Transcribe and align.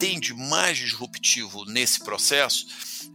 tem 0.00 0.18
de 0.18 0.32
mais 0.32 0.78
disruptivo 0.78 1.66
nesse 1.66 2.02
processo 2.02 2.66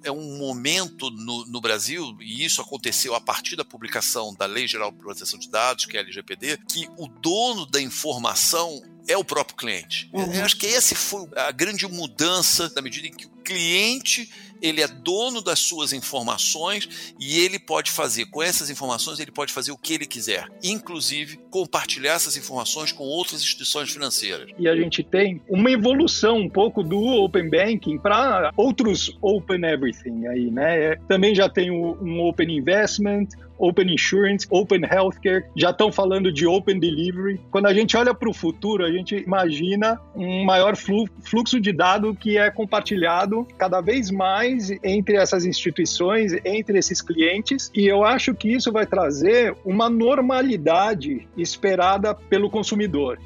é 0.03 0.11
um 0.11 0.37
momento 0.37 1.09
no, 1.09 1.45
no, 1.47 1.59
Brasil, 1.59 2.15
e 2.21 2.45
isso 2.45 2.61
aconteceu 2.61 3.15
a 3.15 3.19
partir 3.19 3.55
da 3.55 3.65
publicação 3.65 4.35
da 4.35 4.45
Lei 4.45 4.67
Geral 4.67 4.91
de 4.91 4.99
Proteção 4.99 5.39
de 5.39 5.49
Dados, 5.49 5.85
que 5.85 5.97
é 5.97 5.99
a 5.99 6.03
LGPD, 6.03 6.59
que 6.69 6.87
o 6.95 7.07
dono 7.07 7.65
da 7.65 7.81
informação 7.81 8.83
é 9.07 9.17
o 9.17 9.23
próprio 9.23 9.57
cliente. 9.57 10.09
Uhum. 10.13 10.31
Eu 10.31 10.45
acho 10.45 10.57
que 10.57 10.67
essa 10.67 10.95
foi 10.95 11.27
a 11.35 11.51
grande 11.51 11.87
mudança 11.87 12.71
na 12.75 12.83
medida 12.83 13.07
em 13.07 13.13
que 13.13 13.25
o 13.25 13.31
cliente 13.43 14.31
ele 14.61 14.81
é 14.81 14.87
dono 14.87 15.41
das 15.41 15.59
suas 15.59 15.93
informações 15.93 17.13
e 17.19 17.39
ele 17.39 17.59
pode 17.59 17.91
fazer 17.91 18.25
com 18.27 18.41
essas 18.41 18.69
informações 18.69 19.19
ele 19.19 19.31
pode 19.31 19.53
fazer 19.53 19.71
o 19.71 19.77
que 19.77 19.93
ele 19.93 20.05
quiser, 20.05 20.47
inclusive 20.63 21.37
compartilhar 21.49 22.13
essas 22.13 22.37
informações 22.37 22.91
com 22.91 23.03
outras 23.03 23.41
instituições 23.41 23.91
financeiras. 23.91 24.49
E 24.57 24.67
a 24.67 24.75
gente 24.75 25.03
tem 25.03 25.41
uma 25.47 25.71
evolução 25.71 26.37
um 26.37 26.49
pouco 26.49 26.83
do 26.83 26.99
open 26.99 27.49
banking 27.49 27.97
para 27.97 28.51
outros 28.55 29.17
open 29.21 29.63
everything 29.65 30.27
aí, 30.27 30.51
né? 30.51 30.95
Também 31.07 31.33
já 31.33 31.49
tem 31.49 31.71
um 31.71 32.21
open 32.21 32.57
investment, 32.57 33.27
Open 33.57 33.93
Insurance, 33.93 34.47
Open 34.49 34.81
Healthcare, 34.83 35.45
já 35.55 35.71
estão 35.71 35.91
falando 35.91 36.31
de 36.31 36.45
Open 36.45 36.79
Delivery. 36.79 37.39
Quando 37.51 37.67
a 37.67 37.73
gente 37.73 37.95
olha 37.95 38.13
para 38.13 38.29
o 38.29 38.33
futuro, 38.33 38.85
a 38.85 38.91
gente 38.91 39.15
imagina 39.15 39.99
um 40.15 40.43
maior 40.43 40.75
fluxo 40.75 41.59
de 41.59 41.71
dado 41.71 42.15
que 42.15 42.37
é 42.37 42.49
compartilhado 42.49 43.47
cada 43.57 43.81
vez 43.81 44.11
mais 44.11 44.71
entre 44.83 45.15
essas 45.15 45.45
instituições, 45.45 46.33
entre 46.43 46.77
esses 46.77 47.01
clientes, 47.01 47.71
e 47.73 47.85
eu 47.85 48.03
acho 48.03 48.33
que 48.33 48.51
isso 48.51 48.71
vai 48.71 48.85
trazer 48.85 49.55
uma 49.63 49.89
normalidade 49.89 51.27
esperada 51.37 52.13
pelo 52.13 52.49
consumidor. 52.49 53.19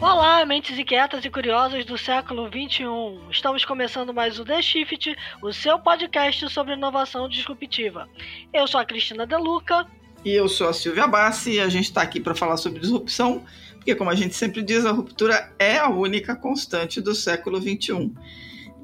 Olá, 0.00 0.46
mentes 0.46 0.78
inquietas 0.78 1.24
e 1.24 1.30
curiosas 1.30 1.84
do 1.84 1.98
século 1.98 2.48
21. 2.48 3.30
Estamos 3.32 3.64
começando 3.64 4.14
mais 4.14 4.38
o 4.38 4.44
The 4.44 4.62
Shift, 4.62 5.16
o 5.42 5.52
seu 5.52 5.76
podcast 5.76 6.48
sobre 6.50 6.74
inovação 6.74 7.28
disruptiva. 7.28 8.08
Eu 8.54 8.68
sou 8.68 8.78
a 8.78 8.84
Cristina 8.84 9.26
Deluca. 9.26 9.84
E 10.24 10.32
eu 10.32 10.48
sou 10.48 10.68
a 10.68 10.72
Silvia 10.72 11.08
Bassi 11.08 11.54
e 11.54 11.60
a 11.60 11.68
gente 11.68 11.86
está 11.86 12.00
aqui 12.00 12.20
para 12.20 12.32
falar 12.32 12.56
sobre 12.58 12.78
disrupção, 12.78 13.44
porque, 13.72 13.92
como 13.96 14.08
a 14.08 14.14
gente 14.14 14.36
sempre 14.36 14.62
diz, 14.62 14.86
a 14.86 14.92
ruptura 14.92 15.52
é 15.58 15.78
a 15.78 15.88
única 15.88 16.36
constante 16.36 17.00
do 17.00 17.12
século 17.12 17.60
21. 17.60 18.14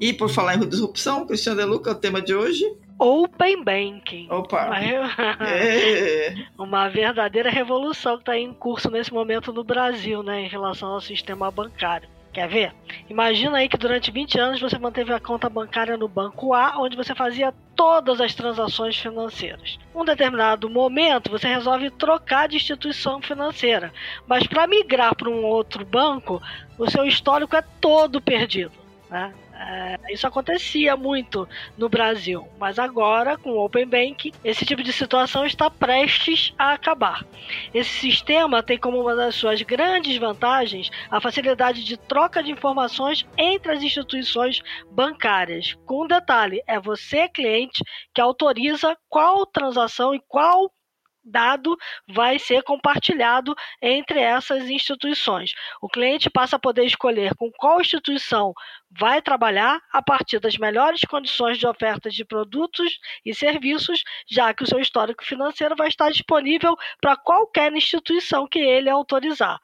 E 0.01 0.11
por 0.11 0.29
falar 0.29 0.55
em 0.55 0.67
disrupção, 0.67 1.25
Cristina 1.25 1.55
Deluca, 1.55 1.91
o 1.91 1.95
tema 1.95 2.21
de 2.21 2.35
hoje 2.35 2.65
Open 2.97 3.63
Banking. 3.63 4.27
Opa! 4.31 4.67
Uma, 4.67 4.79
é. 5.47 6.35
uma 6.57 6.89
verdadeira 6.89 7.49
revolução 7.49 8.15
que 8.15 8.21
está 8.21 8.37
em 8.37 8.53
curso 8.53 8.89
nesse 8.89 9.13
momento 9.13 9.51
no 9.51 9.63
Brasil, 9.63 10.23
né, 10.23 10.41
em 10.41 10.47
relação 10.47 10.89
ao 10.89 11.01
sistema 11.01 11.51
bancário. 11.51 12.07
Quer 12.35 12.49
ver? 12.49 12.73
Imagina 13.09 13.59
aí 13.59 13.69
que 13.69 13.77
durante 13.77 14.11
20 14.11 14.37
anos 14.37 14.59
você 14.59 14.77
manteve 14.77 15.13
a 15.13 15.21
conta 15.21 15.49
bancária 15.49 15.95
no 15.95 16.05
banco 16.05 16.53
A, 16.53 16.77
onde 16.77 16.97
você 16.97 17.15
fazia 17.15 17.53
todas 17.77 18.19
as 18.19 18.35
transações 18.35 18.97
financeiras. 18.97 19.79
Um 19.95 20.03
determinado 20.03 20.69
momento 20.69 21.31
você 21.31 21.47
resolve 21.47 21.89
trocar 21.91 22.49
de 22.49 22.57
instituição 22.57 23.21
financeira, 23.21 23.93
mas 24.27 24.45
para 24.45 24.67
migrar 24.67 25.15
para 25.15 25.29
um 25.29 25.45
outro 25.45 25.85
banco, 25.85 26.41
o 26.77 26.89
seu 26.91 27.05
histórico 27.05 27.55
é 27.55 27.63
todo 27.79 28.21
perdido. 28.21 28.73
Né? 29.09 29.33
É, 29.57 29.97
isso 30.11 30.27
acontecia 30.27 30.97
muito 30.97 31.47
no 31.77 31.87
Brasil, 31.87 32.47
mas 32.59 32.77
agora, 32.77 33.37
com 33.37 33.51
o 33.51 33.63
Open 33.63 33.87
Bank, 33.87 34.33
esse 34.43 34.65
tipo 34.65 34.83
de 34.83 34.91
situação 34.91 35.45
está 35.45 35.69
prestes 35.69 36.53
a 36.57 36.73
acabar. 36.73 37.25
Esse 37.73 37.89
sistema 37.89 38.61
tem 38.61 38.77
como 38.77 38.99
uma 38.99 39.15
das 39.15 39.35
suas 39.35 39.61
grandes 39.61 40.17
vantagens 40.17 40.89
a 41.09 41.21
facilidade 41.21 41.83
de 41.83 41.95
troca 41.95 42.43
de 42.43 42.51
informações 42.51 43.25
entre 43.37 43.71
as 43.71 43.81
instituições 43.81 44.61
bancárias. 44.91 45.73
Com 45.85 46.03
um 46.03 46.07
detalhe: 46.07 46.61
é 46.67 46.79
você, 46.79 47.29
cliente, 47.29 47.81
que 48.13 48.19
autoriza 48.19 48.97
qual 49.09 49.45
transação 49.45 50.13
e 50.13 50.21
qual 50.27 50.69
dado 51.25 51.75
vai 52.07 52.37
ser 52.37 52.61
compartilhado 52.63 53.55
entre 53.81 54.19
essas 54.19 54.69
instituições. 54.69 55.53
O 55.81 55.89
cliente 55.89 56.29
passa 56.29 56.55
a 56.55 56.59
poder 56.59 56.85
escolher 56.85 57.33
com 57.35 57.51
qual 57.51 57.81
instituição 57.81 58.53
vai 58.91 59.21
trabalhar 59.21 59.81
a 59.91 60.01
partir 60.01 60.39
das 60.39 60.57
melhores 60.57 61.01
condições 61.01 61.57
de 61.57 61.67
oferta 61.67 62.09
de 62.09 62.23
produtos 62.23 62.97
e 63.25 63.33
serviços, 63.33 64.03
já 64.29 64.53
que 64.53 64.63
o 64.63 64.67
seu 64.67 64.79
histórico 64.79 65.25
financeiro 65.25 65.75
vai 65.75 65.87
estar 65.87 66.11
disponível 66.11 66.75
para 67.01 67.17
qualquer 67.17 67.73
instituição 67.73 68.47
que 68.47 68.59
ele 68.59 68.89
autorizar. 68.89 69.59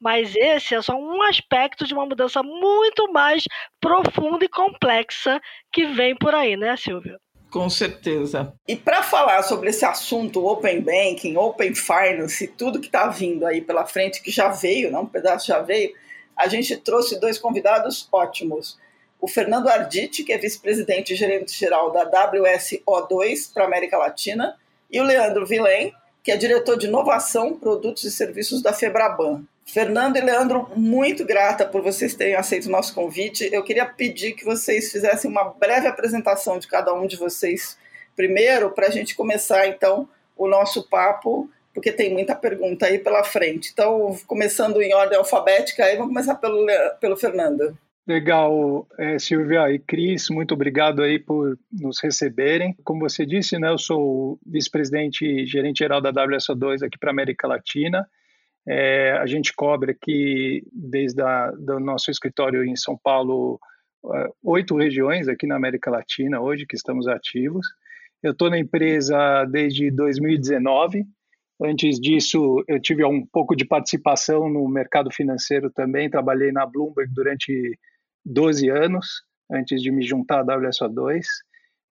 Mas 0.00 0.34
esse 0.34 0.74
é 0.74 0.82
só 0.82 0.96
um 0.96 1.22
aspecto 1.22 1.86
de 1.86 1.94
uma 1.94 2.04
mudança 2.04 2.42
muito 2.42 3.12
mais 3.12 3.44
profunda 3.80 4.44
e 4.44 4.48
complexa 4.48 5.40
que 5.72 5.86
vem 5.86 6.16
por 6.16 6.34
aí, 6.34 6.56
né, 6.56 6.76
Silvia? 6.76 7.20
Com 7.52 7.68
certeza. 7.68 8.50
E 8.66 8.74
para 8.74 9.02
falar 9.02 9.42
sobre 9.42 9.68
esse 9.68 9.84
assunto 9.84 10.46
Open 10.46 10.80
Banking, 10.80 11.36
Open 11.36 11.74
Finance, 11.74 12.46
tudo 12.48 12.80
que 12.80 12.86
está 12.86 13.08
vindo 13.08 13.46
aí 13.46 13.60
pela 13.60 13.84
frente, 13.84 14.22
que 14.22 14.30
já 14.30 14.48
veio, 14.48 14.90
não, 14.90 15.02
um 15.02 15.06
pedaço 15.06 15.48
já 15.48 15.60
veio, 15.60 15.92
a 16.34 16.48
gente 16.48 16.74
trouxe 16.78 17.20
dois 17.20 17.38
convidados 17.38 18.08
ótimos. 18.10 18.78
O 19.20 19.28
Fernando 19.28 19.68
Arditi, 19.68 20.24
que 20.24 20.32
é 20.32 20.38
vice-presidente 20.38 21.12
e 21.12 21.16
gerente-geral 21.16 21.92
da 21.92 22.10
WSO2 22.10 23.52
para 23.52 23.66
América 23.66 23.98
Latina, 23.98 24.56
e 24.90 24.98
o 24.98 25.04
Leandro 25.04 25.44
Vilém, 25.44 25.92
que 26.24 26.32
é 26.32 26.38
diretor 26.38 26.78
de 26.78 26.86
inovação, 26.86 27.54
produtos 27.58 28.04
e 28.04 28.10
serviços 28.10 28.62
da 28.62 28.72
Febraban. 28.72 29.44
Fernando 29.64 30.16
e 30.16 30.20
Leandro, 30.20 30.70
muito 30.76 31.24
grata 31.24 31.64
por 31.64 31.82
vocês 31.82 32.14
terem 32.14 32.34
aceito 32.34 32.66
o 32.66 32.70
nosso 32.70 32.94
convite. 32.94 33.48
Eu 33.52 33.62
queria 33.62 33.86
pedir 33.86 34.32
que 34.32 34.44
vocês 34.44 34.90
fizessem 34.90 35.30
uma 35.30 35.44
breve 35.44 35.86
apresentação 35.86 36.58
de 36.58 36.66
cada 36.66 36.92
um 36.92 37.06
de 37.06 37.16
vocês 37.16 37.78
primeiro, 38.14 38.70
para 38.70 38.88
a 38.88 38.90
gente 38.90 39.14
começar 39.14 39.66
então 39.66 40.08
o 40.36 40.46
nosso 40.46 40.88
papo, 40.88 41.48
porque 41.72 41.92
tem 41.92 42.12
muita 42.12 42.34
pergunta 42.34 42.86
aí 42.86 42.98
pela 42.98 43.24
frente. 43.24 43.70
Então, 43.72 44.14
começando 44.26 44.82
em 44.82 44.94
ordem 44.94 45.16
alfabética, 45.16 45.84
aí 45.84 45.96
vamos 45.96 46.12
começar 46.12 46.34
pelo, 46.34 46.66
pelo 47.00 47.16
Fernando. 47.16 47.76
Legal, 48.06 48.86
é, 48.98 49.16
Silvia 49.18 49.70
e 49.70 49.78
Cris, 49.78 50.28
muito 50.28 50.54
obrigado 50.54 51.02
aí 51.02 51.20
por 51.20 51.56
nos 51.72 52.02
receberem. 52.02 52.76
Como 52.82 53.08
você 53.08 53.24
disse, 53.24 53.58
né, 53.58 53.68
eu 53.68 53.78
sou 53.78 54.38
vice-presidente 54.44 55.24
e 55.24 55.46
gerente 55.46 55.78
geral 55.78 56.00
da 56.00 56.12
WSO2 56.12 56.84
aqui 56.84 56.98
para 56.98 57.12
América 57.12 57.46
Latina. 57.46 58.06
É, 58.66 59.12
a 59.12 59.26
gente 59.26 59.52
cobre 59.54 59.92
aqui, 59.92 60.62
desde 60.72 61.22
o 61.22 61.80
nosso 61.80 62.10
escritório 62.10 62.64
em 62.64 62.76
São 62.76 62.96
Paulo, 62.96 63.58
é, 64.14 64.28
oito 64.44 64.76
regiões 64.76 65.28
aqui 65.28 65.46
na 65.46 65.56
América 65.56 65.90
Latina 65.90 66.40
hoje 66.40 66.66
que 66.66 66.76
estamos 66.76 67.08
ativos. 67.08 67.66
Eu 68.22 68.32
estou 68.32 68.48
na 68.48 68.58
empresa 68.58 69.44
desde 69.46 69.90
2019. 69.90 71.04
Antes 71.60 72.00
disso, 72.00 72.64
eu 72.68 72.80
tive 72.80 73.04
um 73.04 73.26
pouco 73.26 73.56
de 73.56 73.64
participação 73.64 74.48
no 74.48 74.68
mercado 74.68 75.10
financeiro 75.12 75.70
também. 75.70 76.08
Trabalhei 76.08 76.52
na 76.52 76.64
Bloomberg 76.64 77.12
durante 77.12 77.78
12 78.24 78.68
anos, 78.68 79.22
antes 79.50 79.82
de 79.82 79.90
me 79.90 80.02
juntar 80.04 80.40
à 80.40 80.44
WSO2. 80.44 81.24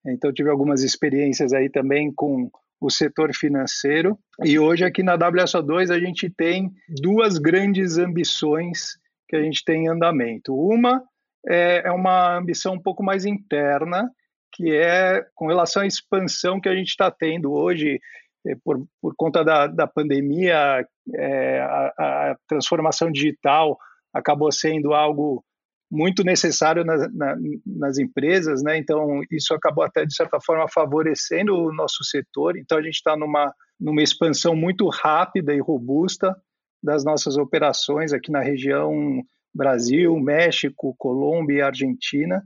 Então, 0.07 0.33
tive 0.33 0.49
algumas 0.49 0.83
experiências 0.83 1.53
aí 1.53 1.69
também 1.69 2.11
com 2.13 2.49
o 2.81 2.89
setor 2.89 3.33
financeiro. 3.35 4.17
E 4.43 4.57
hoje 4.57 4.83
aqui 4.83 5.03
na 5.03 5.15
WSO2 5.15 5.93
a 5.93 5.99
gente 5.99 6.29
tem 6.29 6.71
duas 7.01 7.37
grandes 7.37 7.99
ambições 7.99 8.97
que 9.29 9.35
a 9.35 9.43
gente 9.43 9.63
tem 9.63 9.85
em 9.85 9.87
andamento. 9.87 10.55
Uma 10.55 11.03
é, 11.47 11.83
é 11.85 11.91
uma 11.91 12.37
ambição 12.37 12.73
um 12.73 12.81
pouco 12.81 13.03
mais 13.03 13.23
interna, 13.23 14.09
que 14.51 14.75
é 14.75 15.23
com 15.35 15.47
relação 15.47 15.83
à 15.83 15.87
expansão 15.87 16.59
que 16.59 16.67
a 16.67 16.75
gente 16.75 16.89
está 16.89 17.09
tendo 17.11 17.53
hoje, 17.53 17.99
é, 18.45 18.55
por, 18.63 18.83
por 18.99 19.13
conta 19.16 19.43
da, 19.43 19.67
da 19.67 19.87
pandemia, 19.87 20.85
é, 21.16 21.59
a, 21.59 22.31
a 22.31 22.35
transformação 22.47 23.11
digital 23.11 23.77
acabou 24.13 24.51
sendo 24.51 24.93
algo 24.93 25.43
muito 25.91 26.23
necessário 26.23 26.85
na, 26.85 26.96
na, 27.09 27.35
nas 27.66 27.97
empresas, 27.97 28.64
né? 28.64 28.78
Então 28.78 29.22
isso 29.29 29.53
acabou 29.53 29.84
até 29.84 30.05
de 30.05 30.16
certa 30.16 30.40
forma 30.40 30.66
favorecendo 30.70 31.53
o 31.53 31.73
nosso 31.73 32.03
setor. 32.05 32.58
Então 32.58 32.78
a 32.78 32.82
gente 32.82 32.96
está 32.96 33.17
numa 33.17 33.53
numa 33.82 34.03
expansão 34.03 34.55
muito 34.55 34.88
rápida 34.90 35.55
e 35.55 35.59
robusta 35.59 36.35
das 36.84 37.03
nossas 37.03 37.35
operações 37.35 38.14
aqui 38.14 38.32
na 38.32 38.40
região 38.40 39.23
Brasil, 39.53 40.16
México, 40.17 40.96
Colômbia 40.97 41.58
e 41.58 41.61
Argentina. 41.61 42.44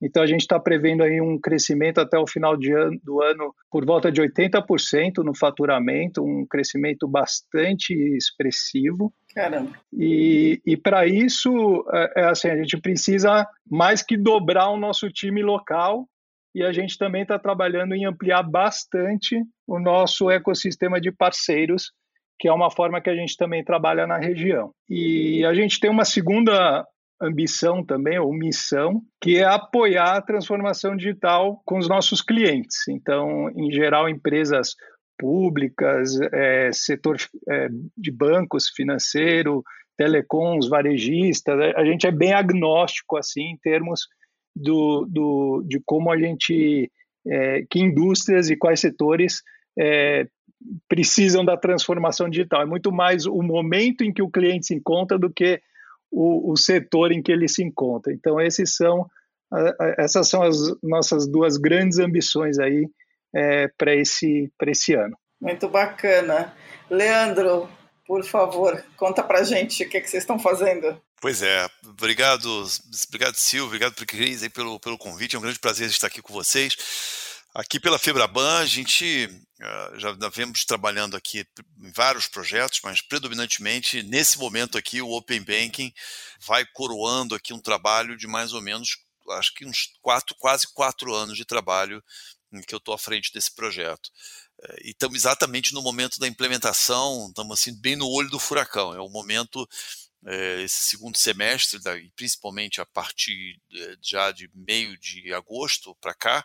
Então 0.00 0.22
a 0.22 0.26
gente 0.26 0.40
está 0.40 0.58
prevendo 0.58 1.02
aí 1.02 1.20
um 1.20 1.38
crescimento 1.38 2.00
até 2.00 2.18
o 2.18 2.26
final 2.26 2.54
ano, 2.54 3.00
do 3.02 3.20
ano 3.20 3.52
por 3.70 3.84
volta 3.84 4.10
de 4.10 4.22
80% 4.22 5.24
no 5.24 5.36
faturamento, 5.36 6.24
um 6.24 6.46
crescimento 6.46 7.06
bastante 7.06 7.92
expressivo. 8.16 9.12
Caramba. 9.38 9.70
E, 9.92 10.60
e 10.66 10.76
para 10.76 11.06
isso, 11.06 11.84
é, 11.92 12.22
é, 12.22 12.24
assim, 12.24 12.48
a 12.48 12.56
gente 12.56 12.76
precisa 12.76 13.46
mais 13.70 14.02
que 14.02 14.16
dobrar 14.16 14.68
o 14.70 14.76
nosso 14.76 15.08
time 15.10 15.42
local 15.44 16.08
e 16.52 16.64
a 16.64 16.72
gente 16.72 16.98
também 16.98 17.22
está 17.22 17.38
trabalhando 17.38 17.94
em 17.94 18.04
ampliar 18.04 18.42
bastante 18.42 19.40
o 19.64 19.78
nosso 19.78 20.28
ecossistema 20.28 21.00
de 21.00 21.12
parceiros 21.12 21.92
que 22.40 22.46
é 22.46 22.52
uma 22.52 22.70
forma 22.70 23.00
que 23.00 23.10
a 23.10 23.16
gente 23.16 23.36
também 23.36 23.64
trabalha 23.64 24.06
na 24.06 24.16
região. 24.16 24.70
E 24.88 25.44
a 25.44 25.52
gente 25.52 25.80
tem 25.80 25.90
uma 25.90 26.04
segunda 26.04 26.86
ambição 27.20 27.84
também, 27.84 28.16
ou 28.16 28.32
missão, 28.32 29.02
que 29.20 29.38
é 29.38 29.44
apoiar 29.44 30.16
a 30.16 30.22
transformação 30.22 30.96
digital 30.96 31.60
com 31.64 31.78
os 31.78 31.88
nossos 31.88 32.22
clientes. 32.22 32.86
Então, 32.88 33.50
em 33.56 33.72
geral, 33.72 34.08
empresas 34.08 34.76
públicas, 35.18 36.18
é, 36.32 36.70
setor 36.72 37.16
é, 37.48 37.68
de 37.96 38.10
bancos, 38.10 38.68
financeiro, 38.68 39.62
telecoms, 39.96 40.68
varejistas, 40.68 41.58
a 41.74 41.84
gente 41.84 42.06
é 42.06 42.12
bem 42.12 42.32
agnóstico 42.32 43.16
assim 43.16 43.42
em 43.50 43.56
termos 43.56 44.06
do, 44.54 45.04
do 45.10 45.64
de 45.66 45.80
como 45.84 46.12
a 46.12 46.18
gente, 46.18 46.90
é, 47.26 47.64
que 47.68 47.80
indústrias 47.80 48.48
e 48.48 48.56
quais 48.56 48.80
setores 48.80 49.42
é, 49.76 50.28
precisam 50.88 51.44
da 51.44 51.56
transformação 51.56 52.28
digital. 52.28 52.62
É 52.62 52.66
muito 52.66 52.92
mais 52.92 53.26
o 53.26 53.42
momento 53.42 54.04
em 54.04 54.12
que 54.12 54.22
o 54.22 54.30
cliente 54.30 54.66
se 54.66 54.74
encontra 54.74 55.18
do 55.18 55.30
que 55.30 55.60
o, 56.10 56.52
o 56.52 56.56
setor 56.56 57.12
em 57.12 57.22
que 57.22 57.32
ele 57.32 57.48
se 57.48 57.62
encontra. 57.62 58.12
Então, 58.12 58.40
esses 58.40 58.74
são, 58.74 59.06
essas 59.98 60.28
são 60.28 60.42
as 60.42 60.56
nossas 60.82 61.28
duas 61.28 61.56
grandes 61.56 61.98
ambições 61.98 62.58
aí 62.58 62.88
é, 63.34 63.68
para 63.76 63.94
esse, 63.94 64.50
esse 64.66 64.94
ano. 64.94 65.16
Muito 65.40 65.68
bacana. 65.68 66.54
Leandro, 66.90 67.68
por 68.06 68.24
favor, 68.24 68.82
conta 68.96 69.22
para 69.22 69.44
gente 69.44 69.84
o 69.84 69.88
que, 69.88 69.96
é 69.96 70.00
que 70.00 70.08
vocês 70.08 70.22
estão 70.22 70.38
fazendo. 70.38 71.00
Pois 71.20 71.42
é, 71.42 71.68
obrigado, 71.84 72.64
obrigado 73.06 73.34
Silvio, 73.34 73.66
obrigado 73.66 74.06
Cris 74.06 74.46
pelo, 74.48 74.78
pelo 74.78 74.96
convite, 74.96 75.34
é 75.34 75.38
um 75.38 75.42
grande 75.42 75.58
prazer 75.58 75.88
estar 75.88 76.06
aqui 76.06 76.22
com 76.22 76.32
vocês. 76.32 76.76
Aqui 77.54 77.80
pela 77.80 77.98
Febraban, 77.98 78.60
a 78.60 78.66
gente 78.66 79.28
uh, 79.60 79.98
já 79.98 80.12
vemos 80.32 80.64
trabalhando 80.64 81.16
aqui 81.16 81.44
em 81.82 81.90
vários 81.90 82.28
projetos, 82.28 82.80
mas 82.84 83.00
predominantemente 83.00 84.02
nesse 84.02 84.38
momento 84.38 84.78
aqui 84.78 85.02
o 85.02 85.10
Open 85.10 85.40
Banking 85.40 85.92
vai 86.46 86.64
coroando 86.72 87.34
aqui 87.34 87.52
um 87.52 87.58
trabalho 87.58 88.16
de 88.16 88.28
mais 88.28 88.52
ou 88.52 88.62
menos, 88.62 88.96
acho 89.30 89.52
que 89.54 89.66
uns 89.66 89.92
quatro, 90.00 90.36
quase 90.38 90.72
quatro 90.72 91.12
anos 91.12 91.36
de 91.36 91.44
trabalho 91.44 92.02
em 92.52 92.62
que 92.62 92.74
eu 92.74 92.78
estou 92.78 92.94
à 92.94 92.98
frente 92.98 93.32
desse 93.32 93.54
projeto. 93.54 94.06
Uh, 94.60 94.76
e 94.84 94.90
estamos 94.90 95.16
exatamente 95.16 95.72
no 95.74 95.82
momento 95.82 96.18
da 96.18 96.28
implementação, 96.28 97.26
estamos 97.28 97.58
assim 97.58 97.74
bem 97.74 97.96
no 97.96 98.08
olho 98.08 98.30
do 98.30 98.38
furacão. 98.38 98.94
É 98.94 99.00
o 99.00 99.08
momento 99.08 99.68
eh, 100.26 100.62
esse 100.62 100.88
segundo 100.88 101.16
semestre, 101.16 101.78
principalmente 102.16 102.80
a 102.80 102.86
partir 102.86 103.60
já 104.02 104.32
de 104.32 104.50
meio 104.52 104.98
de 104.98 105.32
agosto 105.32 105.94
para 106.00 106.12
cá, 106.12 106.44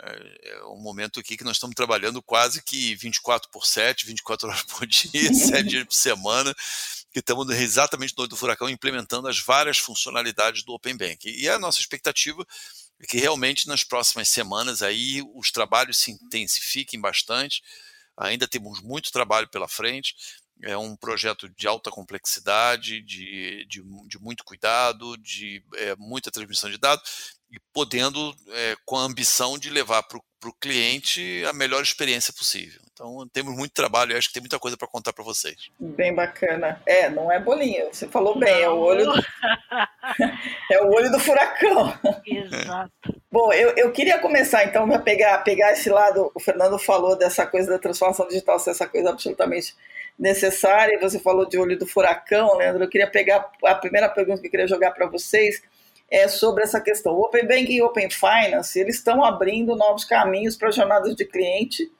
é, 0.00 0.64
um 0.66 0.80
momento 0.80 1.18
aqui 1.18 1.36
que 1.36 1.44
nós 1.44 1.56
estamos 1.56 1.74
trabalhando 1.74 2.22
quase 2.22 2.62
que 2.62 2.94
24 2.96 3.50
por 3.50 3.66
7, 3.66 4.06
24 4.06 4.48
horas 4.48 4.62
por 4.62 4.86
dia, 4.86 5.10
7 5.32 5.68
dias 5.68 5.84
por 5.84 5.94
semana, 5.94 6.54
que 7.12 7.20
estamos 7.20 7.48
exatamente 7.50 8.14
no 8.16 8.22
olho 8.22 8.30
do 8.30 8.36
furacão 8.36 8.68
implementando 8.68 9.28
as 9.28 9.40
várias 9.40 9.78
funcionalidades 9.78 10.62
do 10.62 10.72
Open 10.72 10.96
Bank. 10.96 11.28
E 11.28 11.48
a 11.48 11.58
nossa 11.58 11.80
expectativa 11.80 12.46
que 13.06 13.18
realmente 13.18 13.68
nas 13.68 13.84
próximas 13.84 14.28
semanas 14.28 14.82
aí 14.82 15.22
os 15.34 15.50
trabalhos 15.50 15.98
se 15.98 16.10
intensifiquem 16.10 17.00
bastante. 17.00 17.62
Ainda 18.16 18.48
temos 18.48 18.80
muito 18.82 19.12
trabalho 19.12 19.48
pela 19.48 19.68
frente. 19.68 20.14
É 20.62 20.76
um 20.76 20.96
projeto 20.96 21.48
de 21.48 21.66
alta 21.66 21.90
complexidade, 21.90 23.00
de, 23.02 23.64
de, 23.66 23.82
de 24.06 24.18
muito 24.18 24.44
cuidado, 24.44 25.16
de 25.18 25.62
é, 25.76 25.94
muita 25.96 26.30
transmissão 26.30 26.68
de 26.68 26.78
dados 26.78 27.38
e 27.50 27.58
podendo, 27.72 28.34
é, 28.48 28.76
com 28.84 28.96
a 28.96 29.02
ambição 29.02 29.58
de 29.58 29.70
levar 29.70 30.02
para 30.02 30.18
o 30.18 30.52
cliente 30.60 31.44
a 31.48 31.52
melhor 31.52 31.82
experiência 31.82 32.32
possível. 32.32 32.80
Então, 32.92 33.28
temos 33.32 33.54
muito 33.54 33.72
trabalho 33.72 34.12
e 34.12 34.16
acho 34.16 34.28
que 34.28 34.34
tem 34.34 34.42
muita 34.42 34.58
coisa 34.58 34.76
para 34.76 34.88
contar 34.88 35.12
para 35.12 35.24
vocês. 35.24 35.70
Bem 35.78 36.12
bacana. 36.12 36.82
É, 36.84 37.08
não 37.08 37.30
é 37.30 37.38
bolinha, 37.38 37.86
você 37.92 38.08
falou 38.08 38.36
bem, 38.36 38.62
é 38.62 38.68
o 38.68 38.76
olho 38.76 39.06
do, 39.06 39.14
é 40.72 40.82
o 40.82 40.92
olho 40.92 41.10
do 41.10 41.20
furacão. 41.20 41.96
Exato. 42.26 42.90
Bom, 43.30 43.52
eu, 43.52 43.70
eu 43.76 43.92
queria 43.92 44.18
começar 44.18 44.64
então 44.64 44.92
a 44.92 44.98
pegar, 44.98 45.38
pegar 45.38 45.72
esse 45.72 45.88
lado, 45.88 46.30
o 46.34 46.40
Fernando 46.40 46.78
falou 46.78 47.16
dessa 47.16 47.46
coisa 47.46 47.70
da 47.70 47.78
transformação 47.78 48.26
digital 48.26 48.58
ser 48.58 48.70
essa 48.70 48.88
coisa 48.88 49.10
absolutamente 49.10 49.76
necessária, 50.18 50.98
você 50.98 51.18
falou 51.18 51.46
de 51.46 51.56
olho 51.56 51.78
do 51.78 51.86
furacão, 51.86 52.56
Leandro, 52.56 52.84
eu 52.84 52.88
queria 52.88 53.08
pegar 53.08 53.50
a 53.64 53.74
primeira 53.74 54.08
pergunta 54.08 54.40
que 54.40 54.48
eu 54.48 54.50
queria 54.50 54.66
jogar 54.66 54.90
para 54.90 55.06
vocês, 55.06 55.62
é 56.10 56.26
sobre 56.26 56.64
essa 56.64 56.80
questão. 56.80 57.14
O 57.14 57.20
Open 57.20 57.46
Banking 57.46 57.74
e 57.74 57.82
Open 57.82 58.08
Finance 58.10 58.78
eles 58.78 58.96
estão 58.96 59.22
abrindo 59.22 59.76
novos 59.76 60.04
caminhos 60.04 60.56
para 60.56 60.70
jornadas 60.70 61.14
de 61.14 61.24
cliente 61.24 61.90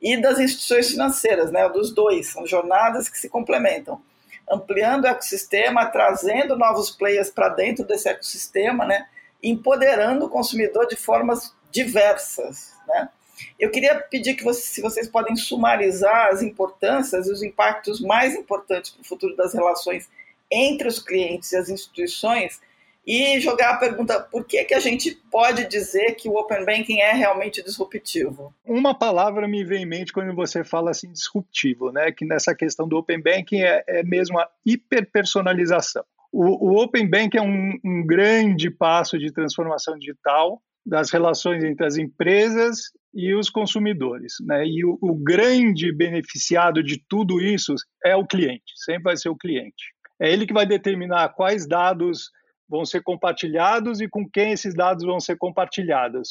e 0.00 0.16
das 0.16 0.38
instituições 0.38 0.90
financeiras, 0.90 1.50
né? 1.50 1.68
Dos 1.68 1.92
dois, 1.92 2.28
são 2.28 2.46
jornadas 2.46 3.08
que 3.08 3.18
se 3.18 3.28
complementam, 3.28 4.00
ampliando 4.48 5.04
o 5.04 5.08
ecossistema, 5.08 5.86
trazendo 5.86 6.56
novos 6.56 6.90
players 6.90 7.30
para 7.30 7.48
dentro 7.48 7.84
desse 7.84 8.08
ecossistema, 8.08 8.86
né? 8.86 9.06
Empoderando 9.42 10.26
o 10.26 10.30
consumidor 10.30 10.86
de 10.86 10.96
formas 10.96 11.52
diversas, 11.70 12.72
né? 12.86 13.08
Eu 13.58 13.70
queria 13.70 13.94
pedir 13.96 14.34
que 14.34 14.44
vocês, 14.44 14.64
se 14.64 14.80
vocês 14.80 15.08
podem 15.08 15.36
sumarizar 15.36 16.28
as 16.28 16.42
importâncias 16.42 17.26
e 17.26 17.32
os 17.32 17.42
impactos 17.42 18.00
mais 18.00 18.34
importantes 18.34 18.90
para 18.90 19.02
o 19.02 19.04
futuro 19.04 19.36
das 19.36 19.54
relações 19.54 20.08
entre 20.50 20.88
os 20.88 20.98
clientes 20.98 21.52
e 21.52 21.56
as 21.56 21.68
instituições 21.68 22.60
e 23.08 23.40
jogar 23.40 23.70
a 23.70 23.76
pergunta: 23.78 24.20
por 24.20 24.44
que, 24.44 24.62
que 24.64 24.74
a 24.74 24.80
gente 24.80 25.14
pode 25.30 25.66
dizer 25.66 26.14
que 26.14 26.28
o 26.28 26.34
Open 26.34 26.64
Banking 26.66 27.00
é 27.00 27.12
realmente 27.12 27.62
disruptivo? 27.62 28.54
Uma 28.66 28.94
palavra 28.94 29.48
me 29.48 29.64
vem 29.64 29.84
em 29.84 29.86
mente 29.86 30.12
quando 30.12 30.34
você 30.34 30.62
fala 30.62 30.90
assim 30.90 31.10
disruptivo, 31.10 31.90
né? 31.90 32.12
Que 32.12 32.26
nessa 32.26 32.54
questão 32.54 32.86
do 32.86 32.98
Open 32.98 33.22
Banking 33.22 33.62
é, 33.62 33.82
é 33.86 34.02
mesmo 34.02 34.38
a 34.38 34.46
hiperpersonalização. 34.64 36.04
O, 36.30 36.68
o 36.68 36.82
Open 36.82 37.08
Banking 37.08 37.38
é 37.38 37.42
um, 37.42 37.78
um 37.82 38.06
grande 38.06 38.70
passo 38.70 39.18
de 39.18 39.32
transformação 39.32 39.98
digital 39.98 40.60
das 40.84 41.10
relações 41.10 41.64
entre 41.64 41.86
as 41.86 41.96
empresas 41.96 42.92
e 43.12 43.34
os 43.34 43.48
consumidores. 43.50 44.34
Né? 44.40 44.66
E 44.66 44.84
o, 44.84 44.98
o, 45.00 45.14
grande 45.14 45.92
beneficiado 45.92 46.82
de 46.82 47.02
tudo 47.08 47.40
isso 47.40 47.74
é 48.04 48.14
o 48.14 48.26
cliente, 48.26 48.72
sempre 48.76 49.04
vai 49.04 49.16
ser 49.16 49.28
o 49.28 49.36
cliente. 49.36 49.94
É 50.20 50.32
ele 50.32 50.46
que 50.46 50.52
vai 50.52 50.66
determinar 50.66 51.28
quais 51.30 51.66
dados 51.66 52.30
vão 52.68 52.84
ser 52.84 53.02
compartilhados 53.02 54.00
e 54.00 54.08
com 54.08 54.28
quem 54.28 54.52
esses 54.52 54.74
dados 54.74 55.04
vão 55.04 55.20
ser 55.20 55.36
compartilhados. 55.36 56.30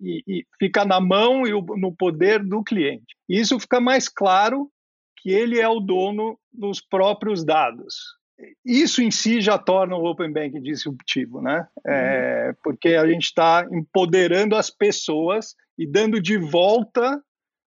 E, 0.00 0.22
e 0.26 0.46
fica 0.58 0.84
na 0.84 0.98
mão 0.98 1.46
e 1.46 1.50
no 1.52 1.94
poder 1.94 2.42
do 2.42 2.64
cliente. 2.64 3.14
Isso 3.28 3.60
fica 3.60 3.80
mais 3.80 4.08
claro 4.08 4.70
que 5.18 5.30
ele 5.30 5.60
é 5.60 5.68
o 5.68 5.80
dono 5.80 6.38
dos 6.50 6.80
próprios 6.80 7.44
dados. 7.44 8.18
Isso 8.64 9.02
em 9.02 9.10
si 9.10 9.40
já 9.40 9.58
torna 9.58 9.96
o 9.96 10.04
Open 10.04 10.32
Banking 10.32 10.62
disruptivo, 10.62 11.42
né? 11.42 11.66
É, 11.86 12.48
uhum. 12.48 12.54
porque 12.64 12.94
a 12.94 13.06
gente 13.06 13.24
está 13.24 13.68
empoderando 13.70 14.56
as 14.56 14.70
pessoas 14.70 15.54
e 15.80 15.86
dando 15.86 16.20
de 16.20 16.36
volta 16.36 17.18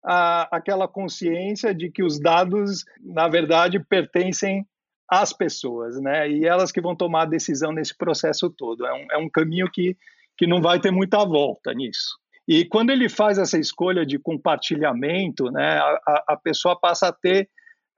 a, 0.03 0.57
aquela 0.57 0.87
consciência 0.87 1.71
de 1.71 1.91
que 1.91 2.03
os 2.03 2.19
dados, 2.19 2.83
na 2.99 3.27
verdade, 3.27 3.79
pertencem 3.79 4.65
as 5.07 5.31
pessoas, 5.31 6.01
né? 6.01 6.27
E 6.27 6.43
elas 6.43 6.71
que 6.71 6.81
vão 6.81 6.95
tomar 6.95 7.23
a 7.23 7.29
decisão 7.29 7.71
nesse 7.71 7.95
processo 7.95 8.49
todo. 8.49 8.87
É 8.87 8.93
um, 8.93 9.07
é 9.11 9.17
um 9.19 9.29
caminho 9.29 9.69
que, 9.71 9.95
que 10.35 10.47
não 10.47 10.59
vai 10.59 10.79
ter 10.79 10.89
muita 10.89 11.23
volta 11.23 11.71
nisso. 11.75 12.17
E 12.47 12.65
quando 12.65 12.89
ele 12.89 13.07
faz 13.07 13.37
essa 13.37 13.59
escolha 13.59 14.03
de 14.03 14.17
compartilhamento, 14.17 15.51
né, 15.51 15.77
a, 15.77 16.23
a 16.29 16.35
pessoa 16.35 16.79
passa 16.79 17.09
a 17.09 17.13
ter 17.13 17.47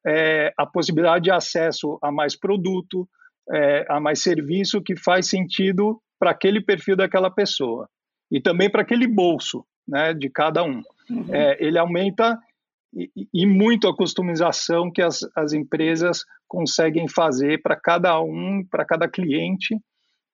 é, 0.06 0.52
a 0.58 0.66
possibilidade 0.66 1.24
de 1.24 1.32
acesso 1.32 1.98
a 2.02 2.12
mais 2.12 2.38
produto, 2.38 3.08
é, 3.54 3.86
a 3.88 4.02
mais 4.02 4.22
serviço 4.22 4.82
que 4.82 4.98
faz 4.98 5.30
sentido 5.30 6.02
para 6.20 6.32
aquele 6.32 6.60
perfil 6.60 6.98
daquela 6.98 7.32
pessoa 7.32 7.88
e 8.30 8.42
também 8.42 8.70
para 8.70 8.82
aquele 8.82 9.08
bolso 9.08 9.66
né, 9.88 10.14
de 10.14 10.30
cada 10.30 10.64
um. 10.64 10.82
Uhum. 11.10 11.26
É, 11.32 11.58
ele 11.64 11.78
aumenta 11.78 12.40
e, 12.96 13.10
e, 13.34 13.46
muito 13.46 13.88
a 13.88 13.96
customização 13.96 14.92
que 14.92 15.02
as, 15.02 15.28
as 15.36 15.54
empresas 15.54 16.24
conseguem 16.48 17.08
fazer 17.08 17.62
para 17.62 17.76
cada 17.76 18.20
um, 18.22 18.64
para 18.64 18.86
cada 18.86 19.08
cliente, 19.08 19.78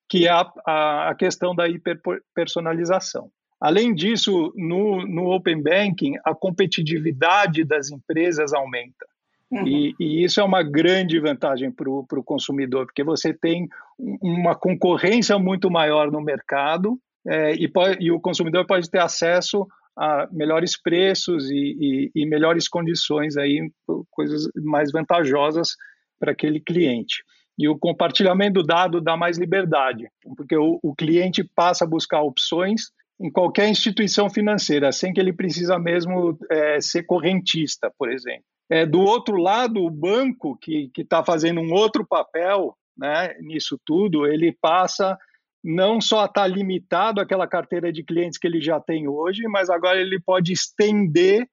que 0.10 0.27
é 0.27 0.29
a, 0.29 0.51
a, 0.65 1.10
a 1.10 1.15
questão 1.15 1.56
da 1.56 1.68
hiperpersonalização. 1.68 3.32
Além 3.62 3.94
disso, 3.94 4.53
no, 4.56 5.06
no 5.06 5.32
Open 5.32 5.62
Banking, 5.62 6.13
a 6.24 6.34
competitividade 6.34 7.63
das 7.63 7.89
empresas 7.91 8.53
aumenta. 8.53 9.06
Uhum. 9.51 9.68
E, 9.68 9.96
e, 10.00 10.24
isso 10.24 10.39
é 10.39 10.44
uma 10.44 10.62
grande 10.62 11.20
vantagem 11.20 11.72
para 11.72 11.89
o 11.89 12.24
consumidor, 12.24 12.86
porque 12.86 13.03
você 13.03 13.34
tem 13.34 13.68
uma 13.98 14.56
concorrência 14.56 15.38
muito 15.39 15.70
maior 15.72 16.12
no 16.12 16.22
mercado 16.22 17.00
é, 17.27 17.53
e, 17.53 17.67
pode, 17.67 18.03
e, 18.03 18.11
o 18.11 18.19
consumidor 18.19 18.65
pode 18.65 18.89
ter 18.89 18.99
acesso 18.99 19.67
a 19.97 20.27
melhores 20.31 20.81
preços 20.81 21.49
e, 21.49 22.11
e, 22.15 22.21
e 22.23 22.25
melhores 22.25 22.67
condições, 22.67 23.35
aí, 23.35 23.69
coisas 24.09 24.49
mais 24.55 24.91
vantajosas 24.91 25.75
para 26.19 26.31
aquele 26.31 26.59
cliente. 26.59 27.23
E 27.57 27.67
o 27.67 27.77
compartilhamento 27.77 28.61
do 28.61 28.65
dado 28.65 29.01
dá 29.01 29.17
mais 29.17 29.38
liberdade, 29.38 30.09
porque 30.38 30.55
o, 30.55 30.79
o 30.81 30.95
cliente 30.95 31.43
passa 31.43 31.83
a 31.83 31.88
buscar 31.88 32.21
opções 32.21 32.83
em 33.19 33.29
qualquer 33.29 33.67
instituição 33.67 34.29
financeira, 34.29 34.93
sem 34.93 35.11
que 35.11 35.19
ele 35.19 35.33
precisa 35.33 35.77
mesmo 35.77 36.38
é, 36.49 36.79
ser 36.79 37.03
correntista, 37.03 37.91
por 37.97 38.09
exemplo. 38.09 38.45
É, 38.71 38.85
do 38.85 39.01
outro 39.01 39.35
lado, 39.35 39.83
o 39.83 39.89
banco, 39.89 40.57
que 40.57 40.89
está 40.95 41.23
fazendo 41.23 41.59
um 41.59 41.73
outro 41.73 42.05
papel 42.07 42.77
né, 42.97 43.35
nisso 43.41 43.77
tudo, 43.85 44.25
ele 44.25 44.55
passa 44.61 45.17
não 45.63 46.00
só 46.00 46.22
a 46.22 46.25
estar 46.25 46.42
tá 46.42 46.48
limitado 46.48 47.20
àquela 47.20 47.48
carteira 47.48 47.92
de 47.92 48.04
clientes 48.04 48.38
que 48.38 48.48
ele 48.48 48.62
já 48.62 48.80
tem 48.80 49.08
hoje, 49.08 49.44
mas 49.48 49.70
agora 49.70 50.00
ele 50.00 50.20
pode 50.20 50.54
estender 50.54 51.48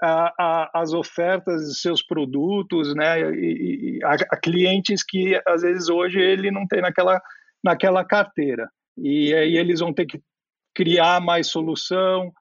a, 0.00 0.32
a, 0.38 0.80
as 0.82 0.92
ofertas 0.92 1.62
dos 1.64 1.80
seus 1.80 2.02
produtos 2.02 2.94
né, 2.94 3.20
e, 3.32 3.98
e 3.98 4.04
a, 4.04 4.12
a, 4.12 4.36
clientes 4.36 5.02
que 5.02 5.40
às 5.46 5.62
vezes 5.62 5.88
hoje 5.88 6.20
ele 6.20 6.50
não 6.50 6.66
tem 6.66 6.80
naquela, 6.80 7.20
naquela 7.64 8.04
carteira. 8.04 8.68
E 8.96 9.34
aí 9.34 9.56
eles 9.56 9.80
vão 9.80 9.92
ter 9.92 10.06
que 10.06 10.20
criar 10.74 11.20
mais 11.20 11.48
solução 11.48 12.32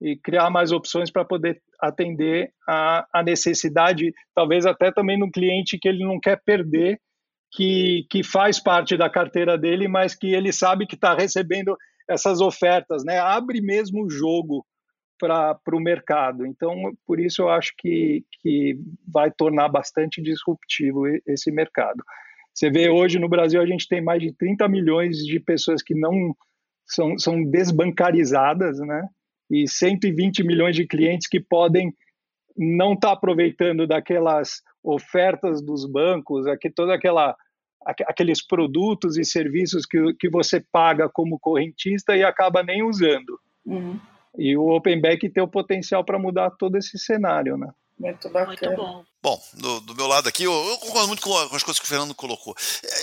e 0.00 0.16
criar 0.16 0.50
mais 0.50 0.72
opções 0.72 1.10
para 1.10 1.24
poder 1.24 1.62
atender 1.80 2.50
a, 2.68 3.06
a 3.12 3.22
necessidade, 3.22 4.12
talvez 4.34 4.66
até 4.66 4.90
também 4.90 5.18
no 5.18 5.30
cliente 5.30 5.78
que 5.78 5.88
ele 5.88 6.04
não 6.04 6.18
quer 6.18 6.40
perder, 6.44 6.98
que, 7.54 8.04
que 8.10 8.24
faz 8.24 8.60
parte 8.60 8.96
da 8.96 9.08
carteira 9.08 9.56
dele, 9.56 9.86
mas 9.86 10.14
que 10.14 10.34
ele 10.34 10.52
sabe 10.52 10.86
que 10.86 10.96
está 10.96 11.14
recebendo 11.14 11.76
essas 12.08 12.40
ofertas, 12.40 13.04
né? 13.04 13.18
Abre 13.18 13.60
mesmo 13.60 14.04
o 14.04 14.10
jogo 14.10 14.66
para 15.18 15.56
o 15.72 15.80
mercado. 15.80 16.44
Então, 16.44 16.92
por 17.06 17.20
isso 17.20 17.42
eu 17.42 17.48
acho 17.48 17.72
que, 17.78 18.24
que 18.42 18.76
vai 19.06 19.30
tornar 19.30 19.68
bastante 19.68 20.20
disruptivo 20.20 21.06
esse 21.26 21.50
mercado. 21.52 22.02
Você 22.52 22.70
vê 22.70 22.90
hoje 22.90 23.18
no 23.18 23.28
Brasil 23.28 23.62
a 23.62 23.66
gente 23.66 23.88
tem 23.88 24.02
mais 24.02 24.20
de 24.20 24.32
30 24.32 24.68
milhões 24.68 25.18
de 25.18 25.38
pessoas 25.38 25.82
que 25.82 25.94
não 25.94 26.34
são, 26.84 27.16
são 27.18 27.42
desbancarizadas, 27.42 28.78
né? 28.80 29.08
E 29.48 29.68
120 29.68 30.42
milhões 30.42 30.74
de 30.74 30.86
clientes 30.86 31.28
que 31.28 31.40
podem 31.40 31.94
não 32.56 32.94
estar 32.94 33.08
tá 33.08 33.14
aproveitando 33.14 33.86
daquelas 33.86 34.62
ofertas 34.82 35.62
dos 35.62 35.86
bancos, 35.86 36.46
aqui, 36.46 36.70
toda 36.70 36.94
aquela 36.94 37.36
aqueles 37.86 38.44
produtos 38.44 39.18
e 39.18 39.24
serviços 39.26 39.84
que, 39.84 40.14
que 40.14 40.30
você 40.30 40.58
paga 40.72 41.06
como 41.06 41.38
correntista 41.38 42.16
e 42.16 42.24
acaba 42.24 42.62
nem 42.62 42.82
usando. 42.82 43.38
Uhum. 43.66 44.00
E 44.38 44.56
o 44.56 44.68
Open 44.68 45.00
Bank 45.00 45.28
tem 45.28 45.42
o 45.42 45.48
potencial 45.48 46.02
para 46.02 46.18
mudar 46.18 46.50
todo 46.52 46.76
esse 46.76 46.98
cenário, 46.98 47.56
né? 47.56 47.68
Muito 47.98 48.28
bacana. 48.28 48.76
Muito 48.76 48.76
bom. 48.76 49.04
Bom, 49.22 49.40
do, 49.54 49.80
do, 49.80 49.94
meu 49.94 50.06
lado 50.06 50.28
aqui, 50.28 50.44
eu, 50.44 50.52
eu, 50.52 50.78
concordo 50.78 51.08
muito 51.08 51.22
com 51.22 51.36
as 51.36 51.62
coisas 51.62 51.78
que 51.78 51.86
o 51.86 51.88
Fernando 51.88 52.14
colocou. 52.14 52.54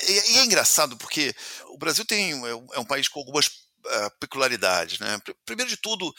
E, 0.08 0.34
e 0.34 0.38
é 0.40 0.46
engraçado 0.46 0.98
porque 0.98 1.34
o 1.70 1.78
Brasil 1.78 2.06
tem 2.06 2.32
é 2.32 2.56
um 2.56 2.68
é 2.74 2.86
país 2.86 3.08
com 3.08 3.20
algumas 3.20 3.48
uh, 3.48 4.12
peculiaridades. 4.20 5.00
Né? 5.00 5.20
Primeiro 5.46 5.70
de 5.70 5.78
tudo, 5.78 6.14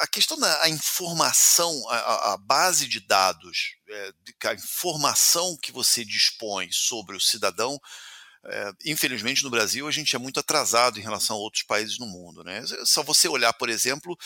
a 0.00 0.06
questão 0.08 0.36
da 0.36 0.68
informação, 0.68 1.88
a, 1.88 2.32
a, 2.32 2.36
base 2.36 2.88
de 2.88 2.98
dados, 3.00 3.76
é, 3.88 4.12
a 4.48 4.54
informação 4.54 5.56
que 5.62 5.70
você 5.70 6.04
dispõe 6.04 6.68
sobre 6.72 7.16
o 7.16 7.20
cidadão, 7.20 7.80
é, 8.46 8.72
infelizmente 8.84 9.44
no 9.44 9.50
Brasil 9.50 9.86
a 9.86 9.90
gente 9.90 10.14
é 10.14 10.18
muito 10.18 10.40
atrasado 10.40 10.98
em 10.98 11.02
relação 11.02 11.36
a 11.36 11.38
outros 11.38 11.62
países 11.62 11.98
no 11.98 12.06
mundo. 12.06 12.42
Né? 12.42 12.62
Só 12.84 13.02
você 13.02 13.28
olhar, 13.28 13.52
por 13.52 13.68
exemplo, 13.68 14.18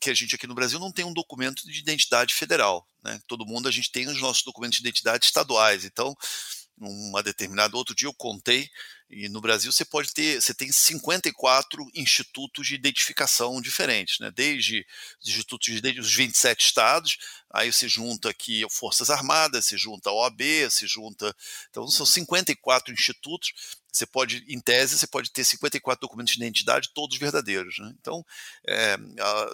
que 0.00 0.10
a 0.10 0.14
gente 0.14 0.34
aqui 0.34 0.46
no 0.46 0.54
Brasil 0.54 0.80
não 0.80 0.90
tem 0.90 1.04
um 1.04 1.14
documento 1.14 1.64
de 1.64 1.78
identidade 1.78 2.34
federal. 2.34 2.86
Né? 3.04 3.20
Todo 3.28 3.46
mundo 3.46 3.68
a 3.68 3.72
gente 3.72 3.92
tem 3.92 4.08
os 4.08 4.20
nossos 4.20 4.42
documentos 4.42 4.78
de 4.78 4.82
identidade 4.82 5.26
estaduais. 5.26 5.84
Então, 5.84 6.14
uma 6.78 7.22
determinada 7.22 7.76
outro 7.76 7.94
dia 7.94 8.08
eu 8.08 8.14
contei 8.14 8.68
e 9.08 9.28
no 9.28 9.40
Brasil 9.40 9.70
você 9.70 9.84
pode 9.84 10.12
ter, 10.12 10.40
você 10.40 10.52
tem 10.52 10.70
54 10.70 11.88
institutos 11.94 12.66
de 12.66 12.74
identificação 12.74 13.60
diferentes, 13.60 14.18
né? 14.18 14.32
Desde 14.34 14.84
os 15.22 15.28
institutos 15.28 15.80
de 15.80 16.00
os 16.00 16.12
27 16.12 16.64
estados, 16.64 17.16
aí 17.50 17.72
você 17.72 17.88
junta 17.88 18.28
aqui 18.30 18.66
Forças 18.68 19.08
Armadas, 19.08 19.66
você 19.66 19.78
junta 19.78 20.10
OAB, 20.10 20.42
você 20.68 20.88
junta, 20.88 21.34
então 21.70 21.86
são 21.86 22.04
54 22.04 22.92
institutos. 22.92 23.52
Você 23.92 24.04
pode, 24.04 24.44
em 24.46 24.60
tese, 24.60 24.98
você 24.98 25.06
pode 25.06 25.30
ter 25.30 25.42
54 25.42 26.00
documentos 26.00 26.34
de 26.34 26.42
identidade, 26.42 26.90
todos 26.92 27.16
verdadeiros. 27.16 27.78
Né? 27.78 27.94
Então, 27.98 28.26
é, 28.68 28.98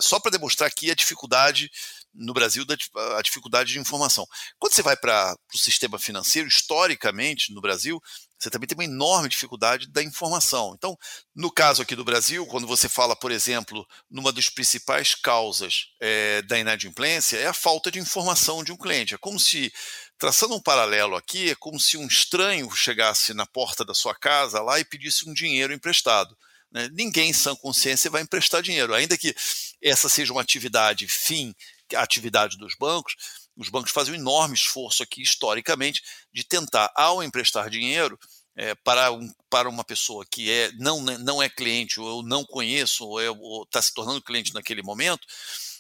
só 0.01 0.19
para 0.19 0.33
demonstrar 0.33 0.67
aqui 0.67 0.91
a 0.91 0.97
dificuldade 0.97 1.71
no 2.15 2.35
Brasil 2.35 2.65
da 2.65 2.77
a 3.17 3.23
dificuldade 3.23 3.73
de 3.73 3.79
informação. 3.79 4.27
Quando 4.59 4.75
você 4.75 4.83
vai 4.83 4.97
para 4.97 5.37
o 5.55 5.59
sistema 5.59 5.99
financeiro, 5.99 6.49
historicamente 6.49 7.53
no 7.53 7.61
Brasil, 7.61 8.01
você 8.39 8.51
também 8.51 8.67
tem 8.67 8.77
uma 8.77 8.85
enorme 8.85 9.29
dificuldade 9.29 9.87
da 9.89 10.03
informação. 10.03 10.75
Então, 10.77 10.97
no 11.35 11.51
caso 11.51 11.83
aqui 11.83 11.95
do 11.95 12.05
Brasil, 12.05 12.45
quando 12.47 12.67
você 12.67 12.89
fala, 12.89 13.15
por 13.15 13.31
exemplo, 13.31 13.87
numa 14.11 14.33
das 14.33 14.49
principais 14.49 15.15
causas 15.15 15.87
é, 16.01 16.43
da 16.43 16.59
inadimplência, 16.59 17.37
é 17.37 17.47
a 17.47 17.55
falta 17.55 17.91
de 17.91 18.01
informação 18.01 18.65
de 18.65 18.73
um 18.73 18.77
cliente. 18.77 19.15
É 19.15 19.19
como 19.19 19.39
se, 19.39 19.73
traçando 20.19 20.55
um 20.55 20.61
paralelo 20.61 21.15
aqui, 21.15 21.51
é 21.51 21.55
como 21.55 21.79
se 21.79 21.97
um 21.97 22.07
estranho 22.07 22.69
chegasse 22.73 23.33
na 23.33 23.47
porta 23.47 23.85
da 23.85 23.95
sua 23.95 24.15
casa 24.15 24.61
lá 24.61 24.81
e 24.81 24.85
pedisse 24.85 25.29
um 25.29 25.33
dinheiro 25.33 25.73
emprestado. 25.73 26.37
Né? 26.73 26.89
Ninguém 26.93 27.31
em 27.31 27.35
sã 27.35 27.55
consciência 27.55 28.11
vai 28.11 28.23
emprestar 28.23 28.63
dinheiro, 28.63 28.95
ainda 28.95 29.17
que 29.17 29.35
essa 29.81 30.09
seja 30.09 30.33
uma 30.33 30.41
atividade 30.41 31.07
fim, 31.07 31.55
a 31.95 32.03
atividade 32.03 32.57
dos 32.57 32.75
bancos 32.79 33.15
os 33.57 33.69
bancos 33.69 33.91
fazem 33.93 34.15
um 34.15 34.17
enorme 34.17 34.55
esforço 34.55 35.03
aqui, 35.03 35.23
historicamente, 35.23 36.03
de 36.33 36.45
tentar, 36.45 36.91
ao 36.95 37.23
emprestar 37.23 37.69
dinheiro, 37.69 38.19
é, 38.55 38.75
para, 38.75 39.11
um, 39.13 39.33
para 39.49 39.69
uma 39.69 39.85
pessoa 39.85 40.27
que 40.31 40.51
é, 40.51 40.71
não, 40.73 41.01
não 41.01 41.43
é 41.43 41.49
cliente, 41.49 42.01
ou 42.01 42.19
eu 42.19 42.23
não 42.23 42.45
conheço, 42.45 43.05
ou 43.07 43.63
está 43.65 43.81
se 43.81 43.93
tornando 43.95 44.23
cliente 44.23 44.53
naquele 44.53 44.83
momento, 44.83 45.27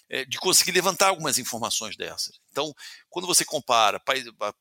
é, 0.08 0.24
de 0.24 0.38
conseguir 0.38 0.72
levantar 0.72 1.08
algumas 1.08 1.38
informações 1.38 1.96
dessas. 1.96 2.38
Então, 2.52 2.74
quando 3.08 3.26
você 3.26 3.44
compara, 3.44 4.00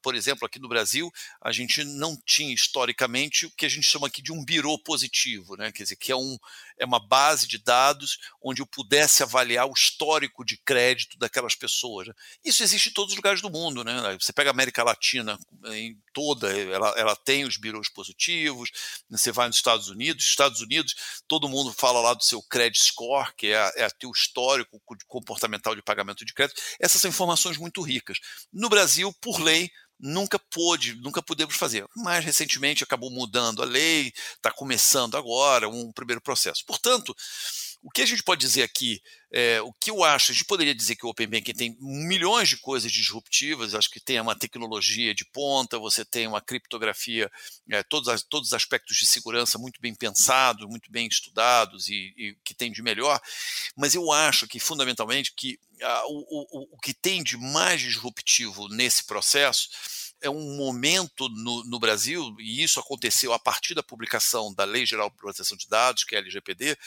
por 0.01 0.15
exemplo, 0.15 0.45
aqui 0.45 0.60
no 0.60 0.69
Brasil, 0.69 1.12
a 1.41 1.51
gente 1.51 1.83
não 1.83 2.17
tinha 2.25 2.53
historicamente 2.53 3.45
o 3.45 3.51
que 3.51 3.65
a 3.65 3.69
gente 3.69 3.86
chama 3.86 4.07
aqui 4.07 4.21
de 4.21 4.31
um 4.31 4.43
birô 4.43 4.79
positivo, 4.79 5.57
né? 5.57 5.71
quer 5.71 5.83
dizer, 5.83 5.98
que 5.98 6.12
é, 6.12 6.15
um, 6.15 6.38
é 6.77 6.86
uma 6.86 7.00
base 7.00 7.45
de 7.48 7.57
dados 7.57 8.17
onde 8.41 8.62
eu 8.62 8.65
pudesse 8.65 9.21
avaliar 9.21 9.67
o 9.67 9.74
histórico 9.74 10.45
de 10.45 10.57
crédito 10.57 11.17
daquelas 11.17 11.53
pessoas. 11.53 12.07
Né? 12.07 12.13
Isso 12.43 12.63
existe 12.63 12.89
em 12.89 12.93
todos 12.93 13.12
os 13.12 13.17
lugares 13.17 13.41
do 13.41 13.50
mundo. 13.50 13.83
Né? 13.83 14.17
Você 14.19 14.31
pega 14.31 14.50
a 14.50 14.53
América 14.53 14.83
Latina 14.83 15.38
em 15.65 15.98
toda, 16.13 16.51
ela, 16.51 16.93
ela 16.98 17.15
tem 17.15 17.43
os 17.45 17.57
birôs 17.57 17.89
positivos, 17.89 18.71
você 19.10 19.31
vai 19.31 19.48
nos 19.48 19.57
Estados 19.57 19.89
Unidos, 19.89 20.24
Estados 20.24 20.62
Unidos, 20.62 21.24
todo 21.27 21.50
mundo 21.50 21.74
fala 21.74 22.00
lá 22.00 22.13
do 22.13 22.24
seu 22.24 22.41
credit 22.41 22.83
score, 22.83 23.33
que 23.36 23.48
é, 23.48 23.71
é 23.75 23.89
teu 23.89 24.12
histórico 24.12 24.81
comportamental 25.07 25.75
de 25.75 25.81
pagamento 25.81 26.25
de 26.25 26.33
crédito. 26.33 26.62
Essas 26.79 27.01
são 27.01 27.10
informações 27.10 27.57
muito 27.57 27.80
muito 27.81 27.83
ricas. 27.83 28.19
No 28.53 28.69
Brasil, 28.69 29.13
por 29.19 29.39
lei, 29.41 29.69
nunca 30.00 30.39
pôde, 30.39 30.95
nunca 30.95 31.21
pudemos 31.21 31.55
fazer. 31.55 31.85
Mas 31.95 32.23
recentemente 32.23 32.83
acabou 32.83 33.09
mudando 33.11 33.61
a 33.61 33.65
lei, 33.65 34.13
está 34.35 34.51
começando 34.51 35.17
agora 35.17 35.67
um 35.67 35.91
primeiro 35.91 36.21
processo. 36.21 36.63
Portanto, 36.65 37.15
o 37.83 37.89
que 37.89 38.01
a 38.01 38.05
gente 38.05 38.21
pode 38.21 38.41
dizer 38.41 38.61
aqui, 38.61 39.01
é, 39.31 39.59
o 39.61 39.73
que 39.73 39.89
eu 39.89 40.03
acho, 40.03 40.31
a 40.31 40.33
gente 40.33 40.45
poderia 40.45 40.75
dizer 40.75 40.95
que 40.95 41.05
o 41.05 41.09
Open 41.09 41.27
Banking 41.27 41.53
tem 41.53 41.77
milhões 41.79 42.50
de 42.50 42.57
coisas 42.57 42.91
disruptivas, 42.91 43.73
acho 43.73 43.89
que 43.89 44.00
tem 44.00 44.19
uma 44.21 44.35
tecnologia 44.35 45.15
de 45.15 45.25
ponta, 45.25 45.79
você 45.79 46.05
tem 46.05 46.27
uma 46.27 46.41
criptografia, 46.41 47.31
é, 47.71 47.81
todos, 47.81 48.07
as, 48.07 48.21
todos 48.21 48.50
os 48.50 48.53
aspectos 48.53 48.97
de 48.97 49.07
segurança 49.07 49.57
muito 49.57 49.81
bem 49.81 49.95
pensados, 49.95 50.67
muito 50.67 50.91
bem 50.91 51.07
estudados 51.07 51.89
e, 51.89 52.13
e 52.15 52.38
que 52.43 52.53
tem 52.53 52.71
de 52.71 52.83
melhor, 52.83 53.19
mas 53.75 53.95
eu 53.95 54.11
acho 54.11 54.47
que 54.47 54.59
fundamentalmente 54.59 55.33
que 55.35 55.59
a, 55.81 56.05
o, 56.05 56.25
o, 56.29 56.67
o 56.75 56.77
que 56.77 56.93
tem 56.93 57.23
de 57.23 57.35
mais 57.35 57.81
disruptivo 57.81 58.67
nesse 58.67 59.05
processo 59.05 59.69
é 60.21 60.29
um 60.29 60.55
momento 60.55 61.27
no, 61.29 61.63
no, 61.65 61.79
Brasil, 61.79 62.35
e 62.39 62.61
isso 62.61 62.79
aconteceu 62.79 63.33
a 63.33 63.39
partir 63.39 63.73
da 63.73 63.81
publicação 63.81 64.53
da 64.53 64.63
Lei 64.63 64.85
Geral 64.85 65.09
de 65.09 65.17
Proteção 65.17 65.57
de 65.57 65.67
Dados, 65.67 66.03
que 66.03 66.15
é 66.15 66.19
a 66.19 66.21
LGPD, 66.21 66.77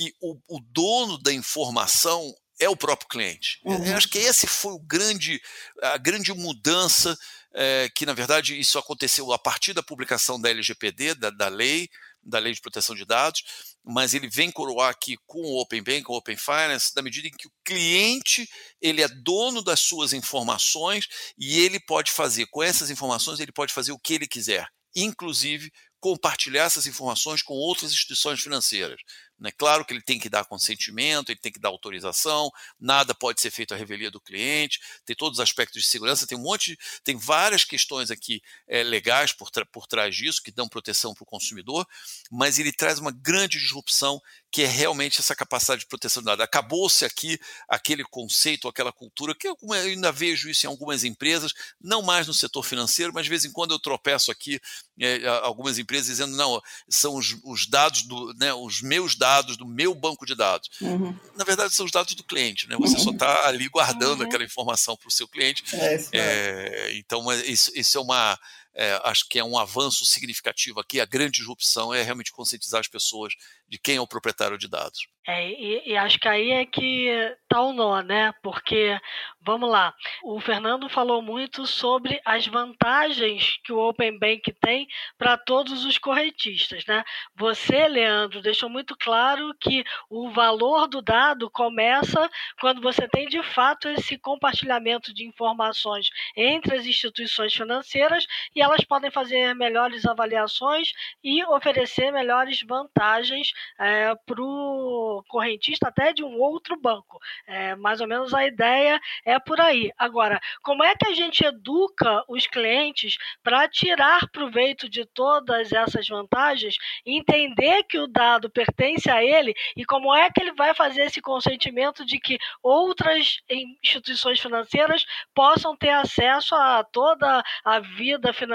que 0.00 0.14
o, 0.20 0.38
o 0.48 0.60
dono 0.60 1.18
da 1.18 1.32
informação 1.32 2.34
é 2.58 2.68
o 2.68 2.76
próprio 2.76 3.08
cliente. 3.08 3.60
Uhum. 3.64 3.84
Eu 3.84 3.96
acho 3.96 4.08
que 4.08 4.18
esse 4.18 4.46
foi 4.46 4.72
o 4.72 4.78
grande, 4.78 5.40
a 5.82 5.98
grande 5.98 6.32
mudança 6.32 7.18
é, 7.54 7.90
que, 7.94 8.06
na 8.06 8.14
verdade, 8.14 8.58
isso 8.58 8.78
aconteceu 8.78 9.30
a 9.32 9.38
partir 9.38 9.72
da 9.72 9.82
publicação 9.82 10.40
da 10.40 10.50
LGPD, 10.50 11.14
da, 11.14 11.30
da 11.30 11.48
lei, 11.48 11.88
da 12.22 12.38
Lei 12.38 12.52
de 12.52 12.60
Proteção 12.60 12.94
de 12.94 13.04
Dados, 13.04 13.42
mas 13.82 14.12
ele 14.12 14.28
vem 14.28 14.50
coroar 14.50 14.90
aqui 14.90 15.16
com 15.26 15.40
o 15.40 15.60
Open 15.60 15.82
Bank, 15.82 16.02
com 16.02 16.12
o 16.12 16.16
Open 16.16 16.36
Finance, 16.36 16.92
na 16.94 17.02
medida 17.02 17.28
em 17.28 17.30
que 17.30 17.46
o 17.46 17.52
cliente 17.64 18.48
ele 18.80 19.02
é 19.02 19.08
dono 19.08 19.62
das 19.62 19.80
suas 19.80 20.12
informações 20.12 21.08
e 21.38 21.60
ele 21.60 21.80
pode 21.80 22.10
fazer, 22.10 22.46
com 22.46 22.62
essas 22.62 22.90
informações, 22.90 23.40
ele 23.40 23.52
pode 23.52 23.72
fazer 23.72 23.92
o 23.92 23.98
que 23.98 24.14
ele 24.14 24.26
quiser, 24.26 24.68
inclusive 24.94 25.72
compartilhar 26.00 26.64
essas 26.64 26.86
informações 26.86 27.42
com 27.42 27.54
outras 27.54 27.92
instituições 27.92 28.40
financeiras. 28.40 29.00
Né? 29.40 29.50
Claro 29.56 29.84
que 29.84 29.94
ele 29.94 30.02
tem 30.02 30.18
que 30.18 30.28
dar 30.28 30.44
consentimento, 30.44 31.30
ele 31.30 31.38
tem 31.38 31.50
que 31.50 31.58
dar 31.58 31.70
autorização, 31.70 32.50
nada 32.78 33.14
pode 33.14 33.40
ser 33.40 33.50
feito 33.50 33.72
à 33.72 33.76
revelia 33.76 34.10
do 34.10 34.20
cliente, 34.20 34.78
tem 35.06 35.16
todos 35.16 35.38
os 35.38 35.42
aspectos 35.42 35.82
de 35.82 35.88
segurança, 35.88 36.26
tem 36.26 36.36
um 36.36 36.42
monte, 36.42 36.78
tem 37.02 37.16
várias 37.16 37.64
questões 37.64 38.10
aqui 38.10 38.42
é, 38.68 38.82
legais 38.82 39.32
por, 39.32 39.50
por 39.72 39.86
trás 39.86 40.14
disso 40.14 40.42
que 40.42 40.50
dão 40.50 40.68
proteção 40.68 41.14
para 41.14 41.22
o 41.22 41.26
consumidor, 41.26 41.88
mas 42.30 42.58
ele 42.58 42.70
traz 42.70 42.98
uma 42.98 43.10
grande 43.10 43.58
disrupção 43.58 44.20
que 44.52 44.62
é 44.62 44.66
realmente 44.66 45.20
essa 45.20 45.34
capacidade 45.34 45.82
de 45.82 45.86
proteção 45.86 46.22
de 46.22 46.26
dados. 46.26 46.44
Acabou-se 46.44 47.04
aqui 47.04 47.38
aquele 47.68 48.04
conceito, 48.04 48.68
aquela 48.68 48.92
cultura, 48.92 49.34
que 49.34 49.48
eu 49.48 49.56
ainda 49.72 50.12
vejo 50.12 50.50
isso 50.50 50.66
em 50.66 50.68
algumas 50.68 51.04
empresas, 51.04 51.54
não 51.80 52.02
mais 52.02 52.26
no 52.26 52.34
setor 52.34 52.64
financeiro, 52.64 53.12
mas 53.14 53.24
de 53.24 53.30
vez 53.30 53.44
em 53.44 53.52
quando 53.52 53.72
eu 53.72 53.78
tropeço 53.78 54.30
aqui 54.30 54.60
é, 55.00 55.26
algumas 55.42 55.78
empresas 55.78 56.08
dizendo, 56.08 56.36
não, 56.36 56.60
são 56.88 57.14
os, 57.14 57.38
os 57.44 57.66
dados, 57.66 58.02
do, 58.02 58.34
né, 58.34 58.52
os 58.52 58.82
meus 58.82 59.14
dados 59.14 59.29
do 59.56 59.66
meu 59.66 59.94
banco 59.94 60.26
de 60.26 60.34
dados. 60.34 60.68
Uhum. 60.80 61.14
Na 61.36 61.44
verdade, 61.44 61.74
são 61.74 61.86
os 61.86 61.92
dados 61.92 62.14
do 62.14 62.24
cliente, 62.24 62.68
né? 62.68 62.76
Você 62.78 62.96
uhum. 62.96 63.04
só 63.04 63.10
está 63.10 63.46
ali 63.46 63.68
guardando 63.68 64.20
uhum. 64.20 64.26
aquela 64.26 64.44
informação 64.44 64.96
para 64.96 65.08
o 65.08 65.12
seu 65.12 65.28
cliente. 65.28 65.64
É, 65.74 66.04
é, 66.12 66.96
então, 66.96 67.32
isso, 67.32 67.70
isso 67.74 67.98
é 67.98 68.00
uma 68.00 68.38
é, 68.74 69.00
acho 69.04 69.28
que 69.28 69.38
é 69.38 69.44
um 69.44 69.58
avanço 69.58 70.04
significativo 70.04 70.80
aqui. 70.80 71.00
A 71.00 71.06
grande 71.06 71.38
disrupção 71.38 71.92
é 71.92 72.02
realmente 72.02 72.32
conscientizar 72.32 72.80
as 72.80 72.88
pessoas 72.88 73.34
de 73.68 73.78
quem 73.78 73.96
é 73.96 74.00
o 74.00 74.06
proprietário 74.06 74.58
de 74.58 74.68
dados. 74.68 75.08
É, 75.26 75.48
e, 75.48 75.90
e, 75.90 75.96
acho 75.96 76.18
que 76.18 76.26
aí 76.26 76.50
é 76.50 76.66
que 76.66 77.08
tá 77.46 77.60
o 77.60 77.72
nó, 77.72 78.00
né? 78.00 78.32
Porque, 78.42 78.98
vamos 79.40 79.70
lá, 79.70 79.94
o 80.24 80.40
Fernando 80.40 80.88
falou 80.88 81.20
muito 81.20 81.66
sobre 81.66 82.20
as 82.24 82.46
vantagens 82.46 83.58
que 83.62 83.72
o 83.72 83.78
Open 83.78 84.18
Bank 84.18 84.52
tem 84.60 84.88
para 85.18 85.36
todos 85.36 85.84
os 85.84 85.98
correntistas, 85.98 86.84
né? 86.86 87.04
Você, 87.36 87.86
Leandro, 87.86 88.40
deixou 88.40 88.68
muito 88.68 88.96
claro 88.96 89.54
que 89.60 89.84
o 90.08 90.30
valor 90.30 90.88
do 90.88 91.02
dado 91.02 91.50
começa 91.50 92.28
quando 92.58 92.80
você 92.80 93.06
tem 93.06 93.28
de 93.28 93.42
fato 93.42 93.88
esse 93.88 94.18
compartilhamento 94.18 95.14
de 95.14 95.24
informações 95.24 96.08
entre 96.34 96.76
as 96.76 96.86
instituições 96.86 97.52
financeiras 97.54 98.26
e 98.54 98.59
elas 98.60 98.84
podem 98.84 99.10
fazer 99.10 99.54
melhores 99.54 100.04
avaliações 100.04 100.92
e 101.22 101.44
oferecer 101.44 102.12
melhores 102.12 102.62
vantagens 102.62 103.52
é, 103.78 104.14
para 104.26 104.42
o 104.42 105.24
correntista 105.28 105.88
até 105.88 106.12
de 106.12 106.22
um 106.22 106.38
outro 106.38 106.78
banco. 106.78 107.18
É, 107.46 107.74
mais 107.76 108.00
ou 108.00 108.06
menos 108.06 108.34
a 108.34 108.46
ideia 108.46 109.00
é 109.24 109.38
por 109.38 109.60
aí. 109.60 109.90
Agora, 109.96 110.40
como 110.62 110.84
é 110.84 110.94
que 110.94 111.08
a 111.08 111.14
gente 111.14 111.44
educa 111.44 112.22
os 112.28 112.46
clientes 112.46 113.16
para 113.42 113.68
tirar 113.68 114.28
proveito 114.30 114.88
de 114.88 115.04
todas 115.06 115.72
essas 115.72 116.06
vantagens, 116.06 116.76
entender 117.04 117.82
que 117.84 117.98
o 117.98 118.06
dado 118.06 118.50
pertence 118.50 119.10
a 119.10 119.22
ele 119.22 119.54
e 119.76 119.84
como 119.84 120.14
é 120.14 120.30
que 120.30 120.40
ele 120.40 120.52
vai 120.52 120.74
fazer 120.74 121.02
esse 121.02 121.20
consentimento 121.20 122.04
de 122.04 122.18
que 122.18 122.38
outras 122.62 123.38
instituições 123.82 124.40
financeiras 124.40 125.04
possam 125.34 125.76
ter 125.76 125.90
acesso 125.90 126.54
a 126.54 126.84
toda 126.84 127.42
a 127.64 127.80
vida 127.80 128.32
financeira 128.32 128.49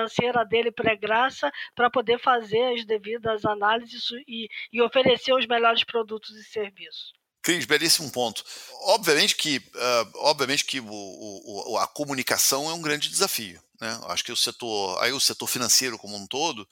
dele 0.49 0.71
pré-graça 0.71 1.51
para 1.73 1.89
poder 1.89 2.19
fazer 2.19 2.73
as 2.73 2.85
devidas 2.85 3.45
análises 3.45 4.03
e, 4.27 4.47
e 4.71 4.81
oferecer 4.81 5.33
os 5.33 5.47
melhores 5.47 5.83
produtos 5.83 6.35
e 6.35 6.43
serviços. 6.43 7.13
Cris, 7.41 7.65
belíssimo 7.65 8.11
ponto. 8.11 8.43
Obviamente 8.85 9.35
que, 9.35 9.57
uh, 9.57 10.11
obviamente 10.15 10.65
que 10.65 10.79
o, 10.79 10.87
o, 10.87 11.77
a 11.77 11.87
comunicação 11.87 12.69
é 12.69 12.73
um 12.73 12.81
grande 12.81 13.07
desafio. 13.07 13.61
Né? 13.79 13.99
Acho 14.07 14.23
que 14.23 14.31
o 14.31 14.35
setor, 14.35 15.01
aí 15.03 15.11
o 15.11 15.19
setor 15.19 15.47
financeiro 15.47 15.97
como 15.97 16.15
um 16.15 16.25
todo, 16.25 16.67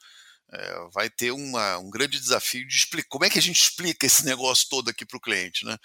é, 0.52 0.88
vai 0.92 1.08
ter 1.08 1.30
uma, 1.30 1.78
um 1.78 1.90
grande 1.90 2.18
desafio 2.18 2.66
de 2.66 2.74
explicar 2.74 3.08
como 3.08 3.24
é 3.24 3.30
que 3.30 3.38
a 3.38 3.42
gente 3.42 3.60
explica 3.60 4.06
esse 4.06 4.24
negócio 4.24 4.68
todo 4.68 4.88
aqui 4.88 5.04
para 5.04 5.16
o 5.16 5.20
cliente. 5.20 5.64
Né? 5.64 5.76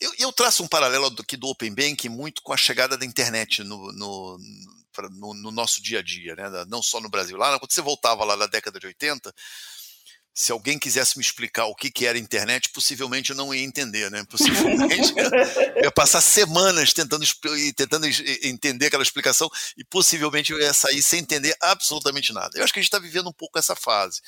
Eu, 0.00 0.12
eu, 0.18 0.32
traço 0.32 0.62
um 0.62 0.68
paralelo 0.68 1.06
aqui 1.06 1.36
do 1.36 1.48
Open 1.48 1.74
Banking 1.74 2.08
muito 2.08 2.42
com 2.42 2.52
a 2.52 2.56
chegada 2.56 2.96
da 2.96 3.04
internet 3.04 3.62
no, 3.64 3.92
no, 3.92 4.38
no, 5.02 5.34
no 5.34 5.50
nosso 5.50 5.82
dia 5.82 6.00
a 6.00 6.02
dia, 6.02 6.34
né? 6.34 6.44
não 6.68 6.82
só 6.82 7.00
no 7.00 7.08
Brasil. 7.08 7.36
Lá, 7.36 7.58
quando 7.58 7.72
você 7.72 7.82
voltava 7.82 8.24
lá 8.24 8.36
na 8.36 8.46
década 8.46 8.80
de 8.80 8.86
80, 8.86 9.32
se 10.38 10.52
alguém 10.52 10.78
quisesse 10.78 11.18
me 11.18 11.24
explicar 11.24 11.66
o 11.66 11.74
que, 11.74 11.90
que 11.90 12.06
era 12.06 12.16
internet, 12.16 12.68
possivelmente 12.68 13.30
eu 13.30 13.36
não 13.36 13.52
ia 13.52 13.64
entender, 13.64 14.08
né? 14.08 14.24
Possivelmente 14.30 15.12
eu 15.76 15.82
ia 15.82 15.90
passar 15.90 16.20
semanas 16.20 16.92
tentando, 16.92 17.26
tentando 17.74 18.06
entender 18.44 18.86
aquela 18.86 19.02
explicação 19.02 19.50
e 19.76 19.82
possivelmente 19.82 20.52
eu 20.52 20.60
ia 20.60 20.72
sair 20.72 21.02
sem 21.02 21.18
entender 21.18 21.56
absolutamente 21.60 22.32
nada. 22.32 22.56
Eu 22.56 22.62
acho 22.62 22.72
que 22.72 22.78
a 22.78 22.82
gente 22.82 22.88
está 22.88 23.00
vivendo 23.00 23.28
um 23.28 23.32
pouco 23.32 23.58
essa 23.58 23.74
fase. 23.74 24.20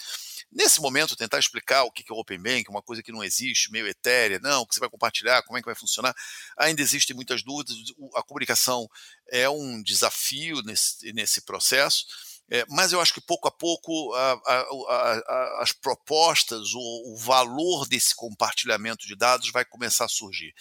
Nesse 0.52 0.80
momento, 0.80 1.14
tentar 1.14 1.38
explicar 1.38 1.84
o 1.84 1.92
que 1.92 2.04
é 2.10 2.12
o 2.12 2.18
Open 2.18 2.40
Bank, 2.40 2.68
uma 2.68 2.82
coisa 2.82 3.02
que 3.02 3.12
não 3.12 3.22
existe, 3.22 3.70
meio 3.70 3.86
etérea, 3.86 4.40
não, 4.40 4.62
o 4.62 4.66
que 4.66 4.74
você 4.74 4.80
vai 4.80 4.90
compartilhar, 4.90 5.42
como 5.42 5.56
é 5.56 5.60
que 5.60 5.66
vai 5.66 5.76
funcionar, 5.76 6.14
ainda 6.56 6.82
existem 6.82 7.14
muitas 7.14 7.42
dúvidas, 7.42 7.76
a 8.14 8.22
comunicação 8.22 8.88
é 9.28 9.48
um 9.48 9.80
desafio 9.80 10.60
nesse, 10.62 11.12
nesse 11.12 11.42
processo, 11.42 12.04
é, 12.52 12.66
mas 12.68 12.92
eu 12.92 13.00
acho 13.00 13.14
que 13.14 13.20
pouco 13.20 13.46
a 13.46 13.50
pouco 13.50 14.12
a, 14.12 14.32
a, 14.44 14.60
a, 14.88 15.62
as 15.62 15.70
propostas, 15.70 16.74
o, 16.74 17.14
o, 17.14 17.16
valor 17.16 17.86
desse 17.86 18.12
compartilhamento 18.12 19.06
de 19.06 19.14
dados 19.14 19.52
vai 19.52 19.64
começar 19.64 20.06
a 20.06 20.08
surgir. 20.08 20.52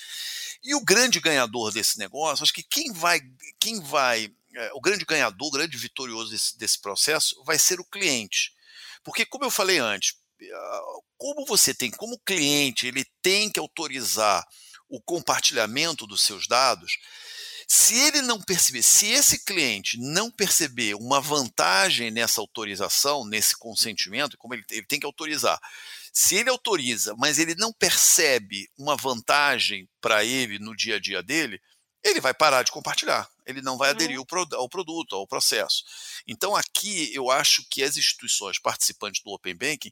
E 0.63 0.75
o 0.75 0.86
grande 0.86 1.19
ganhador 1.19 1.71
desse 1.71 1.97
negócio, 1.97 2.43
acho 2.43 2.54
que 2.54 2.62
quem 2.62 2.93
vai, 2.93 3.19
quem 3.60 3.82
vai, 3.82 4.32
é, 4.56 4.71
o 4.75 4.80
grande 4.80 5.04
ganhador, 5.04 5.47
o 5.47 5.52
grande 5.52 5.78
vitorioso 5.78 6.30
desse, 6.30 6.56
desse 6.60 6.80
processo 6.80 7.43
vai 7.43 7.58
ser 7.58 7.80
o 7.80 7.86
cliente. 7.86 8.54
Porque, 9.10 9.26
como 9.26 9.43
eu 9.43 9.50
falei 9.50 9.80
antes, 9.80 10.13
como 11.17 11.43
você 11.48 11.74
tem, 11.74 11.89
como 11.89 12.19
cliente, 12.19 12.86
ele 12.86 13.04
tem 13.24 13.50
que 13.50 13.60
autorizar 13.60 14.45
o 14.88 15.02
compartilhamento 15.02 16.06
dos 16.06 16.22
seus 16.22 16.48
dados, 16.48 16.91
se 17.67 17.95
ele 17.95 18.22
não 18.22 18.39
perceber, 18.39 18.84
se 18.84 19.08
esse 19.08 19.43
cliente 19.43 19.98
não 20.00 20.30
perceber 20.30 20.93
uma 20.93 21.19
vantagem 21.19 22.12
nessa 22.12 22.39
autorização, 22.39 23.26
nesse 23.26 23.58
consentimento, 23.58 24.38
como 24.38 24.54
ele, 24.54 24.63
ele 24.69 24.86
tem 24.86 25.00
que 25.00 25.08
autorizar, 25.08 25.60
se 26.13 26.36
ele 26.36 26.52
autoriza, 26.52 27.15
mas 27.17 27.39
ele 27.39 27.56
não 27.56 27.74
percebe 27.74 28.69
uma 28.78 28.95
vantagem 28.95 29.89
para 30.00 30.24
ele 30.24 30.60
no 30.60 30.76
dia 30.76 30.98
a 30.98 31.00
dia 31.00 31.24
dele, 31.24 31.60
ele 32.04 32.22
vai 32.22 32.34
parar 32.36 32.62
de 32.62 32.72
compartilhar, 32.72 33.28
ele 33.50 33.62
não 33.62 33.78
vai 33.78 33.90
aderir 33.90 34.18
uhum. 34.18 34.26
ao 34.54 34.70
produto, 34.70 35.16
ao 35.16 35.28
processo. 35.28 35.84
Então, 36.28 36.56
aqui 36.56 37.14
eu 37.14 37.32
acho 37.32 37.66
que 37.70 37.84
as 37.84 37.98
instituições 37.98 38.60
participantes 38.60 39.22
do 39.24 39.32
Open 39.32 39.56
Banking 39.56 39.92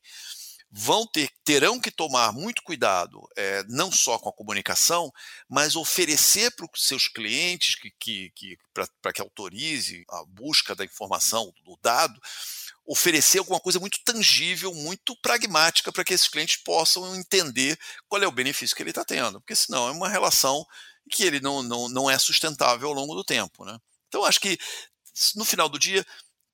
vão 0.70 1.08
ter, 1.08 1.30
terão 1.44 1.80
que 1.80 1.90
tomar 1.90 2.34
muito 2.34 2.62
cuidado, 2.62 3.22
é, 3.36 3.64
não 3.70 3.92
só 3.92 4.20
com 4.20 4.30
a 4.30 4.34
comunicação, 4.34 5.12
mas 5.48 5.76
oferecer 5.76 6.52
para 6.52 6.66
os 6.66 6.84
seus 6.84 7.08
clientes 7.08 7.76
que, 7.76 7.92
que, 7.98 8.32
que 8.36 8.58
para 9.02 9.14
que 9.14 9.22
autorize 9.22 10.06
a 10.10 10.24
busca 10.26 10.76
da 10.76 10.84
informação, 10.84 11.54
do 11.64 11.80
dado, 11.82 12.20
oferecer 12.86 13.40
alguma 13.40 13.60
coisa 13.60 13.80
muito 13.80 14.00
tangível, 14.04 14.74
muito 14.74 15.16
pragmática 15.18 15.92
para 15.92 16.04
que 16.04 16.14
esses 16.14 16.28
clientes 16.28 16.58
possam 16.58 17.16
entender 17.16 17.80
qual 18.08 18.22
é 18.22 18.28
o 18.28 18.32
benefício 18.32 18.76
que 18.76 18.84
ele 18.84 18.92
está 18.92 19.04
tendo, 19.04 19.40
porque 19.40 19.56
senão 19.56 19.88
é 19.88 19.92
uma 19.92 20.10
relação 20.10 20.66
que 21.08 21.24
ele 21.24 21.40
não, 21.40 21.64
não, 21.64 21.90
não 21.90 22.10
é 22.10 22.18
sustentável 22.18 22.88
ao 22.88 22.94
longo 22.94 23.16
do 23.16 23.24
tempo. 23.24 23.66
Né? 23.66 23.78
Então, 24.08 24.24
acho 24.24 24.40
que 24.40 24.58
no 25.36 25.46
final 25.46 25.68
do 25.68 25.80
dia, 25.80 26.06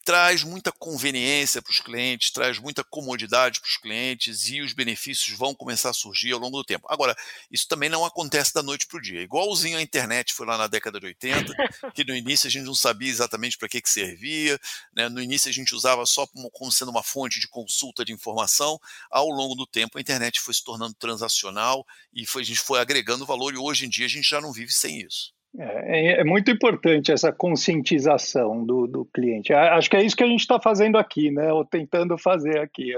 traz 0.04 0.44
muita 0.44 0.72
conveniência 0.72 1.62
para 1.62 1.72
os 1.72 1.80
clientes, 1.80 2.30
traz 2.30 2.60
muita 2.60 2.84
comodidade 2.84 3.62
para 3.62 3.70
os 3.70 3.78
clientes 3.78 4.50
e 4.50 4.62
os 4.62 4.74
benefícios 4.74 5.38
vão 5.38 5.56
começar 5.56 5.92
a 5.92 5.94
surgir 5.94 6.34
ao 6.34 6.40
longo 6.40 6.58
do 6.58 6.64
tempo. 6.64 6.86
Agora, 6.90 7.16
isso 7.50 7.68
também 7.68 7.90
não 7.90 8.04
acontece 8.04 8.54
da 8.54 8.62
noite 8.62 8.86
para 8.86 8.98
o 8.98 9.02
dia. 9.02 9.22
Igualzinho 9.22 9.78
a 9.78 9.82
internet 9.82 10.34
foi 10.34 10.46
lá 10.46 10.58
na 10.58 10.68
década 10.68 11.00
de 11.00 11.06
80, 11.06 11.54
que 11.96 12.04
no 12.04 12.16
início 12.16 12.48
a 12.48 12.52
gente 12.52 12.66
não 12.66 12.76
sabia 12.76 13.10
exatamente 13.10 13.58
para 13.58 13.70
que, 13.70 13.82
que 13.82 13.90
servia, 13.90 14.60
né? 14.94 15.08
no 15.08 15.22
início 15.22 15.50
a 15.50 15.54
gente 15.54 15.74
usava 15.74 16.06
só 16.06 16.28
como, 16.28 16.72
sendo 16.72 16.92
uma 16.92 17.04
fonte 17.04 17.40
de 17.40 17.48
consulta 17.48 18.04
de 18.04 18.12
informação, 18.12 18.80
ao 19.10 19.30
longo 19.30 19.56
do 19.56 19.66
tempo 19.66 19.98
a 19.98 20.02
internet 20.02 20.42
foi 20.42 20.54
se 20.54 20.64
tornando 20.64 20.94
transacional 20.96 21.86
e 22.14 22.26
foi, 22.26 22.42
a 22.42 22.46
gente 22.46 22.60
foi 22.60 22.80
agregando 22.80 23.26
valor 23.26 23.54
e 23.54 23.58
hoje 23.58 23.86
em 23.86 23.90
dia 23.90 24.06
a 24.06 24.10
gente 24.10 24.28
já 24.28 24.42
não 24.42 24.52
vive 24.52 24.74
sem 24.74 25.02
isso. 25.02 25.34
É, 25.58 25.64
é, 25.64 26.22
é, 26.22 26.24
muito 26.24 26.50
importante 26.50 27.12
essa 27.12 27.32
conscientização 27.32 28.66
do, 28.66 28.88
do 28.88 29.06
cliente. 29.06 29.54
Acho 29.54 29.90
que 29.90 29.96
é 29.96 30.04
isso 30.04 30.16
que 30.16 30.24
a 30.24 30.28
gente 30.28 30.40
está 30.40 30.60
fazendo 30.60 30.98
aqui, 30.98 31.30
né? 31.30 31.52
Ou 31.54 31.64
tentando 31.64 32.18
fazer 32.18 32.60
aqui. 32.60 32.92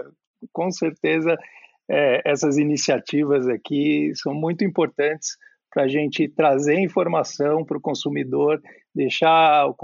Com 0.54 0.72
certeza, 0.72 1.38
é, 1.89 2.22
essas 2.26 2.58
iniciativas 2.58 3.48
aqui 3.48 4.12
são 4.15 4.34
muito 4.34 4.63
importantes 4.63 5.38
para 5.72 5.84
a 5.84 5.88
gente 5.88 6.30
trazer 6.30 6.80
informação 6.80 7.65
para 7.65 7.78
o 7.78 7.82
consumidor, 7.82 8.62
deixar 8.94 9.68
o 9.68 9.76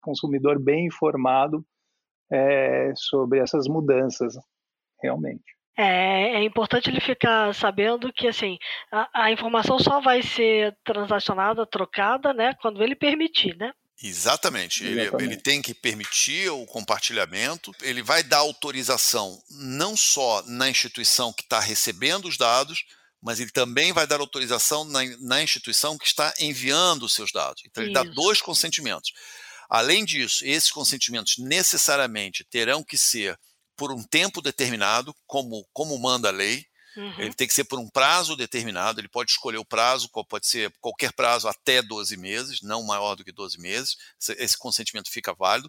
consumidor 0.00 0.58
bem 0.58 0.86
informado 0.86 1.62
é, 2.32 2.92
sobre 2.96 3.40
essas 3.40 3.68
mudanças, 3.68 4.34
realmente. 5.02 5.54
É, 5.76 6.36
é, 6.36 6.44
importante 6.44 6.88
ele 6.88 7.00
ficar 7.00 7.52
sabendo 7.52 8.12
que 8.12 8.28
assim 8.28 8.58
a, 8.92 9.24
a, 9.24 9.32
informação 9.32 9.76
só 9.78 10.00
vai 10.00 10.22
ser 10.22 10.76
transacionada, 10.84 11.66
trocada, 11.66 12.32
né, 12.32 12.54
quando 12.62 12.82
ele 12.82 12.94
permitir, 12.94 13.56
né? 13.56 13.72
Exatamente. 14.02 14.84
Ele, 14.84 15.10
ele, 15.18 15.36
tem 15.36 15.62
que 15.62 15.72
permitir 15.72 16.50
o 16.50 16.66
compartilhamento, 16.66 17.72
ele 17.80 18.02
vai 18.02 18.22
dar 18.22 18.38
autorização 18.38 19.40
não 19.50 19.96
só 19.96 20.42
na 20.46 20.68
instituição 20.68 21.32
que 21.32 21.42
está 21.42 21.58
recebendo 21.58 22.26
os 22.26 22.36
dados, 22.36 22.84
mas 23.22 23.40
ele 23.40 23.50
também 23.50 23.92
vai 23.92 24.06
dar 24.06 24.20
autorização 24.20 24.84
na, 24.84 25.00
na 25.20 25.42
instituição 25.42 25.96
que 25.96 26.06
está 26.06 26.34
enviando 26.38 27.04
os 27.04 27.14
seus 27.14 27.32
dados. 27.32 27.62
Então, 27.64 27.82
ele 27.82 27.92
Isso. 27.92 28.04
dá 28.04 28.10
dois 28.10 28.42
consentimentos. 28.42 29.12
Além 29.70 30.04
disso, 30.04 30.44
esses 30.44 30.70
consentimentos 30.70 31.38
necessariamente 31.38 32.44
terão 32.44 32.84
que 32.84 32.98
ser 32.98 33.38
por 33.76 33.92
um 33.92 34.02
tempo 34.02 34.40
determinado, 34.40 35.14
como, 35.26 35.66
como 35.72 35.98
manda 35.98 36.28
a 36.28 36.32
lei. 36.32 36.66
Uhum. 36.96 37.20
Ele 37.20 37.34
tem 37.34 37.48
que 37.48 37.54
ser 37.54 37.64
por 37.64 37.78
um 37.80 37.88
prazo 37.88 38.36
determinado, 38.36 39.00
ele 39.00 39.08
pode 39.08 39.32
escolher 39.32 39.58
o 39.58 39.64
prazo, 39.64 40.08
pode 40.28 40.46
ser 40.46 40.72
qualquer 40.80 41.12
prazo 41.12 41.48
até 41.48 41.82
12 41.82 42.16
meses, 42.16 42.62
não 42.62 42.84
maior 42.84 43.16
do 43.16 43.24
que 43.24 43.32
12 43.32 43.58
meses, 43.60 43.96
esse 44.38 44.56
consentimento 44.56 45.10
fica 45.10 45.34
válido. 45.34 45.68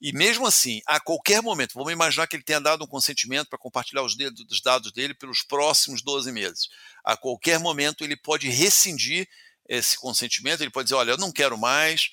E 0.00 0.12
mesmo 0.12 0.46
assim, 0.46 0.80
a 0.86 1.00
qualquer 1.00 1.42
momento, 1.42 1.74
vamos 1.74 1.92
imaginar 1.92 2.28
que 2.28 2.36
ele 2.36 2.44
tenha 2.44 2.60
dado 2.60 2.84
um 2.84 2.86
consentimento 2.88 3.48
para 3.48 3.58
compartilhar 3.58 4.02
os, 4.02 4.16
os 4.48 4.60
dados 4.60 4.92
dele 4.92 5.12
pelos 5.12 5.42
próximos 5.42 6.02
12 6.02 6.30
meses. 6.30 6.68
A 7.04 7.16
qualquer 7.16 7.58
momento 7.58 8.04
ele 8.04 8.16
pode 8.16 8.48
rescindir 8.48 9.28
esse 9.68 9.96
consentimento, 9.98 10.60
ele 10.60 10.70
pode 10.70 10.86
dizer, 10.86 10.96
olha, 10.96 11.12
eu 11.12 11.18
não 11.18 11.32
quero 11.32 11.58
mais, 11.58 12.10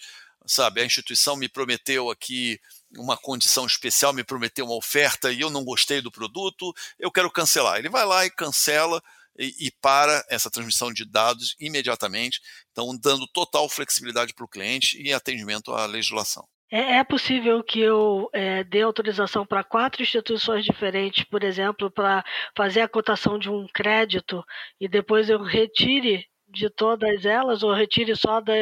sabe, 0.48 0.82
a 0.82 0.86
instituição 0.86 1.36
me 1.36 1.48
prometeu 1.48 2.10
aqui 2.10 2.60
uma 2.98 3.18
condição 3.18 3.66
especial, 3.66 4.14
me 4.14 4.24
prometeu 4.24 4.66
uma 4.66 4.76
oferta 4.76 5.32
e 5.32 5.42
eu 5.42 5.50
não 5.50 5.64
gostei 5.64 6.02
do 6.02 6.12
produto, 6.12 6.74
eu 7.00 7.12
quero 7.12 7.32
cancelar. 7.32 7.78
Ele 7.78 7.90
vai 7.90 8.06
lá 8.06 8.26
e 8.26 8.32
cancela 8.32 9.02
e, 9.38 9.68
e 9.68 9.72
para 9.82 10.24
essa 10.30 10.52
transmissão 10.52 10.92
de 10.92 11.06
dados 11.06 11.56
imediatamente, 11.60 12.42
então 12.72 12.98
dando 12.98 13.28
total 13.28 13.70
flexibilidade 13.70 14.34
para 14.34 14.46
o 14.46 14.50
cliente 14.50 15.02
e 15.02 15.14
atendimento 15.14 15.74
à 15.74 15.86
legislação. 15.86 16.48
É, 16.72 17.00
é 17.00 17.04
possível 17.04 17.62
que 17.62 17.82
eu 17.82 18.30
é, 18.32 18.64
dê 18.64 18.82
autorização 18.82 19.46
para 19.46 19.64
quatro 19.64 20.02
instituições 20.02 20.64
diferentes, 20.64 21.26
por 21.26 21.44
exemplo, 21.44 21.92
para 21.92 22.24
fazer 22.56 22.80
a 22.80 22.88
cotação 22.88 23.38
de 23.38 23.50
um 23.50 23.68
crédito 23.74 24.42
e 24.80 24.88
depois 24.88 25.30
eu 25.30 25.44
retire 25.44 26.26
de 26.52 26.70
todas 26.70 27.26
elas 27.26 27.64
ou 27.64 27.74
retire 27.74 28.16
só 28.16 28.42
da, 28.42 28.54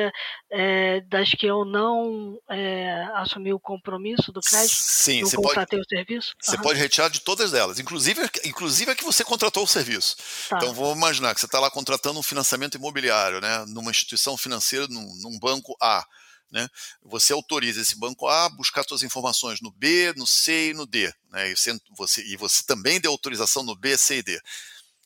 é, 0.52 1.02
das 1.02 1.32
que 1.32 1.46
eu 1.46 1.66
não 1.66 2.38
é, 2.50 3.08
assumi 3.16 3.54
o 3.54 3.60
compromisso 3.60 4.32
do 4.32 4.42
crédito? 4.42 4.76
Sim, 4.76 5.22
você 5.22 5.36
contratei 5.36 5.80
pode, 5.80 5.88
o 5.88 5.98
serviço? 5.98 6.36
Você 6.40 6.56
uhum. 6.56 6.62
pode 6.62 6.80
retirar 6.80 7.10
de 7.10 7.22
todas 7.22 7.54
elas, 7.54 7.80
inclusive, 7.80 8.22
inclusive 8.46 8.92
a 8.92 8.96
que 8.96 9.04
você 9.04 9.24
contratou 9.24 9.64
o 9.64 9.68
serviço. 9.68 10.16
Tá. 10.50 10.58
Então 10.58 10.74
vamos 10.74 10.96
imaginar 10.96 11.34
que 11.34 11.40
você 11.40 11.46
está 11.46 11.60
lá 11.60 11.70
contratando 11.70 12.20
um 12.20 12.24
financiamento 12.24 12.76
imobiliário, 12.76 13.42
né, 13.42 13.66
numa 13.68 13.92
instituição 13.92 14.38
financeira, 14.38 14.88
num, 14.88 15.16
num 15.22 15.40
banco 15.40 15.76
A. 15.82 16.06
Né? 16.52 16.68
Você 17.04 17.32
autoriza 17.32 17.82
esse 17.82 17.98
banco 17.98 18.28
A 18.28 18.46
a 18.46 18.50
buscar 18.50 18.84
suas 18.84 19.04
informações 19.04 19.62
no 19.62 19.72
B, 19.72 20.14
no 20.18 20.26
C 20.26 20.70
e 20.70 20.74
no 20.74 20.86
D. 20.88 21.14
Né? 21.32 21.52
E, 21.52 21.56
você, 21.96 22.24
e 22.24 22.36
você 22.36 22.64
também 22.66 23.00
deu 23.00 23.12
autorização 23.12 23.64
no 23.64 23.76
B, 23.76 23.98
C 23.98 24.18
e 24.18 24.24
D. 24.24 24.42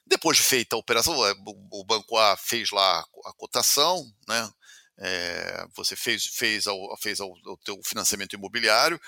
Depois 0.06 0.38
de 0.38 0.44
feita 0.44 0.76
a 0.76 0.80
operação, 0.80 1.26
é, 1.26 1.34
o 1.72 1.84
Banco 1.86 2.18
A 2.18 2.36
fez 2.38 2.72
lá 2.72 3.00
a 3.26 3.34
cotação, 3.34 4.06
né? 4.28 4.50
É, 4.98 5.66
você 5.76 5.96
fez, 5.96 6.26
fez, 6.26 6.68
ao, 6.68 6.78
fez 6.98 7.20
ao, 7.20 7.34
ao 7.46 7.58
teu 7.58 7.82
financiamento 7.84 8.34
imobiliário, 8.34 9.00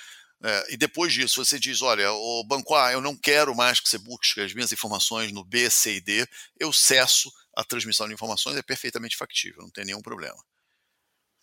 é, 0.44 0.74
e 0.74 0.78
depois 0.78 1.14
disso 1.14 1.44
você 1.44 1.60
diz, 1.60 1.82
olha, 1.82 2.12
o 2.12 2.44
Banco 2.44 2.76
A, 2.76 2.92
eu 2.92 3.02
não 3.02 3.16
quero 3.16 3.56
mais 3.56 3.80
que 3.80 3.88
você 3.88 3.98
busque 3.98 4.42
as 4.42 4.54
minhas 4.54 4.72
informações 4.72 5.32
no 5.32 5.44
B, 5.44 5.70
C 5.70 5.96
e 5.96 6.02
D, 6.02 6.28
eu 6.60 6.74
cesso 6.74 7.32
a 7.56 7.64
transmissão 7.64 8.08
de 8.08 8.14
informações, 8.14 8.58
é 8.58 8.62
perfeitamente 8.62 9.16
factível, 9.16 9.62
não 9.62 9.70
tem 9.70 9.86
nenhum 9.86 10.02
problema. 10.02 10.38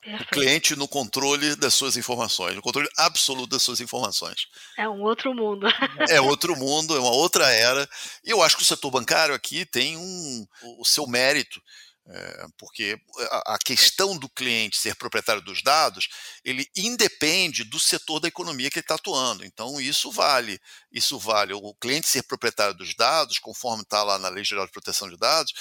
Perfeito. 0.03 0.23
o 0.23 0.27
cliente 0.31 0.77
no 0.77 0.89
controle 0.89 1.55
das 1.55 1.75
suas 1.75 1.97
informações, 1.97 2.57
no 2.57 2.63
controle 2.63 2.89
absoluto 2.97 3.51
das 3.51 3.63
suas 3.63 3.81
informações. 3.81 4.49
É 4.77 4.89
um 4.89 5.01
outro 5.03 5.33
mundo. 5.33 5.69
é 6.11 6.21
outro 6.21 6.57
mundo, 6.57 6.97
é 6.97 6.99
uma 6.99 7.13
outra 7.13 7.49
era. 7.51 7.89
E 8.25 8.31
eu 8.31 8.43
acho 8.43 8.57
que 8.57 8.63
o 8.63 8.67
setor 8.67 8.91
bancário 8.91 9.35
aqui 9.35 9.65
tem 9.65 9.97
um, 9.97 10.47
o 10.79 10.85
seu 10.85 11.07
mérito. 11.07 11.63
É, 12.05 12.47
porque 12.59 13.01
a, 13.31 13.55
a 13.55 13.59
questão 13.59 14.19
do 14.19 14.29
cliente 14.29 14.77
ser 14.77 14.97
proprietário 14.97 15.41
dos 15.41 15.63
dados, 15.63 16.09
ele 16.45 16.67
independe 16.77 17.63
do 17.63 17.79
setor 17.79 18.19
da 18.19 18.27
economia 18.27 18.69
que 18.71 18.81
ele 18.81 18.85
está 18.85 18.97
atuando. 18.97 19.45
Então, 19.45 19.81
isso 19.81 20.11
vale. 20.11 20.61
Isso 20.91 21.17
vale. 21.17 21.55
O 21.55 21.73
cliente 21.75 22.09
ser 22.09 22.25
proprietário 22.25 22.75
dos 22.75 22.93
dados, 22.97 23.39
conforme 23.39 23.85
está 23.85 24.03
lá 24.03 24.19
na 24.19 24.29
Lei 24.29 24.43
Geral 24.43 24.67
de 24.67 24.73
Proteção 24.73 25.09
de 25.09 25.17
Dados, 25.17 25.53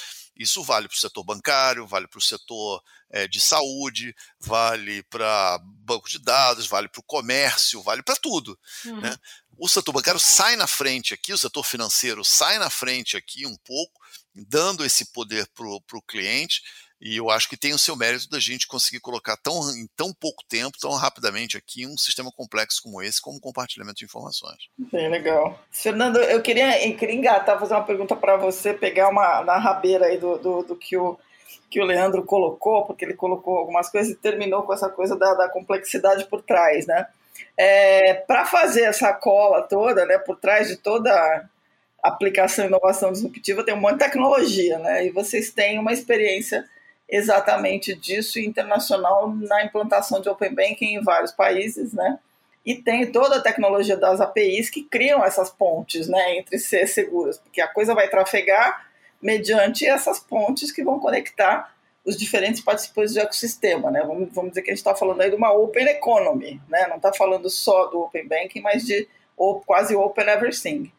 isso 0.42 0.64
vale 0.64 0.88
para 0.88 0.96
o 0.96 1.00
setor 1.00 1.24
bancário, 1.24 1.88
vale 1.88 2.08
para 2.08 2.18
o 2.18 2.22
setor 2.22 2.84
é, 3.10 3.28
de 3.28 3.40
saúde, 3.40 4.16
vale 4.40 5.04
para 5.04 5.60
banco 5.64 6.10
de 6.10 6.20
dados, 6.20 6.68
vale 6.68 6.88
para 6.88 7.00
o 7.00 7.04
comércio, 7.04 7.82
vale 7.82 8.02
para 8.04 8.16
tudo. 8.16 8.58
Né? 8.86 8.92
Uhum. 8.92 9.02
Né? 9.02 9.18
O 9.58 9.68
setor 9.68 9.92
bancário 9.94 10.20
sai 10.20 10.56
na 10.56 10.66
frente 10.66 11.14
aqui, 11.14 11.34
o 11.34 11.38
setor 11.38 11.64
financeiro 11.64 12.26
sai 12.26 12.58
na 12.58 12.70
frente 12.70 13.16
aqui 13.16 13.46
um 13.46 13.56
pouco, 13.58 14.02
dando 14.34 14.84
esse 14.84 15.12
poder 15.12 15.48
para 15.54 15.68
o 15.68 16.02
cliente, 16.08 16.62
e 17.02 17.18
eu 17.18 17.32
acho 17.32 17.50
que 17.50 17.58
tem 17.58 17.74
o 17.74 17.80
seu 17.80 17.96
mérito 17.96 18.30
da 18.30 18.40
gente 18.40 18.68
conseguir 18.68 19.00
colocar 19.00 19.36
tão, 19.36 19.60
em 19.72 19.88
tão 19.98 20.14
pouco 20.14 20.44
tempo, 20.48 20.78
tão 20.80 20.92
rapidamente 20.92 21.58
aqui, 21.58 21.88
um 21.88 21.98
sistema 21.98 22.32
complexo 22.32 22.80
como 22.84 23.02
esse, 23.02 23.20
como 23.20 23.42
compartilhamento 23.42 23.98
de 23.98 24.06
informações. 24.06 24.70
Bem 24.78 25.10
legal. 25.10 25.60
Fernando, 25.72 26.18
eu 26.18 26.40
queria, 26.44 26.88
eu 26.88 26.96
queria 26.96 27.16
engatar, 27.16 27.60
fazer 27.60 27.74
uma 27.74 27.84
pergunta 27.84 28.16
para 28.16 28.38
você, 28.38 28.72
pegar 28.72 29.10
uma 29.10 29.44
na 29.44 29.58
rabeira 29.58 30.06
aí 30.06 30.20
do, 30.20 30.38
do, 30.38 30.62
do, 30.62 30.76
que, 30.76 30.96
o, 30.96 31.18
que 31.72 31.82
o 31.82 31.86
Leandro 31.86 32.24
colocou, 32.24 32.86
porque 32.86 33.04
ele 33.04 33.16
colocou 33.16 33.58
algumas 33.58 33.90
coisas 33.90 34.12
e 34.12 34.16
terminou 34.16 34.62
com 34.62 34.74
essa 34.74 34.88
coisa 34.88 35.16
da, 35.16 35.34
da 35.34 35.50
complexidade 35.50 36.26
por 36.26 36.44
trás, 36.44 36.86
né? 36.86 37.08
É, 37.58 38.14
para 38.14 38.46
fazer 38.46 38.84
essa 38.84 39.12
cola 39.12 39.64
toda, 39.64 40.06
né, 40.06 40.20
por 40.20 40.38
trás 40.38 40.68
de 40.68 40.76
toda 40.76 41.50
aplicação 42.04 42.66
e 42.66 42.68
inovação 42.68 43.12
disruptiva, 43.12 43.64
tem 43.64 43.74
um 43.74 43.80
monte 43.80 43.94
de 43.94 44.00
tecnologia, 44.00 44.78
né? 44.78 45.06
E 45.06 45.10
vocês 45.10 45.50
têm 45.52 45.80
uma 45.80 45.94
experiência 45.94 46.64
exatamente 47.12 47.94
disso 47.94 48.40
internacional 48.40 49.36
na 49.36 49.66
implantação 49.66 50.22
de 50.22 50.30
Open 50.30 50.56
Banking 50.56 50.96
em 50.96 51.04
vários 51.04 51.32
países, 51.32 51.92
né? 51.92 52.18
E 52.66 52.76
tem 52.76 53.12
toda 53.12 53.36
a 53.36 53.42
tecnologia 53.42 53.98
das 53.98 54.22
APIs 54.22 54.70
que 54.70 54.84
criam 54.84 55.24
essas 55.24 55.50
pontes, 55.50 56.08
né, 56.08 56.38
entre 56.38 56.60
ser 56.60 56.88
seguras, 56.88 57.40
porque 57.40 57.60
a 57.60 57.68
coisa 57.68 57.96
vai 57.96 58.08
trafegar 58.08 58.88
mediante 59.20 59.86
essas 59.86 60.20
pontes 60.20 60.72
que 60.72 60.84
vão 60.84 61.00
conectar 61.00 61.74
os 62.06 62.16
diferentes 62.16 62.62
participantes 62.62 63.14
do 63.14 63.20
ecossistema, 63.20 63.92
né? 63.92 64.02
Vamos, 64.02 64.34
vamos 64.34 64.52
dizer 64.52 64.62
que 64.62 64.72
a 64.72 64.74
gente 64.74 64.80
está 64.80 64.96
falando 64.96 65.22
aí 65.22 65.30
de 65.30 65.36
uma 65.36 65.52
Open 65.52 65.86
Economy, 65.88 66.62
né? 66.68 66.88
Não 66.88 66.96
está 66.96 67.14
falando 67.14 67.50
só 67.50 67.88
do 67.88 68.02
Open 68.02 68.28
Banking, 68.28 68.62
mas 68.62 68.84
de 68.84 69.08
ou, 69.38 69.62
quase 69.62 69.96
Open 69.96 70.28
Everything. 70.28 70.92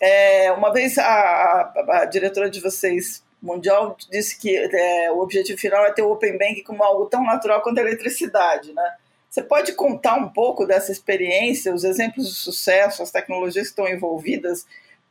É, 0.00 0.50
uma 0.52 0.72
vez 0.72 0.98
a, 0.98 1.04
a, 1.04 2.00
a 2.00 2.04
diretora 2.04 2.50
de 2.50 2.60
vocês 2.60 3.22
Mundial 3.42 3.96
disse 4.10 4.38
que 4.38 4.56
é, 4.56 5.10
o 5.10 5.18
objetivo 5.18 5.58
final 5.58 5.84
é 5.84 5.92
ter 5.92 6.02
o 6.02 6.12
Open 6.12 6.38
Bank 6.38 6.62
como 6.62 6.82
algo 6.84 7.06
tão 7.06 7.24
natural 7.24 7.60
quanto 7.60 7.78
a 7.78 7.82
eletricidade, 7.82 8.72
né? 8.72 8.94
Você 9.28 9.42
pode 9.42 9.72
contar 9.72 10.16
um 10.16 10.28
pouco 10.28 10.66
dessa 10.66 10.92
experiência, 10.92 11.74
os 11.74 11.84
exemplos 11.84 12.28
de 12.28 12.34
sucesso, 12.34 13.02
as 13.02 13.10
tecnologias 13.10 13.68
que 13.68 13.72
estão 13.72 13.88
envolvidas, 13.88 14.66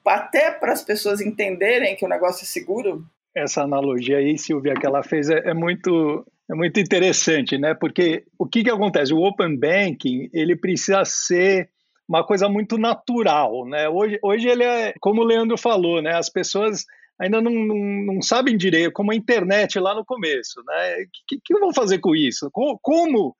até 0.06 0.52
para 0.52 0.72
as 0.72 0.84
pessoas 0.84 1.22
entenderem 1.22 1.96
que 1.96 2.06
o 2.06 2.10
negócio 2.10 2.44
é 2.44 2.46
seguro? 2.46 3.04
Essa 3.36 3.64
analogia 3.64 4.18
aí, 4.18 4.38
Silvia, 4.38 4.76
que 4.76 4.86
ela 4.86 5.04
fez 5.04 5.30
é, 5.30 5.50
é 5.50 5.54
muito 5.54 6.26
é 6.50 6.56
muito 6.56 6.80
interessante, 6.80 7.58
né? 7.58 7.74
Porque 7.74 8.26
o 8.38 8.46
que, 8.46 8.64
que 8.64 8.70
acontece? 8.70 9.14
O 9.14 9.22
Open 9.22 9.58
Banking 9.58 10.30
ele 10.34 10.56
precisa 10.56 11.04
ser 11.06 11.70
uma 12.08 12.26
coisa 12.26 12.50
muito 12.50 12.78
natural, 12.78 13.66
né? 13.66 13.88
Hoje, 13.88 14.20
hoje 14.22 14.48
ele 14.50 14.64
é, 14.64 14.94
como 15.00 15.22
o 15.22 15.26
Leandro 15.26 15.58
falou, 15.58 16.02
né? 16.02 16.14
As 16.14 16.30
pessoas 16.30 16.86
ainda 17.22 17.40
não, 17.40 17.52
não, 17.52 17.76
não, 18.16 18.22
sabem 18.22 18.58
direito, 18.58 18.92
como 18.92 19.12
a 19.12 19.16
internet 19.16 19.80
lá 19.80 19.94
no 19.94 20.04
começo. 20.04 20.62
Né? 20.66 21.04
O 21.04 21.08
que, 21.28 21.40
que 21.44 21.54
eu 21.54 21.60
vou 21.60 21.74
fazer 21.74 22.00
com 22.00 22.16
isso? 22.16 22.50
Como, 22.52 22.80
como, 22.82 23.36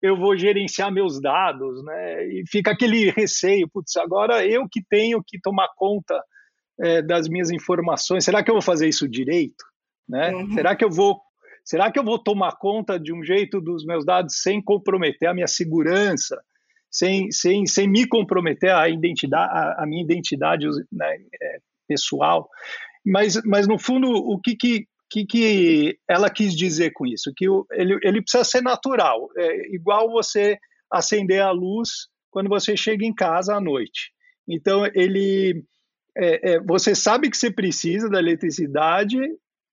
eu 0.00 0.16
vou 0.16 0.36
gerenciar 0.36 0.92
meus 0.92 1.20
dados? 1.20 1.82
Né? 1.84 2.26
E 2.28 2.44
fica 2.48 2.70
aquele 2.70 3.10
receio, 3.10 3.68
putz, 3.68 3.96
agora 3.96 4.46
eu 4.46 4.68
que 4.70 4.80
tenho 4.88 5.22
que 5.26 5.40
tomar 5.40 5.68
conta 5.76 6.22
é, 6.80 7.02
das 7.02 7.28
minhas 7.28 7.50
informações, 7.50 8.24
será 8.24 8.42
que 8.42 8.50
eu 8.50 8.54
vou 8.54 8.62
fazer 8.62 8.88
isso 8.88 9.08
direito? 9.08 9.64
Né? 10.08 10.32
Uhum. 10.32 10.52
Será 10.52 10.76
que 10.76 10.84
eu 10.84 10.90
vou 10.90 11.20
será 11.64 11.90
que 11.90 11.98
eu 11.98 12.04
vou 12.04 12.18
tomar 12.18 12.56
conta 12.58 13.00
de 13.00 13.12
um 13.12 13.24
jeito 13.24 13.58
dos 13.58 13.86
meus 13.86 14.04
dados 14.04 14.42
sem 14.42 14.62
comprometer 14.62 15.28
a 15.28 15.34
minha 15.34 15.46
segurança? 15.46 16.40
Sem, 16.90 17.32
sem, 17.32 17.66
sem 17.66 17.88
me 17.88 18.06
comprometer 18.06 18.70
a 18.70 18.88
identidade, 18.88 19.50
a, 19.52 19.82
a 19.82 19.86
minha 19.86 20.04
identidade 20.04 20.64
né, 20.92 21.16
é, 21.42 21.58
pessoal. 21.88 22.48
Mas, 23.04 23.40
mas 23.44 23.66
no 23.68 23.78
fundo, 23.78 24.08
o 24.08 24.40
que, 24.40 24.56
que, 24.56 24.86
que, 25.10 25.26
que 25.26 25.98
ela 26.08 26.30
quis 26.30 26.54
dizer 26.54 26.92
com 26.92 27.06
isso? 27.06 27.32
Que 27.36 27.48
o, 27.48 27.66
ele, 27.72 27.98
ele 28.02 28.22
precisa 28.22 28.44
ser 28.44 28.62
natural, 28.62 29.28
é 29.36 29.74
igual 29.74 30.10
você 30.10 30.56
acender 30.90 31.42
a 31.42 31.50
luz 31.50 32.08
quando 32.30 32.48
você 32.48 32.76
chega 32.76 33.04
em 33.04 33.14
casa 33.14 33.54
à 33.54 33.60
noite. 33.60 34.12
Então, 34.48 34.86
ele, 34.94 35.64
é, 36.16 36.52
é, 36.52 36.60
você 36.60 36.94
sabe 36.94 37.30
que 37.30 37.36
você 37.36 37.50
precisa 37.50 38.08
da 38.08 38.18
eletricidade, 38.18 39.18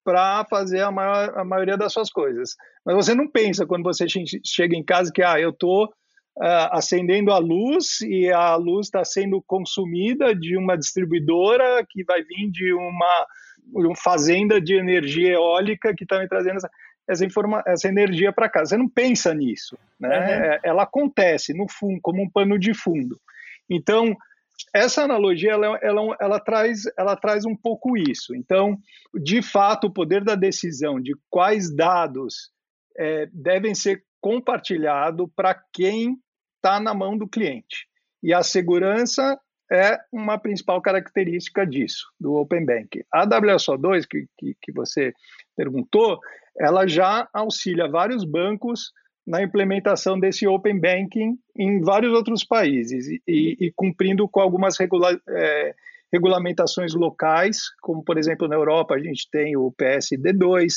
para 0.04 0.46
fazer 0.46 0.82
a, 0.82 0.92
maior, 0.92 1.38
a, 1.38 1.46
maioria 1.46 1.78
das 1.78 1.94
suas 1.94 2.10
coisas. 2.10 2.56
Mas 2.86 2.96
você 2.96 3.14
não 3.14 3.30
pensa 3.30 3.66
quando 3.66 3.84
você 3.84 4.06
chega 4.44 4.76
em 4.76 4.84
casa 4.84 5.12
que 5.14 5.24
ah, 5.24 5.40
eu 5.40 5.52
estou 5.52 5.92
uh, 6.38 6.70
acendendo 6.72 7.32
a 7.32 7.38
luz 7.38 8.02
e 8.02 8.32
a 8.32 8.56
luz 8.56 8.88
está 8.88 9.04
sendo 9.04 9.42
consumida 9.42 10.36
de 10.36 10.58
uma 10.58 10.78
distribuidora 10.78 11.86
que 11.90 12.04
vai 12.04 12.24
vir 12.24 12.50
de 12.50 12.74
uma, 12.74 13.28
uma 13.74 13.96
fazenda 13.96 14.60
de 14.60 14.76
energia 14.76 15.34
eólica 15.34 15.94
que 15.96 16.04
está 16.04 16.20
me 16.20 16.28
trazendo 16.28 16.58
essa, 16.58 16.70
essa, 17.08 17.26
informa, 17.26 17.64
essa 17.66 17.88
energia 17.88 18.32
para 18.32 18.50
casa. 18.50 18.70
Você 18.70 18.78
não 18.78 18.90
pensa 18.90 19.34
nisso, 19.34 19.78
né? 20.00 20.54
Uhum. 20.54 20.60
Ela 20.64 20.84
acontece 20.84 21.54
no 21.54 21.68
fundo, 21.70 22.00
como 22.02 22.22
um 22.22 22.30
pano 22.30 22.58
de 22.58 22.74
fundo. 22.74 23.20
Então, 23.70 24.16
essa 24.74 25.04
analogia 25.04 25.52
ela, 25.52 25.80
ela, 25.82 26.18
ela, 26.20 26.40
traz, 26.40 26.84
ela 26.98 27.16
traz 27.16 27.46
um 27.46 27.56
pouco 27.56 27.98
isso. 27.98 28.36
Então, 28.36 28.78
de 29.14 29.42
fato, 29.42 29.88
o 29.88 29.94
poder 29.94 30.24
da 30.24 30.36
decisão 30.36 31.00
de 31.02 31.14
quais 31.30 31.74
dados 31.76 32.52
é, 32.98 33.28
devem 33.34 33.74
ser 33.74 34.04
compartilhados 34.22 35.28
para 35.36 35.54
quem 35.74 36.18
está 36.56 36.80
na 36.80 36.94
mão 36.94 37.18
do 37.18 37.28
cliente. 37.28 37.88
E 38.24 38.34
a 38.34 38.44
segurança 38.44 39.38
é 39.72 39.98
uma 40.12 40.38
principal 40.38 40.82
característica 40.82 41.66
disso, 41.66 42.06
do 42.20 42.36
Open 42.36 42.66
Bank. 42.66 43.04
A 43.12 43.26
WSO2, 43.26 44.06
que, 44.08 44.28
que, 44.38 44.56
que 44.62 44.72
você 44.72 45.14
perguntou, 45.56 46.20
ela 46.60 46.86
já 46.86 47.28
auxilia 47.34 47.88
vários 47.88 48.24
bancos 48.24 48.92
na 49.26 49.42
implementação 49.42 50.20
desse 50.20 50.46
Open 50.48 50.80
Banking 50.80 51.38
em 51.56 51.80
vários 51.82 52.14
outros 52.14 52.44
países 52.44 53.08
e, 53.08 53.22
e 53.60 53.72
cumprindo 53.76 54.28
com 54.28 54.42
algumas 54.42 54.78
regula 54.78 55.20
é, 55.30 55.76
regulamentações 56.12 56.94
locais, 56.94 57.70
como 57.82 58.04
por 58.04 58.18
exemplo 58.18 58.48
na 58.48 58.56
Europa 58.56 58.96
a 58.96 59.00
gente 59.00 59.30
tem 59.32 59.56
o 59.56 59.72
PSD2, 59.72 60.74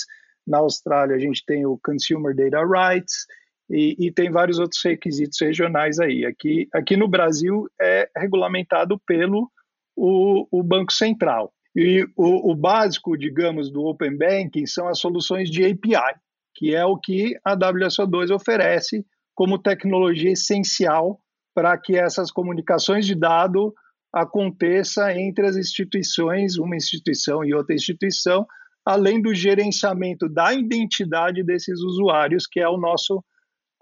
na 0.46 0.58
Austrália 0.58 1.16
a 1.16 1.18
gente 1.18 1.42
tem 1.46 1.66
o 1.66 1.78
Consumer 1.82 2.34
Data 2.34 2.64
Rights 2.64 3.26
e, 3.70 3.96
e 3.98 4.12
tem 4.12 4.30
vários 4.30 4.58
outros 4.58 4.80
requisitos 4.84 5.38
regionais 5.40 5.98
aí. 5.98 6.24
Aqui, 6.24 6.68
aqui 6.72 6.96
no 6.96 7.08
Brasil 7.08 7.66
é 7.80 8.08
regulamentado 8.16 9.00
pelo 9.06 9.50
o, 9.96 10.46
o 10.50 10.62
Banco 10.62 10.92
Central. 10.92 11.52
E 11.74 12.06
o, 12.16 12.52
o, 12.52 12.54
básico, 12.54 13.16
digamos, 13.16 13.70
do 13.70 13.82
Open 13.84 14.16
Banking 14.16 14.66
são 14.66 14.86
as 14.86 15.00
soluções 15.00 15.50
de 15.50 15.64
API 15.64 16.14
que 16.54 16.74
é 16.74 16.84
o 16.84 16.96
que 16.96 17.36
a 17.44 17.56
WSO2 17.56 18.32
oferece 18.32 19.04
como 19.34 19.58
tecnologia 19.58 20.30
essencial 20.30 21.20
para 21.54 21.76
que 21.76 21.96
essas 21.96 22.30
comunicações 22.30 23.04
de 23.04 23.14
dado 23.14 23.74
aconteça 24.12 25.12
entre 25.12 25.46
as 25.46 25.56
instituições, 25.56 26.56
uma 26.56 26.76
instituição 26.76 27.44
e 27.44 27.52
outra 27.52 27.74
instituição, 27.74 28.46
além 28.84 29.20
do 29.20 29.34
gerenciamento 29.34 30.28
da 30.28 30.52
identidade 30.52 31.42
desses 31.42 31.80
usuários, 31.80 32.46
que 32.46 32.60
é 32.60 32.68
o 32.68 32.76
nosso 32.76 33.24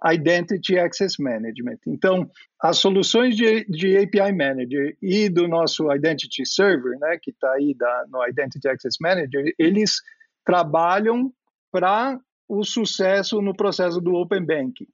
Identity 0.04 0.78
Access 0.78 1.20
Management. 1.20 1.78
Então, 1.86 2.28
as 2.60 2.78
soluções 2.78 3.36
de, 3.36 3.64
de 3.66 3.96
API 3.96 4.32
Manager 4.32 4.96
e 5.00 5.28
do 5.28 5.46
nosso 5.46 5.92
Identity 5.92 6.44
Server, 6.44 6.98
né, 6.98 7.18
que 7.22 7.30
está 7.30 7.52
aí 7.52 7.74
da, 7.74 8.04
no 8.08 8.26
Identity 8.26 8.68
Access 8.68 8.96
Manager, 9.00 9.54
eles 9.58 10.00
trabalham 10.44 11.32
para 11.70 12.18
o 12.48 12.64
sucesso 12.64 13.40
no 13.40 13.54
processo 13.54 14.00
do 14.00 14.14
Open 14.14 14.44
Banking. 14.44 14.88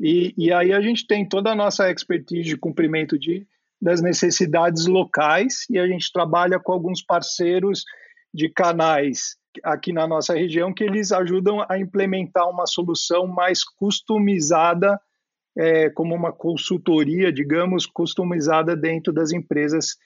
E, 0.00 0.34
e 0.36 0.52
aí 0.52 0.72
a 0.72 0.80
gente 0.80 1.06
tem 1.06 1.26
toda 1.26 1.52
a 1.52 1.54
nossa 1.54 1.90
expertise 1.90 2.42
de 2.42 2.56
cumprimento 2.56 3.16
de, 3.16 3.46
das 3.80 4.02
necessidades 4.02 4.86
locais 4.86 5.64
e 5.70 5.78
a 5.78 5.86
gente 5.86 6.12
trabalha 6.12 6.58
com 6.58 6.72
alguns 6.72 7.02
parceiros 7.02 7.84
de 8.32 8.48
canais 8.48 9.36
aqui 9.62 9.92
na 9.92 10.06
nossa 10.06 10.34
região 10.34 10.72
que 10.72 10.84
eles 10.84 11.12
ajudam 11.12 11.64
a 11.68 11.78
implementar 11.78 12.48
uma 12.48 12.66
solução 12.66 13.26
mais 13.26 13.62
customizada, 13.64 14.98
é, 15.56 15.90
como 15.90 16.14
uma 16.14 16.32
consultoria, 16.32 17.30
digamos, 17.30 17.84
customizada 17.84 18.74
dentro 18.74 19.12
das 19.12 19.32
empresas 19.32 19.96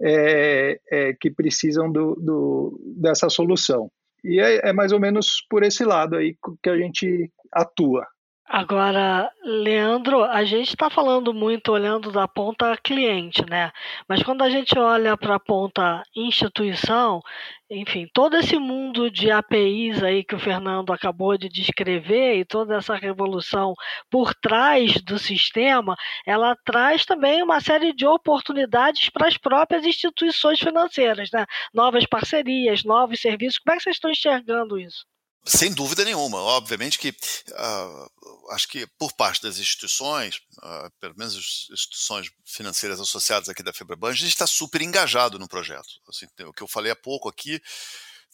é, 0.00 0.80
é, 0.90 1.12
que 1.14 1.30
precisam 1.30 1.90
do, 1.90 2.14
do, 2.14 2.94
dessa 2.96 3.28
solução. 3.28 3.90
E 4.24 4.40
é, 4.40 4.68
é 4.68 4.72
mais 4.72 4.92
ou 4.92 5.00
menos 5.00 5.44
por 5.48 5.62
esse 5.62 5.84
lado 5.84 6.16
aí 6.16 6.36
que 6.62 6.70
a 6.70 6.76
gente 6.76 7.30
atua. 7.52 8.06
Agora, 8.48 9.28
Leandro, 9.42 10.22
a 10.22 10.44
gente 10.44 10.68
está 10.68 10.88
falando 10.88 11.34
muito 11.34 11.72
olhando 11.72 12.12
da 12.12 12.28
ponta 12.28 12.76
cliente, 12.76 13.44
né? 13.50 13.72
Mas 14.08 14.22
quando 14.22 14.42
a 14.42 14.48
gente 14.48 14.78
olha 14.78 15.16
para 15.16 15.34
a 15.34 15.40
ponta 15.40 16.02
instituição, 16.14 17.20
enfim, 17.68 18.06
todo 18.14 18.36
esse 18.36 18.56
mundo 18.56 19.10
de 19.10 19.32
APIs 19.32 20.00
aí 20.02 20.22
que 20.22 20.36
o 20.36 20.38
Fernando 20.38 20.92
acabou 20.92 21.36
de 21.36 21.48
descrever 21.48 22.38
e 22.38 22.44
toda 22.44 22.76
essa 22.76 22.94
revolução 22.94 23.74
por 24.08 24.32
trás 24.32 25.00
do 25.02 25.18
sistema, 25.18 25.96
ela 26.24 26.54
traz 26.64 27.04
também 27.04 27.42
uma 27.42 27.60
série 27.60 27.92
de 27.92 28.06
oportunidades 28.06 29.10
para 29.10 29.26
as 29.26 29.36
próprias 29.36 29.84
instituições 29.84 30.60
financeiras, 30.60 31.30
né? 31.32 31.46
Novas 31.74 32.06
parcerias, 32.06 32.84
novos 32.84 33.20
serviços. 33.20 33.58
Como 33.58 33.74
é 33.74 33.76
que 33.76 33.82
vocês 33.82 33.96
estão 33.96 34.10
enxergando 34.10 34.78
isso? 34.78 35.04
Sem 35.46 35.72
dúvida 35.72 36.04
nenhuma. 36.04 36.38
Obviamente 36.38 36.98
que 36.98 37.10
uh, 37.10 38.50
acho 38.50 38.66
que 38.66 38.84
por 38.98 39.12
parte 39.12 39.42
das 39.42 39.58
instituições, 39.58 40.40
uh, 40.58 40.90
pelo 41.00 41.16
menos 41.16 41.36
as 41.36 41.70
instituições 41.70 42.30
financeiras 42.44 42.98
associadas 42.98 43.48
aqui 43.48 43.62
da 43.62 43.72
Febraban, 43.72 44.08
a 44.08 44.12
gente 44.12 44.28
está 44.28 44.46
super 44.46 44.82
engajado 44.82 45.38
no 45.38 45.46
projeto. 45.46 45.88
Assim, 46.08 46.26
o 46.44 46.52
que 46.52 46.62
eu 46.62 46.68
falei 46.68 46.90
há 46.90 46.96
pouco 46.96 47.28
aqui, 47.28 47.60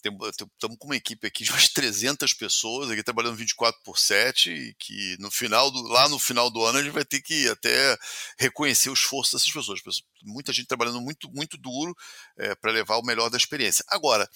estamos 0.04 0.78
com 0.78 0.88
uma 0.88 0.96
equipe 0.96 1.26
aqui 1.26 1.44
de 1.44 1.50
umas 1.50 1.68
300 1.68 2.34
pessoas 2.34 2.90
aqui 2.90 3.02
trabalhando 3.02 3.36
24 3.36 3.80
por 3.84 3.98
7 3.98 4.50
e 4.50 4.74
que 4.74 5.16
no 5.20 5.30
final 5.30 5.70
do, 5.70 5.82
lá 5.82 6.08
no 6.08 6.18
final 6.18 6.50
do 6.50 6.64
ano 6.64 6.78
a 6.78 6.82
gente 6.82 6.92
vai 6.92 7.04
ter 7.04 7.20
que 7.20 7.48
até 7.48 7.96
reconhecer 8.38 8.90
o 8.90 8.94
esforço 8.94 9.36
dessas 9.36 9.52
pessoas. 9.52 9.80
Muita 10.22 10.52
gente 10.52 10.66
trabalhando 10.66 11.00
muito, 11.00 11.30
muito 11.30 11.56
duro 11.56 11.94
é, 12.36 12.54
para 12.54 12.72
levar 12.72 12.96
o 12.96 13.04
melhor 13.04 13.30
da 13.30 13.36
experiência. 13.36 13.84
Agora, 13.88 14.28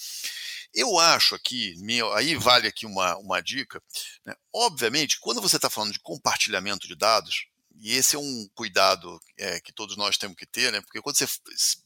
eu 0.76 0.98
acho 0.98 1.34
aqui, 1.34 1.74
aí 2.14 2.36
vale 2.36 2.68
aqui 2.68 2.84
uma, 2.84 3.16
uma 3.16 3.40
dica, 3.40 3.82
né? 4.24 4.34
obviamente, 4.54 5.18
quando 5.18 5.40
você 5.40 5.56
está 5.56 5.70
falando 5.70 5.92
de 5.92 6.00
compartilhamento 6.00 6.86
de 6.86 6.94
dados, 6.94 7.46
e 7.80 7.94
esse 7.94 8.16
é 8.16 8.18
um 8.18 8.48
cuidado 8.54 9.18
é, 9.38 9.60
que 9.60 9.72
todos 9.72 9.96
nós 9.96 10.16
temos 10.16 10.36
que 10.36 10.46
ter, 10.46 10.72
né? 10.72 10.80
Porque 10.80 11.00
quando 11.02 11.16
você, 11.16 11.26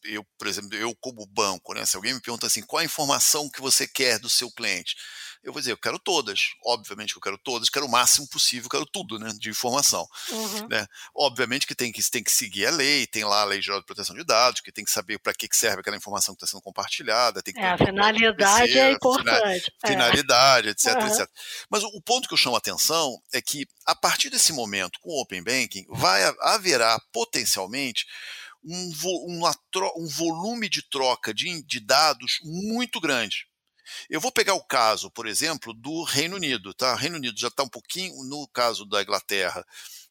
eu, 0.05 0.24
por 0.38 0.46
exemplo, 0.46 0.74
eu 0.74 0.94
como 1.00 1.26
banco, 1.26 1.74
né? 1.74 1.85
Se 1.85 1.96
alguém 1.96 2.14
me 2.14 2.20
pergunta 2.20 2.46
assim, 2.46 2.62
qual 2.62 2.81
a 2.81 2.85
informação 2.85 3.50
que 3.50 3.61
você 3.61 3.88
quer 3.88 4.18
do 4.20 4.29
seu 4.29 4.50
cliente? 4.53 4.94
Eu 5.42 5.53
vou 5.53 5.61
dizer, 5.61 5.72
eu 5.72 5.79
quero 5.79 5.98
todas. 5.98 6.50
Obviamente 6.64 7.12
que 7.12 7.18
eu 7.18 7.22
quero 7.22 7.38
todas, 7.38 7.68
quero 7.68 7.87
o 7.87 7.90
máximo 7.90 8.29
possível, 8.29 8.68
quero 8.68 8.85
tudo 8.85 9.18
né, 9.18 9.31
de 9.38 9.48
informação. 9.48 10.07
Uhum. 10.31 10.68
Né? 10.68 10.87
Obviamente 11.14 11.66
que 11.66 11.74
tem, 11.74 11.90
que 11.90 12.03
tem 12.11 12.22
que 12.22 12.31
seguir 12.31 12.66
a 12.66 12.70
lei, 12.70 13.07
tem 13.07 13.24
lá 13.24 13.42
a 13.42 13.44
Lei 13.44 13.62
Geral 13.62 13.81
de 13.81 13.87
Proteção 13.87 14.14
de 14.14 14.24
Dados, 14.24 14.61
que 14.61 14.72
tem 14.72 14.85
que 14.85 14.90
saber 14.90 15.18
para 15.18 15.33
que, 15.33 15.48
serve 15.53 15.81
aquela 15.81 15.96
informação 15.96 16.35
que 16.35 16.44
está 16.44 16.50
sendo 16.50 16.62
compartilhada. 16.62 17.42
Tem 17.42 17.55
que 17.55 17.61
é, 17.61 17.70
a 17.70 17.79
finalidade 17.79 18.79
é 18.79 18.92
importante. 18.92 19.72
É. 19.83 19.88
Finalidade, 19.88 20.68
é. 20.68 20.70
etc, 20.70 20.94
uhum. 20.96 21.07
etc. 21.07 21.31
Mas 21.68 21.83
o, 21.83 21.88
o, 21.88 22.03
ponto 22.03 22.29
que 22.29 22.35
eu 22.35 22.38
chamo 22.38 22.55
a 22.55 22.59
atenção 22.59 23.20
é 23.33 23.40
que, 23.40 23.66
a 23.87 23.94
partir 23.94 24.31
desse 24.31 24.53
momento, 24.53 25.00
com 25.00 25.11
o 25.11 25.22
Open 25.22 25.42
Banking, 25.42 25.87
vai 25.88 26.22
haverá 26.40 27.00
potencialmente 27.12 28.07
um, 28.62 28.90
vo, 28.92 29.26
um 29.96 30.07
volume 30.07 30.68
de 30.68 30.83
troca 30.83 31.33
de, 31.33 31.62
de 31.62 31.81
dados 31.81 32.38
muito 32.42 33.00
grande. 33.00 33.49
Eu 34.09 34.20
vou 34.20 34.33
pegar 34.33 34.55
o 34.55 34.64
caso, 34.64 35.11
por 35.11 35.26
exemplo, 35.26 35.72
do 35.72 36.03
Reino 36.03 36.37
Unido. 36.37 36.72
Tá? 36.74 36.92
O 36.92 36.96
Reino 36.96 37.16
Unido 37.16 37.38
já 37.38 37.48
está 37.48 37.62
um 37.62 37.68
pouquinho, 37.68 38.14
no 38.24 38.46
caso 38.48 38.85
da 38.85 39.03
Inglaterra, 39.03 39.64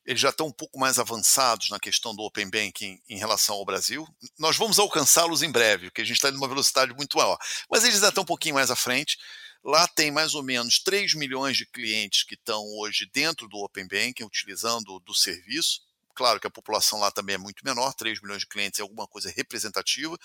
eles 0.05 0.21
já 0.21 0.29
estão 0.29 0.47
um 0.47 0.51
pouco 0.51 0.79
mais 0.79 0.97
avançados 0.97 1.69
na 1.69 1.79
questão 1.79 2.15
do 2.15 2.23
Open 2.23 2.49
Banking 2.49 2.99
em 3.07 3.17
relação 3.17 3.55
ao 3.55 3.65
Brasil. 3.65 4.07
Nós 4.39 4.57
vamos 4.57 4.79
alcançá-los 4.79 5.43
em 5.43 5.51
breve, 5.51 5.87
porque 5.87 6.01
a 6.01 6.05
gente 6.05 6.15
está 6.15 6.29
em 6.29 6.35
uma 6.35 6.47
velocidade 6.47 6.93
muito 6.95 7.17
maior. 7.17 7.37
Mas 7.69 7.83
eles 7.83 7.97
ainda 7.97 8.09
estão 8.09 8.23
um 8.23 8.25
pouquinho 8.25 8.55
mais 8.55 8.71
à 8.71 8.75
frente. 8.75 9.17
Lá 9.63 9.87
tem 9.87 10.09
mais 10.09 10.33
ou 10.33 10.41
menos 10.41 10.79
3 10.79 11.13
milhões 11.15 11.57
de 11.57 11.65
clientes 11.65 12.23
que 12.23 12.35
estão 12.35 12.63
hoje 12.79 13.09
dentro 13.13 13.47
do 13.47 13.57
Open 13.57 13.87
Banking, 13.87 14.23
utilizando 14.23 14.99
do 15.01 15.13
serviço. 15.13 15.81
Claro 16.19 16.37
que 16.37 16.47
a 16.47 16.51
população 16.51 16.99
lá 16.99 17.09
também 17.09 17.35
é 17.35 17.37
muito 17.37 17.63
menor, 17.63 17.93
3 17.93 18.21
milhões 18.21 18.41
de 18.41 18.47
clientes 18.47 18.77
é 18.77 18.83
alguma 18.83 19.07
coisa 19.07 19.31
representativa, 19.33 20.19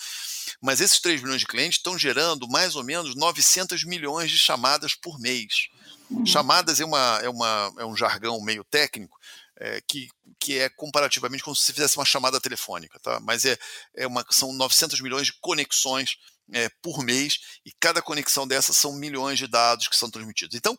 mas 0.61 0.80
esses 0.80 0.98
3 0.98 1.22
milhões 1.22 1.42
de 1.42 1.46
clientes 1.46 1.78
estão 1.78 1.96
gerando 1.96 2.48
mais 2.48 2.74
ou 2.74 2.83
menos 2.83 3.14
900 3.14 3.85
milhões 3.85 4.28
de 4.28 4.37
chamadas 4.37 4.96
por 4.96 5.20
mês. 5.20 5.68
Uhum. 6.11 6.26
Chamadas 6.26 6.80
é, 6.80 6.85
uma, 6.85 7.20
é, 7.22 7.28
uma, 7.28 7.72
é 7.78 7.85
um 7.85 7.96
jargão 7.96 8.40
meio 8.40 8.64
técnico, 8.64 9.16
é, 9.57 9.80
que, 9.87 10.09
que 10.40 10.59
é 10.59 10.68
comparativamente 10.68 11.44
como 11.44 11.54
se 11.54 11.62
você 11.62 11.72
fizesse 11.72 11.96
uma 11.96 12.04
chamada 12.04 12.40
telefônica, 12.40 12.98
tá? 12.98 13.20
mas 13.20 13.44
é, 13.44 13.57
é 13.94 14.04
uma, 14.04 14.26
são 14.30 14.52
900 14.52 15.00
milhões 15.00 15.28
de 15.28 15.35
conexões 15.35 16.18
é, 16.52 16.68
por 16.83 17.04
mês, 17.04 17.38
e 17.64 17.70
cada 17.78 18.02
conexão 18.02 18.48
dessas 18.48 18.76
são 18.76 18.94
milhões 18.94 19.38
de 19.38 19.46
dados 19.46 19.87
que 19.87 19.94
são 19.94 20.11
transmitidos. 20.11 20.57
Então, 20.57 20.76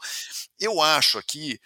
eu 0.59 0.81
acho 0.81 1.17
aqui 1.17 1.57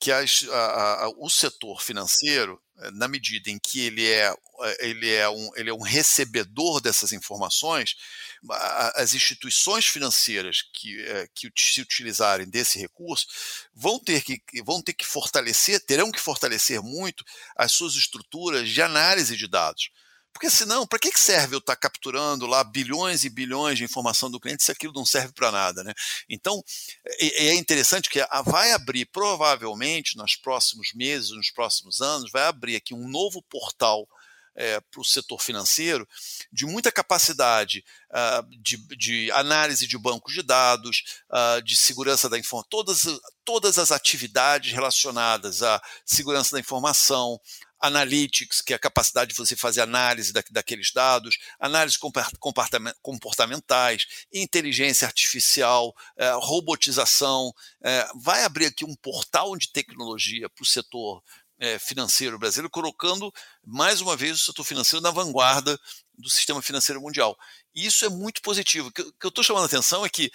que 0.00 0.12
as, 0.12 0.44
a, 0.48 1.04
a, 1.04 1.08
o 1.18 1.28
setor 1.28 1.82
financeiro, 1.82 2.60
eh, 2.78 2.90
na 2.92 3.08
medida 3.08 3.50
em 3.50 3.58
que 3.58 3.80
ele 3.80 4.06
é, 4.06 4.32
eh, 4.62 4.76
ele 4.80 5.10
é, 5.12 5.28
um, 5.28 5.50
ele 5.56 5.70
é 5.70 5.74
um 5.74 5.82
recebedor 5.82 6.80
dessas 6.80 7.12
informações, 7.12 7.96
as 8.94 9.14
instituições 9.14 9.86
financeiras 9.86 10.62
que, 10.72 11.00
eh, 11.02 11.28
que 11.34 11.50
se 11.56 11.80
utilizarem 11.80 12.48
desse 12.48 12.78
recurso 12.78 13.26
vão 13.74 13.98
ter, 13.98 14.22
que, 14.22 14.40
vão 14.64 14.80
ter 14.80 14.92
que 14.92 15.04
fortalecer, 15.04 15.84
terão 15.84 16.12
que 16.12 16.20
fortalecer 16.20 16.80
muito 16.80 17.24
as 17.56 17.72
suas 17.72 17.94
estruturas 17.94 18.68
de 18.68 18.80
análise 18.80 19.36
de 19.36 19.48
dados. 19.48 19.90
Porque 20.32 20.50
senão, 20.50 20.86
para 20.86 20.98
que 20.98 21.10
serve 21.18 21.54
eu 21.54 21.58
estar 21.58 21.74
tá 21.74 21.80
capturando 21.80 22.46
lá 22.46 22.62
bilhões 22.62 23.24
e 23.24 23.30
bilhões 23.30 23.78
de 23.78 23.84
informação 23.84 24.30
do 24.30 24.38
cliente 24.38 24.62
se 24.62 24.70
aquilo 24.70 24.92
não 24.94 25.04
serve 25.04 25.32
para 25.32 25.50
nada, 25.50 25.82
né? 25.82 25.92
Então, 26.28 26.62
é, 27.20 27.48
é 27.48 27.54
interessante 27.54 28.08
que 28.08 28.24
vai 28.44 28.72
abrir, 28.72 29.06
provavelmente, 29.06 30.16
nos 30.16 30.36
próximos 30.36 30.92
meses, 30.94 31.30
nos 31.30 31.50
próximos 31.50 32.00
anos, 32.00 32.30
vai 32.30 32.44
abrir 32.44 32.76
aqui 32.76 32.94
um 32.94 33.08
novo 33.08 33.42
portal 33.42 34.08
é, 34.58 34.80
para 34.80 35.00
o 35.00 35.04
setor 35.04 35.40
financeiro 35.40 36.06
de 36.52 36.66
muita 36.66 36.90
capacidade 36.90 37.84
uh, 38.10 38.44
de, 38.60 38.76
de, 38.96 39.30
análise 39.30 39.86
de 39.86 39.96
bancos 39.96 40.34
de 40.34 40.42
dados, 40.42 41.04
uh, 41.30 41.62
de 41.62 41.76
segurança 41.76 42.28
da 42.28 42.36
informação, 42.36 42.68
todas, 42.68 43.06
todas 43.44 43.78
as 43.78 43.92
atividades 43.92 44.72
relacionadas 44.72 45.62
à 45.62 45.80
segurança 46.04 46.56
da 46.56 46.60
informação, 46.60 47.40
analytics, 47.80 48.60
que 48.60 48.72
é 48.72 48.76
a 48.76 48.78
capacidade 48.78 49.30
de 49.30 49.36
você 49.36 49.56
fazer 49.56 49.80
análise 49.80 50.32
da, 50.32 50.42
daqueles 50.50 50.92
dados, 50.92 51.38
análise 51.58 51.98
comportamentais, 53.00 54.06
inteligência 54.32 55.06
artificial, 55.06 55.94
é, 56.16 56.30
robotização. 56.32 57.52
É, 57.82 58.08
vai 58.16 58.44
abrir 58.44 58.66
aqui 58.66 58.84
um 58.84 58.94
portal 58.94 59.56
de 59.56 59.70
tecnologia 59.70 60.48
para 60.48 60.62
o 60.62 60.66
setor 60.66 61.22
é, 61.60 61.78
financeiro 61.78 62.38
brasileiro, 62.38 62.70
colocando 62.70 63.32
mais 63.64 64.00
uma 64.00 64.16
vez 64.16 64.36
o 64.36 64.44
setor 64.44 64.64
financeiro 64.64 65.02
na 65.02 65.10
vanguarda 65.10 65.78
do 66.16 66.30
sistema 66.30 66.62
financeiro 66.62 67.00
mundial. 67.00 67.36
E 67.74 67.86
isso 67.86 68.04
é 68.04 68.08
muito 68.08 68.42
positivo. 68.42 68.88
O 68.88 68.92
que 68.92 69.02
eu 69.22 69.28
estou 69.28 69.44
chamando 69.44 69.64
a 69.64 69.66
atenção 69.66 70.04
é 70.04 70.08
que 70.08 70.30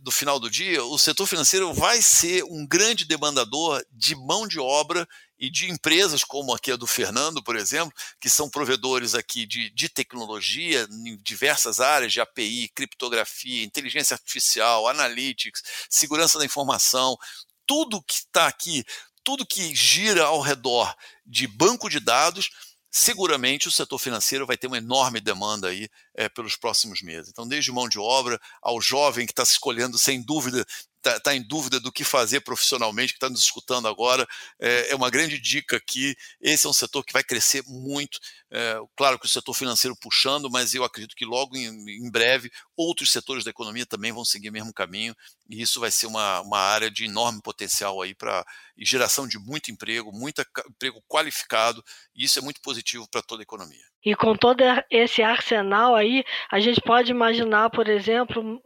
do 0.00 0.12
final 0.12 0.38
do 0.38 0.48
dia, 0.48 0.84
o 0.84 0.98
setor 0.98 1.26
financeiro 1.26 1.72
vai 1.74 2.00
ser 2.00 2.44
um 2.44 2.64
grande 2.64 3.04
demandador 3.04 3.84
de 3.90 4.14
mão 4.14 4.46
de 4.46 4.60
obra 4.60 5.08
e 5.42 5.50
de 5.50 5.68
empresas 5.68 6.22
como 6.22 6.54
aqui 6.54 6.70
a 6.70 6.76
do 6.76 6.86
Fernando, 6.86 7.42
por 7.42 7.56
exemplo, 7.56 7.92
que 8.20 8.30
são 8.30 8.48
provedores 8.48 9.12
aqui 9.12 9.44
de, 9.44 9.70
de 9.70 9.88
tecnologia 9.88 10.86
em 10.88 11.18
diversas 11.20 11.80
áreas 11.80 12.12
de 12.12 12.20
API, 12.20 12.70
criptografia, 12.72 13.64
inteligência 13.64 14.14
artificial, 14.14 14.86
analytics, 14.86 15.60
segurança 15.90 16.38
da 16.38 16.44
informação, 16.44 17.18
tudo 17.66 18.00
que 18.04 18.14
está 18.14 18.46
aqui, 18.46 18.84
tudo 19.24 19.44
que 19.44 19.74
gira 19.74 20.22
ao 20.22 20.40
redor 20.40 20.94
de 21.26 21.48
banco 21.48 21.90
de 21.90 21.98
dados, 21.98 22.48
seguramente 22.88 23.66
o 23.66 23.72
setor 23.72 23.98
financeiro 23.98 24.46
vai 24.46 24.56
ter 24.56 24.68
uma 24.68 24.78
enorme 24.78 25.20
demanda 25.20 25.68
aí 25.68 25.88
é, 26.14 26.28
pelos 26.28 26.54
próximos 26.54 27.02
meses. 27.02 27.30
Então, 27.30 27.48
desde 27.48 27.72
mão 27.72 27.88
de 27.88 27.98
obra 27.98 28.40
ao 28.62 28.80
jovem 28.80 29.26
que 29.26 29.32
está 29.32 29.44
se 29.44 29.52
escolhendo 29.52 29.98
sem 29.98 30.22
dúvida 30.22 30.64
está 31.02 31.18
tá 31.18 31.34
em 31.34 31.42
dúvida 31.42 31.80
do 31.80 31.90
que 31.90 32.04
fazer 32.04 32.40
profissionalmente, 32.40 33.12
que 33.12 33.16
está 33.16 33.28
nos 33.28 33.42
escutando 33.42 33.88
agora, 33.88 34.26
é, 34.60 34.90
é, 34.90 34.94
uma 34.94 35.10
grande 35.10 35.38
dica 35.38 35.76
aqui. 35.76 36.16
Esse 36.40 36.66
é 36.66 36.70
um 36.70 36.72
setor 36.72 37.04
que 37.04 37.12
vai 37.12 37.24
crescer 37.24 37.62
muito. 37.66 38.18
É, 38.54 38.78
claro 38.94 39.18
que 39.18 39.24
o 39.24 39.28
setor 39.30 39.54
financeiro 39.54 39.96
puxando, 39.98 40.50
mas 40.50 40.74
eu 40.74 40.84
acredito 40.84 41.16
que 41.16 41.24
logo 41.24 41.56
em, 41.56 41.68
em, 41.88 42.10
breve 42.10 42.50
outros 42.76 43.10
setores 43.10 43.44
da 43.44 43.50
economia 43.50 43.86
também 43.86 44.12
vão 44.12 44.26
seguir 44.26 44.50
o 44.50 44.52
mesmo 44.52 44.74
caminho, 44.74 45.16
e 45.48 45.62
isso 45.62 45.80
vai 45.80 45.90
ser 45.90 46.06
uma, 46.06 46.42
uma 46.42 46.58
área 46.58 46.90
de 46.90 47.06
enorme 47.06 47.40
potencial 47.42 48.02
aí 48.02 48.14
para 48.14 48.44
geração 48.76 49.26
de 49.26 49.38
muito 49.38 49.70
emprego, 49.70 50.12
muito 50.12 50.44
emprego 50.68 51.02
qualificado, 51.08 51.82
e 52.14 52.24
isso 52.24 52.38
é 52.38 52.42
muito 52.42 52.60
positivo 52.60 53.08
para 53.10 53.22
toda 53.22 53.40
a 53.40 53.44
economia. 53.44 53.92
E 54.04 54.16
com 54.16 54.34
todo 54.34 54.62
esse 54.90 55.22
arsenal 55.22 55.94
aí, 55.94 56.24
a 56.50 56.58
gente 56.58 56.80
pode 56.80 57.12
imaginar, 57.12 57.70
por 57.70 57.88
exemplo, 57.88 58.60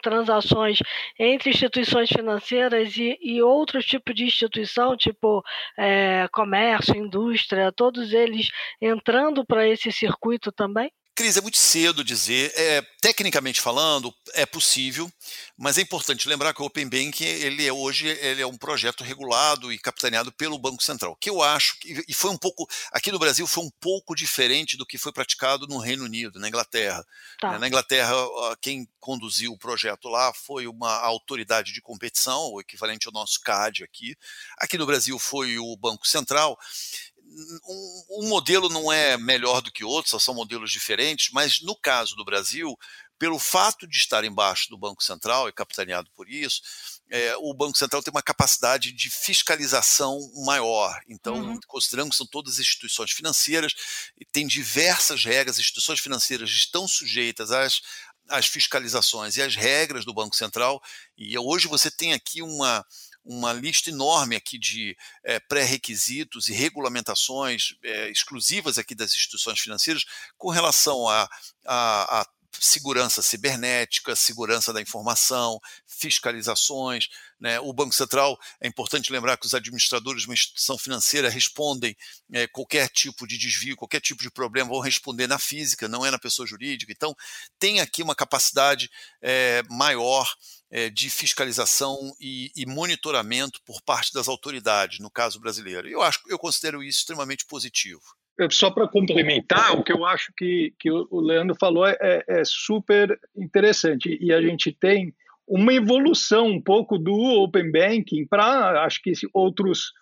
transações 0.00 0.78
entre 1.18 1.50
instituições 1.50 2.08
financeiras 2.08 2.96
e, 2.96 3.18
e 3.20 3.42
outros 3.42 3.84
tipos 3.84 4.14
de 4.14 4.24
instituição, 4.24 4.96
tipo 4.96 5.42
é, 5.76 6.28
comércio, 6.32 6.94
indústria, 6.94 7.72
todos 7.72 8.12
eles 8.12 8.48
entrando 8.80 9.09
para 9.44 9.68
esse 9.68 9.90
circuito 9.90 10.52
também? 10.52 10.92
Cris, 11.20 11.36
é 11.36 11.42
muito 11.42 11.58
cedo 11.58 12.02
dizer. 12.02 12.50
É, 12.56 12.82
tecnicamente 13.00 13.60
falando, 13.60 14.10
é 14.32 14.46
possível, 14.46 15.10
mas 15.54 15.76
é 15.76 15.82
importante 15.82 16.26
lembrar 16.26 16.54
que 16.54 16.62
o 16.62 16.64
Open 16.64 16.88
Banking 16.88 17.24
ele 17.24 17.66
é 17.66 17.70
hoje 17.70 18.08
ele 18.08 18.40
é 18.40 18.46
um 18.46 18.56
projeto 18.56 19.04
regulado 19.04 19.70
e 19.70 19.78
capitaneado 19.78 20.32
pelo 20.32 20.58
Banco 20.58 20.82
Central, 20.82 21.14
que 21.16 21.28
eu 21.28 21.42
acho 21.42 21.76
e 21.84 22.14
foi 22.14 22.30
um 22.30 22.38
pouco 22.38 22.66
aqui 22.90 23.12
no 23.12 23.18
Brasil 23.18 23.46
foi 23.46 23.64
um 23.64 23.70
pouco 23.80 24.14
diferente 24.14 24.78
do 24.78 24.86
que 24.86 24.96
foi 24.96 25.12
praticado 25.12 25.66
no 25.66 25.76
Reino 25.76 26.04
Unido, 26.04 26.38
na 26.38 26.48
Inglaterra. 26.48 27.04
Tá. 27.38 27.58
Na 27.58 27.66
Inglaterra, 27.66 28.14
quem 28.60 28.88
conduziu 28.98 29.52
o 29.52 29.58
projeto 29.58 30.08
lá 30.08 30.32
foi 30.32 30.66
uma 30.66 31.00
autoridade 31.00 31.72
de 31.72 31.82
competição, 31.82 32.50
o 32.52 32.60
equivalente 32.60 33.08
ao 33.08 33.12
nosso 33.12 33.40
CAD 33.40 33.84
aqui. 33.84 34.16
Aqui 34.58 34.78
no 34.78 34.86
Brasil 34.86 35.18
foi 35.18 35.58
o 35.58 35.76
Banco 35.76 36.08
Central 36.08 36.58
um, 37.68 38.24
um, 38.24 38.28
modelo 38.28 38.68
não 38.68 38.90
é 38.90 39.16
melhor 39.16 39.60
do 39.60 39.70
que 39.70 39.84
outro, 39.84 40.10
só 40.10 40.18
são 40.18 40.34
modelos 40.34 40.70
diferentes, 40.70 41.30
mas 41.32 41.60
no 41.60 41.76
caso 41.76 42.16
do 42.16 42.24
Brasil, 42.24 42.76
pelo 43.18 43.38
fato 43.38 43.86
de 43.86 43.98
estar 43.98 44.24
embaixo 44.24 44.68
do 44.70 44.78
Banco 44.78 45.02
Central 45.02 45.48
e 45.48 45.52
capitaneado 45.52 46.10
por 46.16 46.28
isso, 46.28 46.62
é, 47.10 47.36
o 47.36 47.52
Banco 47.52 47.76
Central 47.76 48.02
tem 48.02 48.10
uma 48.10 48.22
capacidade 48.22 48.92
de 48.92 49.10
fiscalização 49.10 50.18
maior. 50.44 50.98
Então, 51.08 51.34
uhum. 51.34 51.60
considerando 51.66 52.10
que 52.10 52.16
são 52.16 52.26
todas 52.26 52.58
instituições 52.58 53.10
financeiras, 53.12 53.74
e 54.18 54.24
tem 54.24 54.46
diversas 54.46 55.24
regras, 55.24 55.56
as 55.56 55.60
instituições 55.60 56.00
financeiras 56.00 56.50
estão 56.50 56.88
sujeitas 56.88 57.50
às, 57.50 57.82
às 58.28 58.46
fiscalizações 58.46 59.36
e 59.36 59.42
às 59.42 59.54
regras 59.54 60.04
do 60.04 60.14
Banco 60.14 60.34
Central, 60.34 60.82
e 61.16 61.38
hoje 61.38 61.68
você 61.68 61.90
tem 61.90 62.12
aqui 62.12 62.42
uma 62.42 62.84
uma 63.30 63.52
lista 63.52 63.90
enorme 63.90 64.34
aqui 64.34 64.58
de 64.58 64.96
é, 65.22 65.38
pré-requisitos 65.38 66.48
e 66.48 66.52
regulamentações 66.52 67.76
é, 67.84 68.10
exclusivas 68.10 68.76
aqui 68.76 68.92
das 68.92 69.14
instituições 69.14 69.60
financeiras 69.60 70.04
com 70.36 70.50
relação 70.50 71.06
a, 71.06 71.30
a, 71.64 72.20
a 72.20 72.26
segurança 72.58 73.22
cibernética, 73.22 74.16
segurança 74.16 74.72
da 74.72 74.80
informação, 74.80 75.60
fiscalizações. 75.86 77.08
Né? 77.38 77.60
O 77.60 77.72
Banco 77.72 77.94
Central, 77.94 78.38
é 78.60 78.68
importante 78.68 79.12
lembrar 79.12 79.36
que 79.36 79.46
os 79.46 79.54
administradores 79.54 80.22
de 80.22 80.28
uma 80.28 80.34
instituição 80.34 80.76
financeira 80.76 81.28
respondem 81.28 81.96
é, 82.32 82.46
qualquer 82.46 82.88
tipo 82.88 83.26
de 83.26 83.38
desvio, 83.38 83.76
qualquer 83.76 84.00
tipo 84.00 84.22
de 84.22 84.30
problema, 84.30 84.70
vão 84.70 84.80
responder 84.80 85.26
na 85.26 85.38
física, 85.38 85.88
não 85.88 86.04
é 86.04 86.10
na 86.10 86.18
pessoa 86.18 86.46
jurídica. 86.46 86.92
Então, 86.92 87.14
tem 87.58 87.80
aqui 87.80 88.02
uma 88.02 88.14
capacidade 88.14 88.90
é, 89.22 89.62
maior 89.70 90.30
é, 90.70 90.88
de 90.88 91.10
fiscalização 91.10 92.14
e, 92.20 92.52
e, 92.54 92.64
monitoramento 92.64 93.60
por 93.64 93.82
parte 93.82 94.12
das 94.12 94.28
autoridades, 94.28 95.00
no 95.00 95.10
caso 95.10 95.40
brasileiro. 95.40 95.88
Eu 95.88 96.00
acho, 96.02 96.20
eu 96.28 96.38
considero 96.38 96.82
isso 96.82 97.00
extremamente 97.00 97.44
positivo. 97.44 98.02
Só 98.50 98.70
para 98.70 98.88
complementar, 98.88 99.76
o 99.76 99.82
que 99.82 99.92
eu 99.92 100.04
acho 100.04 100.32
que, 100.36 100.72
que 100.78 100.90
o 100.90 101.20
Leandro 101.20 101.56
falou 101.58 101.86
é, 101.86 101.96
é, 102.00 102.24
é 102.28 102.42
super 102.44 103.18
interessante 103.36 104.18
e 104.20 104.32
a 104.32 104.40
gente 104.40 104.72
tem 104.72 105.12
uma 105.46 105.74
evolução 105.74 106.46
um 106.46 106.60
pouco 106.60 106.96
do 106.96 107.12
open 107.12 107.72
banking 107.72 108.24
para 108.26 108.84
acho 108.84 109.02
que 109.02 109.12
outros 109.34 109.92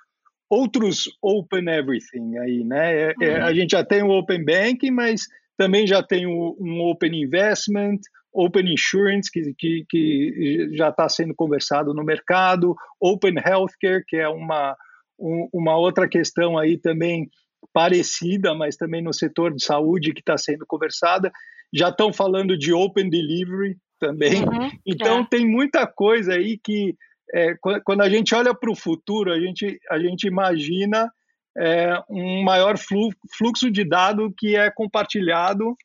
outros 0.50 1.08
open 1.22 1.68
everything 1.68 2.38
aí, 2.38 2.64
né? 2.64 2.94
É, 2.94 3.14
é, 3.20 3.38
uhum. 3.38 3.44
a 3.44 3.54
gente 3.54 3.70
já 3.70 3.84
tem 3.84 4.02
o 4.02 4.10
open 4.10 4.44
banking, 4.44 4.90
mas 4.90 5.26
também 5.56 5.86
já 5.86 6.02
tem 6.02 6.26
o, 6.26 6.56
um 6.58 6.80
open 6.82 7.22
investment, 7.22 7.98
Open 8.32 8.72
Insurance, 8.72 9.30
que, 9.30 9.54
que, 9.58 9.84
que 9.88 10.70
já 10.72 10.90
está 10.90 11.08
sendo 11.08 11.34
conversado 11.34 11.92
no 11.92 12.04
mercado, 12.04 12.76
Open 13.00 13.34
Healthcare, 13.34 14.04
que 14.06 14.16
é 14.16 14.28
uma, 14.28 14.76
um, 15.18 15.48
uma 15.52 15.76
outra 15.76 16.08
questão 16.08 16.56
aí 16.56 16.78
também 16.78 17.28
parecida, 17.72 18.54
mas 18.54 18.76
também 18.76 19.02
no 19.02 19.12
setor 19.12 19.54
de 19.54 19.64
saúde 19.64 20.12
que 20.12 20.20
está 20.20 20.36
sendo 20.36 20.66
conversada. 20.66 21.30
Já 21.72 21.90
estão 21.90 22.12
falando 22.12 22.56
de 22.56 22.72
Open 22.72 23.10
Delivery 23.10 23.76
também. 24.00 24.42
Uhum, 24.42 24.70
então, 24.86 25.20
é. 25.20 25.26
tem 25.28 25.46
muita 25.46 25.86
coisa 25.86 26.34
aí 26.34 26.58
que, 26.58 26.96
é, 27.34 27.54
quando 27.84 28.02
a 28.02 28.08
gente 28.08 28.34
olha 28.34 28.54
para 28.54 28.70
o 28.70 28.76
futuro, 28.76 29.32
a 29.32 29.38
gente, 29.38 29.78
a 29.90 29.98
gente 29.98 30.26
imagina 30.26 31.10
é, 31.56 32.00
um 32.08 32.42
maior 32.42 32.76
fluxo 32.78 33.70
de 33.70 33.84
dado 33.84 34.32
que 34.36 34.56
é 34.56 34.70
compartilhado 34.70 35.76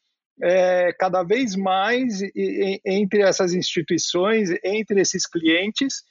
é, 0.42 0.94
cada 0.94 1.24
vez 1.24 1.56
mais 1.56 2.22
entre 2.86 3.22
essas 3.22 3.54
instituições, 3.54 4.50
entre 4.64 5.00
esses 5.00 5.28
clientes, 5.28 6.04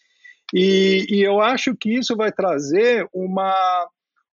e, 0.54 1.06
e, 1.08 1.22
eu 1.22 1.40
acho 1.40 1.74
que 1.74 1.94
isso 1.94 2.14
vai 2.14 2.30
trazer 2.30 3.08
uma, 3.12 3.88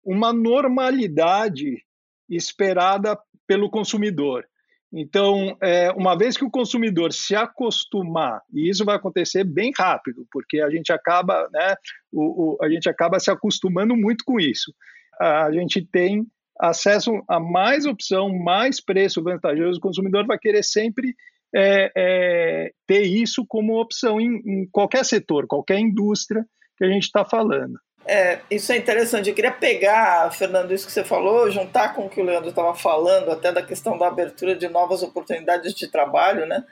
uma 0.08 0.32
normalidade 0.32 1.84
esperada 2.30 3.20
pelo 3.46 3.70
consumidor. 3.70 4.46
Então, 4.92 5.58
é, 5.62 5.92
uma 5.92 6.18
vez 6.18 6.38
que 6.38 6.46
o 6.46 6.50
consumidor 6.50 7.12
se 7.12 7.36
acostumar, 7.36 8.42
e 8.54 8.70
isso 8.70 8.86
vai 8.86 8.96
acontecer 8.96 9.44
bem 9.44 9.72
rápido, 9.78 10.26
porque 10.32 10.62
a 10.62 10.70
gente 10.70 10.94
acaba, 10.94 11.50
né, 11.52 11.76
o, 12.10 12.56
o, 12.56 12.58
a 12.64 12.70
gente 12.70 12.88
acaba 12.88 13.20
se 13.20 13.30
acostumando 13.30 13.98
muito 13.98 14.24
com 14.24 14.40
isso. 14.40 14.74
A 15.20 15.52
gente 15.52 15.86
tem 15.86 16.26
acesso 16.58 17.12
a 17.28 17.38
mais 17.38 17.86
opção, 17.86 18.30
mais 18.30 18.80
preço 18.80 19.22
vantajoso, 19.22 19.78
o 19.78 19.82
consumidor 19.82 20.26
vai 20.26 20.40
querer 20.40 20.64
sempre 20.64 21.14
é, 21.54 21.92
é, 21.96 22.72
ter 22.88 23.02
isso 23.02 23.46
como 23.46 23.80
opção 23.80 24.22
em, 24.22 24.38
em, 24.46 24.70
qualquer 24.72 25.04
setor, 25.04 25.48
qualquer 25.48 25.80
indústria 25.80 26.46
que 26.78 26.86
a 26.86 26.90
gente 26.90 27.04
está 27.04 27.26
falando. 27.26 27.78
É, 28.06 28.40
isso 28.50 28.72
é 28.72 28.78
interessante. 28.78 29.30
Eu 29.30 29.36
queria 29.36 29.52
pegar, 29.52 30.32
Fernando, 30.32 30.74
isso 30.74 30.86
que 30.86 30.92
você 30.92 31.04
falou, 31.04 31.52
juntar 31.52 31.94
com 31.94 32.06
o 32.06 32.10
que 32.10 32.22
o 32.22 32.24
Leandro 32.24 32.50
estava 32.50 32.74
falando, 32.74 33.32
até 33.32 33.52
da 33.52 33.62
questão 33.62 33.98
da 33.98 34.08
abertura 34.08 34.56
de 34.56 34.68
novas 34.70 35.04
oportunidades 35.04 35.74
de 35.74 35.88
trabalho, 35.88 36.46
né? 36.46 36.64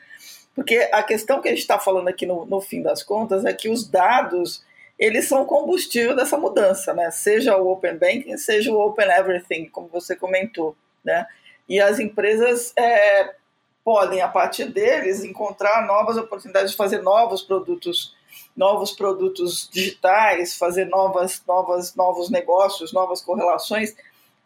Porque 0.56 0.90
a 0.94 1.04
questão 1.04 1.42
que 1.42 1.50
a 1.50 1.52
gente 1.52 1.60
está 1.60 1.78
falando 1.78 2.08
aqui 2.08 2.26
no, 2.26 2.46
no 2.46 2.62
fim 2.62 2.82
das 2.82 3.04
contas 3.04 3.44
é 3.44 3.54
que 3.54 3.68
os 3.68 3.88
dados 3.88 4.64
eles 4.98 5.28
são 5.28 5.46
combustível 5.46 6.16
dessa 6.16 6.38
mudança, 6.38 6.94
né? 6.94 7.12
Seja 7.12 7.58
o 7.58 7.70
Open 7.70 7.98
Banking, 7.98 8.38
seja 8.38 8.72
o 8.72 8.80
Open 8.80 9.10
Everything, 9.12 9.66
como 9.66 9.90
você 9.90 10.16
comentou, 10.16 10.76
né? 11.04 11.28
E 11.68 11.82
as 11.82 12.00
empresas 12.00 12.72
é, 12.78 13.36
podem, 13.84 14.22
a 14.22 14.28
partir 14.28 14.66
deles, 14.66 15.24
encontrar 15.24 15.86
novas 15.86 16.16
oportunidades 16.18 16.72
de 16.72 16.78
fazer 16.78 17.02
novos 17.02 17.42
produtos, 17.42 18.15
novos 18.56 18.92
produtos 18.92 19.70
digitais, 19.72 20.56
fazer 20.56 20.86
novas, 20.86 21.42
novas, 21.48 21.96
novos 21.96 22.30
negócios, 22.30 22.94
novas 22.94 23.22
correlações. 23.22 23.96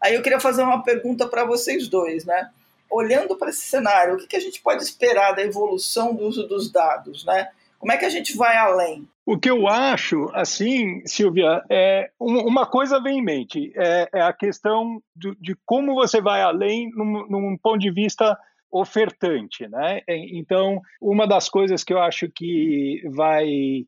Aí 0.01 0.15
eu 0.15 0.21
queria 0.21 0.39
fazer 0.39 0.63
uma 0.63 0.83
pergunta 0.83 1.27
para 1.27 1.45
vocês 1.45 1.87
dois, 1.87 2.25
né? 2.25 2.49
Olhando 2.89 3.35
para 3.35 3.49
esse 3.49 3.61
cenário, 3.61 4.15
o 4.15 4.17
que, 4.17 4.27
que 4.27 4.35
a 4.35 4.39
gente 4.39 4.61
pode 4.61 4.81
esperar 4.81 5.33
da 5.33 5.43
evolução 5.43 6.13
do 6.15 6.25
uso 6.25 6.47
dos 6.47 6.71
dados, 6.71 7.23
né? 7.25 7.49
Como 7.77 7.91
é 7.91 7.97
que 7.97 8.05
a 8.05 8.09
gente 8.09 8.35
vai 8.35 8.57
além? 8.57 9.07
O 9.25 9.37
que 9.37 9.49
eu 9.49 9.67
acho, 9.67 10.29
assim, 10.33 11.01
Silvia, 11.05 11.63
é 11.69 12.09
uma 12.19 12.65
coisa 12.65 13.01
vem 13.01 13.19
em 13.19 13.23
mente, 13.23 13.71
é, 13.75 14.09
é 14.11 14.21
a 14.21 14.33
questão 14.33 15.01
de, 15.15 15.35
de, 15.39 15.55
como 15.65 15.93
você 15.93 16.19
vai 16.19 16.41
além 16.41 16.89
num, 16.89 17.27
num, 17.27 17.57
ponto 17.57 17.77
de 17.77 17.91
vista 17.91 18.37
ofertante, 18.71 19.67
né? 19.67 20.01
Então, 20.07 20.81
uma 20.99 21.27
das 21.27 21.47
coisas 21.47 21.83
que 21.83 21.93
eu 21.93 21.99
acho 21.99 22.27
que 22.29 23.03
vai 23.11 23.85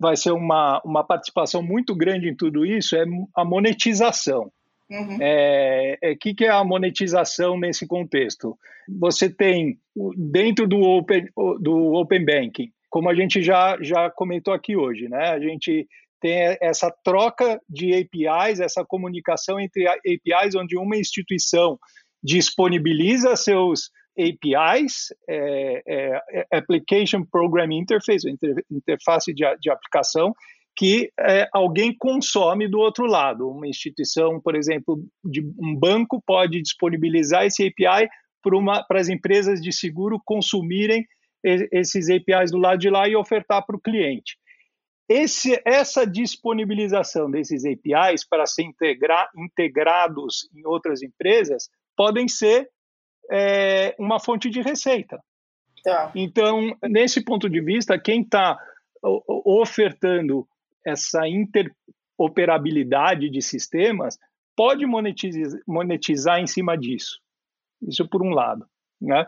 vai 0.00 0.16
ser 0.16 0.32
uma, 0.32 0.80
uma 0.84 1.04
participação 1.04 1.62
muito 1.62 1.94
grande 1.94 2.28
em 2.28 2.36
tudo 2.36 2.64
isso 2.64 2.96
é 2.96 3.04
a 3.34 3.44
monetização. 3.44 4.50
Uhum. 4.88 5.18
É, 5.20 5.98
é, 6.00 6.14
que, 6.14 6.32
que 6.34 6.44
é 6.44 6.50
a 6.50 6.62
monetização 6.62 7.58
nesse 7.58 7.86
contexto? 7.86 8.56
Você 9.00 9.28
tem 9.28 9.78
dentro 10.16 10.66
do 10.68 10.80
Open, 10.80 11.28
do 11.60 11.94
open 11.94 12.24
Banking 12.24 12.70
como 12.96 13.10
a 13.10 13.14
gente 13.14 13.42
já, 13.42 13.76
já 13.82 14.10
comentou 14.10 14.54
aqui 14.54 14.74
hoje, 14.74 15.06
né? 15.06 15.28
A 15.28 15.38
gente 15.38 15.86
tem 16.18 16.56
essa 16.62 16.90
troca 17.04 17.60
de 17.68 17.92
APIs, 17.92 18.58
essa 18.58 18.82
comunicação 18.86 19.60
entre 19.60 19.86
APIs, 19.86 20.54
onde 20.54 20.78
uma 20.78 20.96
instituição 20.96 21.78
disponibiliza 22.22 23.36
seus 23.36 23.90
APIs, 24.18 25.12
é, 25.28 25.82
é, 25.86 26.22
é, 26.30 26.58
Application 26.58 27.24
Program 27.24 27.70
Interface, 27.72 28.26
interface 28.70 29.32
de, 29.34 29.44
de 29.60 29.70
aplicação, 29.70 30.34
que 30.76 31.10
é, 31.18 31.48
alguém 31.52 31.94
consome 31.96 32.68
do 32.68 32.78
outro 32.78 33.06
lado. 33.06 33.48
Uma 33.48 33.66
instituição, 33.66 34.40
por 34.40 34.54
exemplo, 34.54 35.02
de 35.24 35.42
um 35.58 35.74
banco 35.74 36.22
pode 36.26 36.60
disponibilizar 36.60 37.44
esse 37.44 37.66
API 37.66 38.08
para 38.86 39.00
as 39.00 39.08
empresas 39.08 39.60
de 39.60 39.72
seguro 39.72 40.20
consumirem 40.24 41.04
esses 41.42 42.08
APIs 42.10 42.50
do 42.50 42.58
lado 42.58 42.78
de 42.78 42.90
lá 42.90 43.08
e 43.08 43.16
ofertar 43.16 43.64
para 43.64 43.76
o 43.76 43.80
cliente. 43.80 44.36
Esse, 45.08 45.60
essa 45.64 46.04
disponibilização 46.04 47.30
desses 47.30 47.64
APIs 47.64 48.26
para 48.28 48.44
ser 48.44 48.64
integra, 48.64 49.28
integrados 49.36 50.48
em 50.54 50.66
outras 50.66 51.02
empresas 51.02 51.68
podem 51.96 52.26
ser 52.26 52.68
é, 53.30 53.94
uma 53.98 54.20
fonte 54.20 54.50
de 54.50 54.60
receita. 54.60 55.18
Tá. 55.82 56.12
Então, 56.14 56.76
nesse 56.82 57.24
ponto 57.24 57.48
de 57.48 57.60
vista, 57.60 57.98
quem 57.98 58.22
está 58.22 58.58
ofertando 59.44 60.46
essa 60.84 61.26
interoperabilidade 61.28 63.30
de 63.30 63.42
sistemas 63.42 64.18
pode 64.56 64.86
monetizar, 64.86 65.60
monetizar 65.66 66.40
em 66.40 66.46
cima 66.46 66.76
disso. 66.76 67.20
Isso 67.82 68.08
por 68.08 68.22
um 68.22 68.30
lado. 68.30 68.66
Né? 69.00 69.26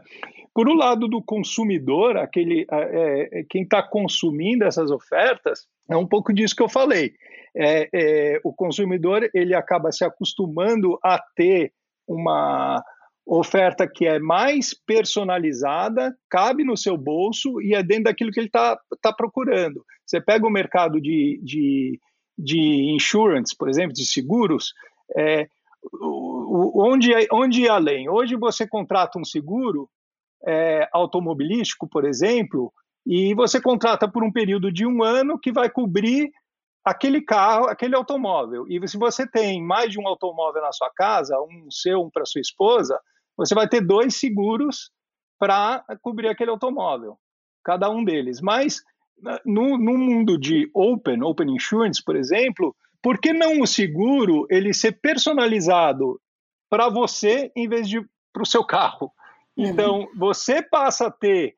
Por 0.54 0.68
o 0.68 0.74
lado 0.74 1.06
do 1.06 1.22
consumidor, 1.22 2.16
aquele, 2.16 2.66
é, 2.70 3.40
é 3.40 3.44
quem 3.48 3.62
está 3.62 3.82
consumindo 3.82 4.64
essas 4.64 4.90
ofertas, 4.90 5.66
é 5.88 5.96
um 5.96 6.06
pouco 6.06 6.32
disso 6.32 6.56
que 6.56 6.62
eu 6.62 6.68
falei. 6.68 7.14
É, 7.54 7.88
é, 7.92 8.40
o 8.42 8.52
consumidor 8.52 9.28
ele 9.34 9.54
acaba 9.54 9.92
se 9.92 10.04
acostumando 10.04 10.98
a 11.02 11.22
ter 11.36 11.72
uma 12.06 12.82
oferta 13.28 13.86
que 13.86 14.06
é 14.06 14.18
mais 14.18 14.72
personalizada, 14.72 16.16
cabe 16.30 16.64
no 16.64 16.78
seu 16.78 16.96
bolso 16.96 17.60
e 17.60 17.74
é 17.74 17.82
dentro 17.82 18.04
daquilo 18.04 18.32
que 18.32 18.40
ele 18.40 18.46
está 18.46 18.80
tá 19.02 19.12
procurando. 19.12 19.84
Você 20.06 20.18
pega 20.18 20.46
o 20.46 20.50
mercado 20.50 20.98
de, 20.98 21.38
de, 21.44 22.00
de 22.38 22.94
insurance, 22.94 23.54
por 23.54 23.68
exemplo, 23.68 23.92
de 23.92 24.06
seguros, 24.06 24.72
é, 25.14 25.46
onde, 25.92 27.12
onde 27.30 27.62
ir 27.62 27.68
além? 27.68 28.08
Hoje 28.08 28.34
você 28.34 28.66
contrata 28.66 29.18
um 29.18 29.24
seguro 29.24 29.90
é, 30.46 30.88
automobilístico, 30.90 31.86
por 31.86 32.06
exemplo, 32.06 32.72
e 33.06 33.34
você 33.34 33.60
contrata 33.60 34.10
por 34.10 34.24
um 34.24 34.32
período 34.32 34.72
de 34.72 34.86
um 34.86 35.02
ano 35.02 35.38
que 35.38 35.52
vai 35.52 35.68
cobrir 35.68 36.30
aquele 36.82 37.20
carro, 37.20 37.66
aquele 37.66 37.94
automóvel. 37.94 38.64
E 38.68 38.88
se 38.88 38.96
você 38.96 39.26
tem 39.30 39.62
mais 39.62 39.90
de 39.90 40.00
um 40.00 40.08
automóvel 40.08 40.62
na 40.62 40.72
sua 40.72 40.90
casa, 40.96 41.38
um 41.42 41.70
seu, 41.70 42.00
um 42.00 42.10
para 42.10 42.24
sua 42.24 42.40
esposa, 42.40 42.98
você 43.38 43.54
vai 43.54 43.68
ter 43.68 43.80
dois 43.80 44.16
seguros 44.16 44.90
para 45.38 45.84
cobrir 46.02 46.28
aquele 46.28 46.50
automóvel, 46.50 47.16
cada 47.64 47.88
um 47.88 48.04
deles. 48.04 48.40
Mas 48.40 48.82
no, 49.44 49.78
no 49.78 49.96
mundo 49.96 50.36
de 50.36 50.68
open, 50.74 51.22
open 51.22 51.54
insurance, 51.54 52.02
por 52.02 52.16
exemplo, 52.16 52.74
por 53.00 53.18
que 53.18 53.32
não 53.32 53.60
o 53.60 53.66
seguro 53.66 54.46
ele 54.50 54.74
ser 54.74 55.00
personalizado 55.00 56.20
para 56.68 56.88
você 56.88 57.52
em 57.56 57.68
vez 57.68 57.88
de 57.88 58.04
para 58.32 58.42
o 58.42 58.46
seu 58.46 58.64
carro? 58.64 59.12
Uhum. 59.56 59.66
Então, 59.66 60.00
uhum. 60.00 60.08
você 60.16 60.62
passa 60.62 61.06
a 61.06 61.10
ter, 61.10 61.54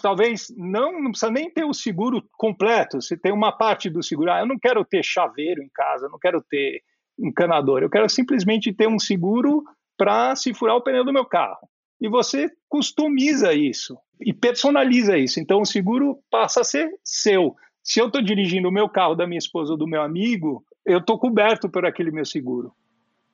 talvez 0.00 0.52
não, 0.56 1.00
não 1.00 1.10
precisa 1.10 1.30
nem 1.30 1.50
ter 1.50 1.64
o 1.64 1.74
seguro 1.74 2.22
completo, 2.32 3.02
se 3.02 3.16
tem 3.16 3.32
uma 3.32 3.52
parte 3.52 3.90
do 3.90 4.02
seguro, 4.02 4.32
ah, 4.32 4.40
eu 4.40 4.46
não 4.46 4.58
quero 4.58 4.84
ter 4.84 5.04
chaveiro 5.04 5.62
em 5.62 5.68
casa, 5.68 6.08
não 6.08 6.18
quero 6.18 6.42
ter 6.42 6.82
encanador, 7.18 7.82
eu 7.82 7.90
quero 7.90 8.08
simplesmente 8.08 8.72
ter 8.72 8.88
um 8.88 8.98
seguro 8.98 9.64
para 9.98 10.34
se 10.36 10.54
furar 10.54 10.76
o 10.76 10.80
pneu 10.80 11.04
do 11.04 11.12
meu 11.12 11.26
carro. 11.26 11.68
E 12.00 12.08
você 12.08 12.48
customiza 12.68 13.52
isso 13.52 13.98
e 14.20 14.32
personaliza 14.32 15.18
isso. 15.18 15.40
Então, 15.40 15.60
o 15.60 15.66
seguro 15.66 16.20
passa 16.30 16.60
a 16.60 16.64
ser 16.64 16.88
seu. 17.04 17.54
Se 17.82 18.00
eu 18.00 18.06
estou 18.06 18.22
dirigindo 18.22 18.68
o 18.68 18.72
meu 18.72 18.88
carro 18.88 19.14
da 19.14 19.26
minha 19.26 19.38
esposa 19.38 19.72
ou 19.72 19.78
do 19.78 19.86
meu 19.86 20.00
amigo, 20.00 20.64
eu 20.86 20.98
estou 20.98 21.18
coberto 21.18 21.68
por 21.68 21.84
aquele 21.84 22.10
meu 22.10 22.24
seguro. 22.24 22.72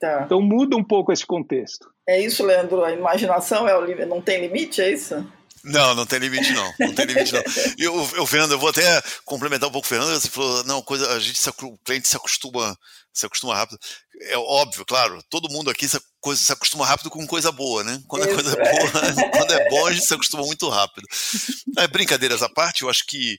Tá. 0.00 0.22
Então 0.24 0.40
muda 0.40 0.76
um 0.76 0.84
pouco 0.84 1.12
esse 1.12 1.26
contexto. 1.26 1.88
É 2.06 2.20
isso, 2.20 2.44
Leandro? 2.44 2.84
A 2.84 2.92
imaginação 2.92 3.66
é 3.68 3.76
o 3.76 4.06
não 4.06 4.20
tem 4.20 4.40
limite, 4.46 4.80
é 4.80 4.92
isso? 4.92 5.26
Não, 5.64 5.94
não 5.94 6.04
tem 6.04 6.18
limite 6.18 6.52
não. 6.52 6.74
Não 6.78 6.94
tem 6.94 7.06
limite 7.06 7.32
não. 7.32 7.42
Eu, 7.78 8.10
eu 8.16 8.26
Fernando, 8.26 8.52
eu 8.52 8.58
vou 8.58 8.68
até 8.68 9.02
complementar 9.24 9.68
um 9.68 9.72
pouco 9.72 9.86
o 9.86 9.88
Fernando. 9.88 10.20
Você 10.20 10.28
falou, 10.28 10.62
não, 10.64 10.82
coisa, 10.82 11.10
a 11.12 11.18
gente 11.18 11.38
se, 11.38 11.48
o 11.48 11.78
cliente 11.78 12.06
se 12.06 12.16
acostuma, 12.16 12.78
se 13.12 13.24
acostuma 13.24 13.56
rápido. 13.56 13.78
É 14.20 14.36
óbvio, 14.36 14.84
claro. 14.84 15.22
Todo 15.30 15.48
mundo 15.48 15.70
aqui 15.70 15.88
se, 15.88 15.98
coisa, 16.20 16.42
se 16.42 16.52
acostuma 16.52 16.86
rápido 16.86 17.08
com 17.08 17.26
coisa 17.26 17.50
boa, 17.50 17.82
né? 17.82 18.02
Quando 18.06 18.28
é 18.28 18.34
coisa 18.34 18.54
boa, 18.54 19.30
quando 19.32 19.52
é 19.52 19.70
bom 19.70 19.86
a 19.86 19.92
gente 19.92 20.06
se 20.06 20.12
acostuma 20.12 20.44
muito 20.44 20.68
rápido. 20.68 21.08
É, 21.78 21.88
brincadeiras 21.88 22.42
à 22.42 22.48
parte, 22.48 22.82
eu 22.82 22.90
acho 22.90 23.06
que 23.06 23.38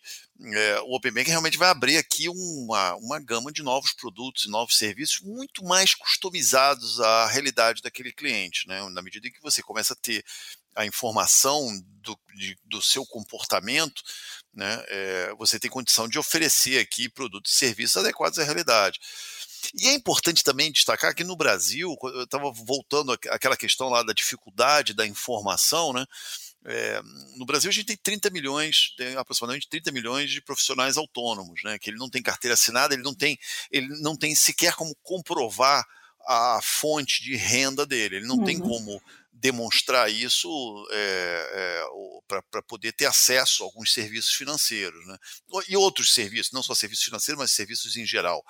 é, 0.54 0.80
o 0.82 0.96
Open 0.96 1.12
Banking 1.12 1.30
realmente 1.30 1.58
vai 1.58 1.70
abrir 1.70 1.98
aqui 1.98 2.28
uma, 2.28 2.96
uma 2.96 3.20
gama 3.20 3.52
de 3.52 3.62
novos 3.62 3.94
produtos 3.94 4.46
e 4.46 4.50
novos 4.50 4.78
serviços 4.78 5.22
muito 5.22 5.64
mais 5.64 5.94
customizados 5.94 7.00
à 7.00 7.28
realidade 7.28 7.84
daquele 7.84 8.12
cliente, 8.12 8.68
né? 8.68 8.82
Na 8.90 9.02
medida 9.02 9.28
em 9.28 9.32
que 9.32 9.42
você 9.42 9.62
começa 9.62 9.94
a 9.94 9.98
ter 9.98 10.26
a 10.76 10.86
informação 10.86 11.68
do, 12.02 12.18
de, 12.36 12.58
do 12.66 12.82
seu 12.82 13.06
comportamento, 13.06 14.04
né, 14.54 14.84
é, 14.88 15.34
você 15.38 15.60
tem 15.60 15.70
condição 15.70 16.08
de 16.08 16.20
oferecer 16.20 16.80
aqui 16.80 17.10
produtos 17.10 17.54
e 17.54 17.58
serviços 17.58 17.98
adequados 17.98 18.40
à 18.40 18.44
realidade. 18.44 19.00
E 19.74 19.88
é 19.88 19.94
importante 19.94 20.44
também 20.44 20.72
destacar 20.72 21.16
que 21.16 21.24
no 21.24 21.36
Brasil, 21.36 21.96
eu 22.04 22.24
estava 22.24 22.52
voltando 22.52 23.12
àquela 23.12 23.58
questão 23.58 23.90
lá 23.90 24.04
da 24.04 24.14
dificuldade 24.14 24.94
da 24.94 25.08
informação, 25.08 25.92
né? 25.92 26.06
É, 26.68 27.00
no 27.36 27.46
Brasil 27.46 27.70
a 27.70 27.74
gente 27.74 27.86
tem 27.86 27.98
30 27.98 28.32
milhões, 28.32 28.94
tem 28.98 29.16
aproximadamente 29.16 29.70
30 29.70 29.92
milhões 29.92 30.32
de 30.32 30.42
profissionais 30.42 30.98
autônomos, 30.98 31.62
né? 31.64 31.78
Que 31.78 31.90
ele 31.90 31.98
não 31.98 32.10
tem 32.10 32.22
carteira 32.22 32.54
assinada, 32.54 32.94
ele 32.94 33.04
não 33.04 33.14
tem, 33.14 33.38
ele 33.72 33.88
não 34.02 34.16
tem 34.16 34.34
sequer 34.36 34.74
como 34.74 34.96
comprovar 35.04 35.86
a 36.28 36.60
fonte 36.64 37.22
de 37.24 37.36
renda 37.36 37.86
dele, 37.86 38.18
ele 38.18 38.28
não 38.28 38.38
uhum. 38.38 38.46
tem 38.46 38.60
como 38.60 39.02
demonstrar 39.36 40.10
isso 40.10 40.50
é, 40.92 41.50
é, 41.54 41.84
para 42.28 42.62
poder 42.64 42.94
ter 42.94 43.06
acesso 43.06 43.64
a 43.64 43.66
alguns 43.66 43.94
serviços 43.94 44.34
financeiros. 44.34 45.06
Né? 45.06 45.18
E 45.68 45.76
outros 45.76 46.14
serviços, 46.14 46.54
não 46.54 46.64
só 46.64 46.74
serviços 46.74 47.06
financeiros, 47.06 47.40
mas 47.40 47.52
serviços 47.52 47.98
em 47.98 48.06
geral. 48.06 48.44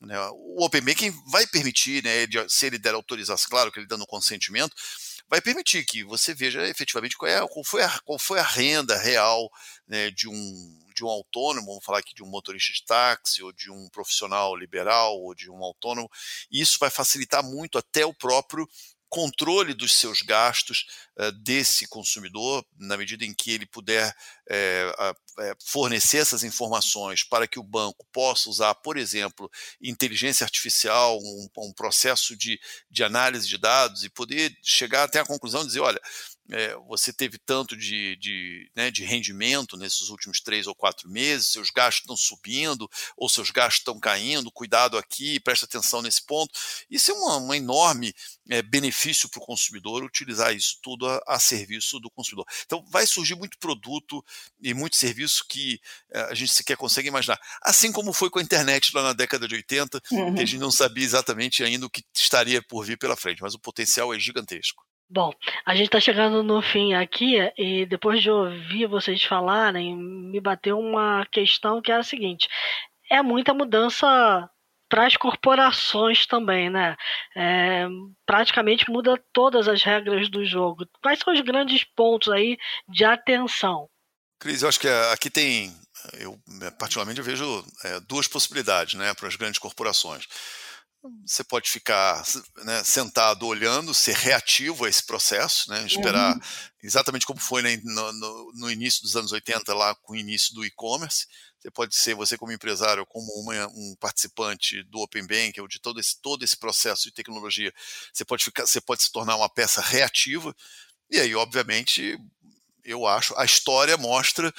Né? 0.00 0.18
O 0.32 0.64
Open 0.64 0.80
Banking 0.80 1.12
vai 1.26 1.46
permitir, 1.46 2.02
né, 2.04 2.26
se 2.48 2.66
ele 2.66 2.78
der 2.78 2.94
autorização, 2.94 3.50
claro 3.50 3.72
que 3.72 3.80
ele 3.80 3.86
dando 3.86 4.06
consentimento, 4.06 4.74
vai 5.28 5.40
permitir 5.40 5.84
que 5.84 6.02
você 6.04 6.32
veja 6.32 6.66
efetivamente 6.66 7.16
qual, 7.16 7.30
é, 7.30 7.46
qual, 7.46 7.64
foi, 7.64 7.82
a, 7.82 7.98
qual 8.00 8.18
foi 8.18 8.38
a 8.38 8.44
renda 8.44 8.96
real 8.96 9.50
né, 9.86 10.10
de, 10.10 10.28
um, 10.28 10.78
de 10.94 11.04
um 11.04 11.08
autônomo, 11.08 11.66
vamos 11.66 11.84
falar 11.84 11.98
aqui 11.98 12.14
de 12.14 12.22
um 12.22 12.26
motorista 12.26 12.72
de 12.72 12.84
táxi, 12.84 13.42
ou 13.42 13.52
de 13.52 13.70
um 13.70 13.88
profissional 13.90 14.56
liberal, 14.56 15.16
ou 15.20 15.34
de 15.34 15.50
um 15.50 15.62
autônomo, 15.62 16.08
isso 16.50 16.78
vai 16.80 16.90
facilitar 16.90 17.42
muito 17.42 17.78
até 17.78 18.06
o 18.06 18.14
próprio 18.14 18.66
controle 19.10 19.74
dos 19.74 19.96
seus 19.96 20.22
gastos 20.22 20.86
uh, 21.18 21.32
desse 21.32 21.86
consumidor, 21.88 22.64
na 22.78 22.96
medida 22.96 23.24
em 23.24 23.34
que 23.34 23.50
ele 23.50 23.66
puder 23.66 24.14
é, 24.48 24.92
é, 25.38 25.54
fornecer 25.64 26.18
essas 26.18 26.42
informações 26.42 27.22
para 27.22 27.46
que 27.46 27.58
o 27.58 27.62
banco 27.62 28.06
possa 28.12 28.48
usar, 28.48 28.74
por 28.76 28.96
exemplo, 28.96 29.50
inteligência 29.80 30.44
artificial, 30.44 31.18
um, 31.18 31.48
um 31.58 31.72
processo 31.72 32.36
de, 32.36 32.60
de 32.90 33.04
análise 33.04 33.46
de 33.46 33.58
dados 33.58 34.04
e 34.04 34.08
poder 34.08 34.56
chegar 34.62 35.04
até 35.04 35.20
a 35.20 35.26
conclusão 35.26 35.62
de 35.62 35.68
dizer, 35.68 35.80
olha, 35.80 36.00
é, 36.50 36.74
você 36.88 37.12
teve 37.12 37.38
tanto 37.38 37.76
de, 37.76 38.16
de, 38.16 38.70
né, 38.74 38.90
de, 38.90 39.04
rendimento 39.04 39.76
nesses 39.76 40.08
últimos 40.08 40.40
três 40.40 40.66
ou 40.66 40.74
quatro 40.74 41.08
meses, 41.08 41.48
seus 41.52 41.70
gastos 41.70 42.02
estão 42.02 42.16
subindo 42.16 42.90
ou 43.16 43.28
seus 43.28 43.50
gastos 43.50 43.80
estão 43.80 43.98
caindo, 43.98 44.50
cuidado 44.50 44.98
aqui, 44.98 45.38
preste 45.40 45.64
atenção 45.64 46.02
nesse 46.02 46.24
ponto. 46.24 46.58
Isso 46.90 47.10
é 47.10 47.14
um 47.14 47.54
enorme 47.54 48.14
é, 48.48 48.62
benefício 48.62 49.28
para 49.28 49.40
o 49.40 49.46
consumidor 49.46 50.02
utilizar 50.02 50.54
isso 50.54 50.78
tudo 50.82 51.08
a, 51.08 51.22
a, 51.26 51.38
serviço 51.38 52.00
do 52.00 52.10
consumidor. 52.10 52.46
Então 52.66 52.84
vai 52.88 53.06
surgir 53.06 53.36
muito 53.36 53.58
produto 53.58 54.24
e 54.60 54.74
muito 54.74 54.96
serviço 54.96 55.44
que 55.48 55.80
é, 56.10 56.20
a 56.22 56.34
gente 56.34 56.52
sequer 56.52 56.76
consegue 56.76 57.08
imaginar. 57.08 57.40
Assim 57.62 57.92
como 57.92 58.12
foi 58.12 58.28
com 58.28 58.38
a 58.38 58.42
internet 58.42 58.94
lá 58.94 59.02
na 59.02 59.12
década 59.12 59.46
de 59.46 59.54
80, 59.54 60.02
uhum. 60.10 60.34
que 60.34 60.42
a 60.42 60.46
gente 60.46 60.58
não 60.58 60.70
sabia 60.70 61.04
exatamente 61.04 61.62
ainda 61.62 61.86
o 61.86 61.90
que 61.90 62.04
estaria 62.14 62.60
por 62.60 62.84
vir 62.84 62.98
pela 62.98 63.16
frente, 63.16 63.40
mas 63.40 63.54
o 63.54 63.58
potencial 63.58 64.12
é 64.12 64.18
gigantesco. 64.18 64.84
Bom, 65.12 65.32
a 65.66 65.74
gente 65.74 65.86
está 65.86 65.98
chegando 65.98 66.40
no 66.44 66.62
fim 66.62 66.94
aqui 66.94 67.34
e 67.58 67.84
depois 67.84 68.22
de 68.22 68.30
ouvir 68.30 68.86
vocês 68.86 69.24
falarem, 69.24 69.96
me 69.96 70.40
bateu 70.40 70.78
uma 70.78 71.26
questão 71.32 71.82
que 71.82 71.90
é 71.90 71.96
a 71.96 72.02
seguinte: 72.04 72.48
é 73.10 73.20
muita 73.20 73.52
mudança 73.52 74.48
para 74.88 75.06
as 75.06 75.16
corporações 75.16 76.26
também, 76.26 76.70
né? 76.70 76.96
É, 77.34 77.88
praticamente 78.24 78.88
muda 78.88 79.20
todas 79.32 79.66
as 79.66 79.82
regras 79.82 80.28
do 80.28 80.44
jogo. 80.44 80.86
Quais 81.02 81.18
são 81.18 81.34
os 81.34 81.40
grandes 81.40 81.82
pontos 81.82 82.32
aí 82.32 82.56
de 82.88 83.04
atenção? 83.04 83.88
Cris, 84.38 84.62
eu 84.62 84.68
acho 84.68 84.78
que 84.78 84.86
é, 84.86 85.12
aqui 85.12 85.28
tem, 85.28 85.74
eu 86.20 86.38
particularmente 86.78 87.18
eu 87.18 87.24
vejo 87.24 87.64
é, 87.84 87.98
duas 88.00 88.28
possibilidades, 88.28 88.94
né, 88.94 89.12
para 89.12 89.26
as 89.26 89.34
grandes 89.34 89.58
corporações 89.58 90.28
você 91.24 91.42
pode 91.42 91.70
ficar 91.70 92.22
né, 92.64 92.84
sentado 92.84 93.46
olhando, 93.46 93.94
ser 93.94 94.14
reativo 94.14 94.84
a 94.84 94.88
esse 94.88 95.02
processo, 95.02 95.70
né, 95.70 95.86
esperar 95.86 96.34
uhum. 96.34 96.40
exatamente 96.82 97.24
como 97.24 97.40
foi 97.40 97.62
né, 97.62 97.80
no, 97.82 98.12
no, 98.12 98.52
no, 98.54 98.70
início 98.70 99.02
dos 99.02 99.16
anos 99.16 99.32
80, 99.32 99.72
lá 99.74 99.94
com 99.94 100.12
o 100.12 100.16
início 100.16 100.54
do 100.54 100.64
e-commerce. 100.64 101.26
Você 101.58 101.70
pode 101.70 101.94
ser, 101.94 102.14
você 102.14 102.38
como 102.38 102.52
empresário, 102.52 103.04
como 103.06 103.30
uma, 103.40 103.66
um 103.68 103.94
participante 103.98 104.82
do 104.84 105.00
Open 105.00 105.26
Bank, 105.26 105.60
ou 105.60 105.68
de 105.68 105.78
todo 105.78 106.00
esse, 106.00 106.20
todo 106.20 106.42
esse 106.42 106.56
processo 106.56 107.02
de 107.04 107.12
tecnologia, 107.12 107.72
você 108.12 108.24
pode, 108.24 108.44
ficar, 108.44 108.66
você 108.66 108.80
pode 108.80 109.02
se 109.02 109.12
tornar 109.12 109.36
uma 109.36 109.48
peça 109.48 109.80
reativa, 109.80 110.54
e 111.10 111.18
aí, 111.18 111.34
obviamente, 111.34 112.16
eu 112.90 113.06
acho, 113.06 113.34
a 113.36 113.44
história 113.44 113.96
mostra 113.96 114.52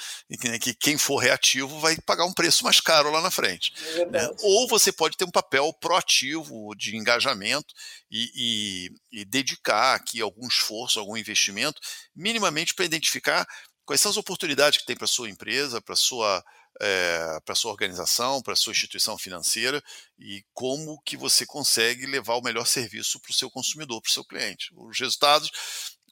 que 0.61 0.73
quem 0.73 0.97
for 0.97 1.17
reativo 1.17 1.79
vai 1.79 1.97
pagar 1.97 2.25
um 2.25 2.33
preço 2.33 2.63
mais 2.63 2.79
caro 2.79 3.11
lá 3.11 3.21
na 3.21 3.29
frente. 3.29 3.73
É 3.95 4.05
né? 4.05 4.29
Ou 4.41 4.67
você 4.67 4.91
pode 4.91 5.17
ter 5.17 5.25
um 5.25 5.31
papel 5.31 5.71
proativo 5.73 6.73
de 6.75 6.95
engajamento 6.95 7.73
e, 8.09 8.89
e, 9.11 9.21
e 9.21 9.25
dedicar 9.25 9.95
aqui 9.95 10.21
algum 10.21 10.47
esforço, 10.47 10.99
algum 10.99 11.17
investimento, 11.17 11.81
minimamente 12.15 12.73
para 12.73 12.85
identificar 12.85 13.45
quais 13.85 13.99
são 13.99 14.11
as 14.11 14.17
oportunidades 14.17 14.79
que 14.79 14.85
tem 14.85 14.95
para 14.95 15.05
a 15.05 15.07
sua 15.07 15.29
empresa, 15.29 15.81
para 15.81 15.93
a 15.93 15.97
sua 15.97 16.43
é, 16.79 17.39
para 17.45 17.53
sua 17.53 17.71
organização, 17.71 18.41
para 18.41 18.55
sua 18.55 18.71
instituição 18.71 19.17
financeira 19.17 19.83
e 20.17 20.43
como 20.53 21.01
que 21.01 21.17
você 21.17 21.45
consegue 21.45 22.05
levar 22.05 22.35
o 22.35 22.41
melhor 22.41 22.65
serviço 22.65 23.19
para 23.19 23.31
o 23.31 23.33
seu 23.33 23.51
consumidor, 23.51 24.01
para 24.01 24.09
o 24.09 24.13
seu 24.13 24.23
cliente. 24.23 24.71
Os 24.73 24.97
resultados 24.97 25.51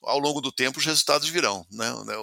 ao 0.04 0.20
longo 0.20 0.41
do 0.41 0.52
tempo 0.52 0.80
os 0.80 0.86
resultados 0.86 1.30
virão. 1.30 1.66
Né? 1.72 1.89
né 2.06 2.16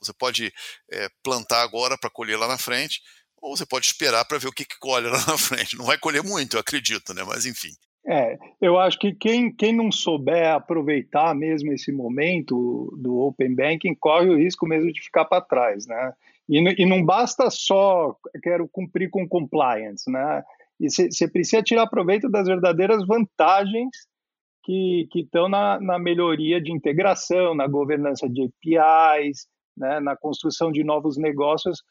você 0.00 0.12
pode 0.12 0.52
é, 0.90 1.08
plantar 1.22 1.62
agora 1.62 1.96
para 1.98 2.10
colher 2.10 2.38
lá 2.38 2.48
na 2.48 2.58
frente, 2.58 3.00
ou 3.40 3.56
você 3.56 3.66
pode 3.66 3.86
esperar 3.86 4.24
para 4.24 4.38
ver 4.38 4.48
o 4.48 4.52
que, 4.52 4.64
que 4.64 4.78
colhe 4.78 5.06
lá 5.10 5.18
na 5.26 5.38
frente. 5.38 5.76
Não 5.76 5.84
vai 5.84 5.98
colher 5.98 6.22
muito, 6.22 6.56
eu 6.56 6.60
acredito, 6.60 7.12
né? 7.14 7.22
mas 7.24 7.46
enfim. 7.46 7.70
É, 8.06 8.38
eu 8.60 8.78
acho 8.78 8.98
que 8.98 9.14
quem, 9.14 9.50
quem 9.50 9.74
não 9.74 9.90
souber 9.90 10.52
aproveitar 10.52 11.34
mesmo 11.34 11.72
esse 11.72 11.90
momento 11.90 12.94
do 12.98 13.16
Open 13.18 13.54
Banking 13.54 13.94
corre 13.94 14.28
o 14.28 14.36
risco 14.36 14.66
mesmo 14.66 14.92
de 14.92 15.00
ficar 15.00 15.24
para 15.24 15.40
trás, 15.40 15.86
né? 15.86 16.12
E, 16.46 16.82
e, 16.82 16.84
não 16.84 17.02
basta 17.02 17.48
só 17.50 18.14
quero 18.42 18.68
cumprir 18.68 19.08
com 19.08 19.26
compliance, 19.26 20.10
né? 20.10 20.42
E 20.78 20.90
você 20.90 21.26
precisa 21.26 21.62
tirar 21.62 21.86
proveito 21.86 22.28
das 22.28 22.46
verdadeiras 22.46 23.06
vantagens 23.06 23.88
que 24.64 25.08
estão 25.14 25.48
na, 25.48 25.78
na 25.80 25.98
melhoria 25.98 26.60
de 26.60 26.72
integração, 26.72 27.54
na 27.54 27.66
governança 27.66 28.28
de 28.28 28.42
APIs, 28.42 29.46
né, 29.76 30.00
na 30.00 30.16
construção 30.16 30.72
de 30.72 30.82
novos 30.82 31.16
negócios 31.18 31.82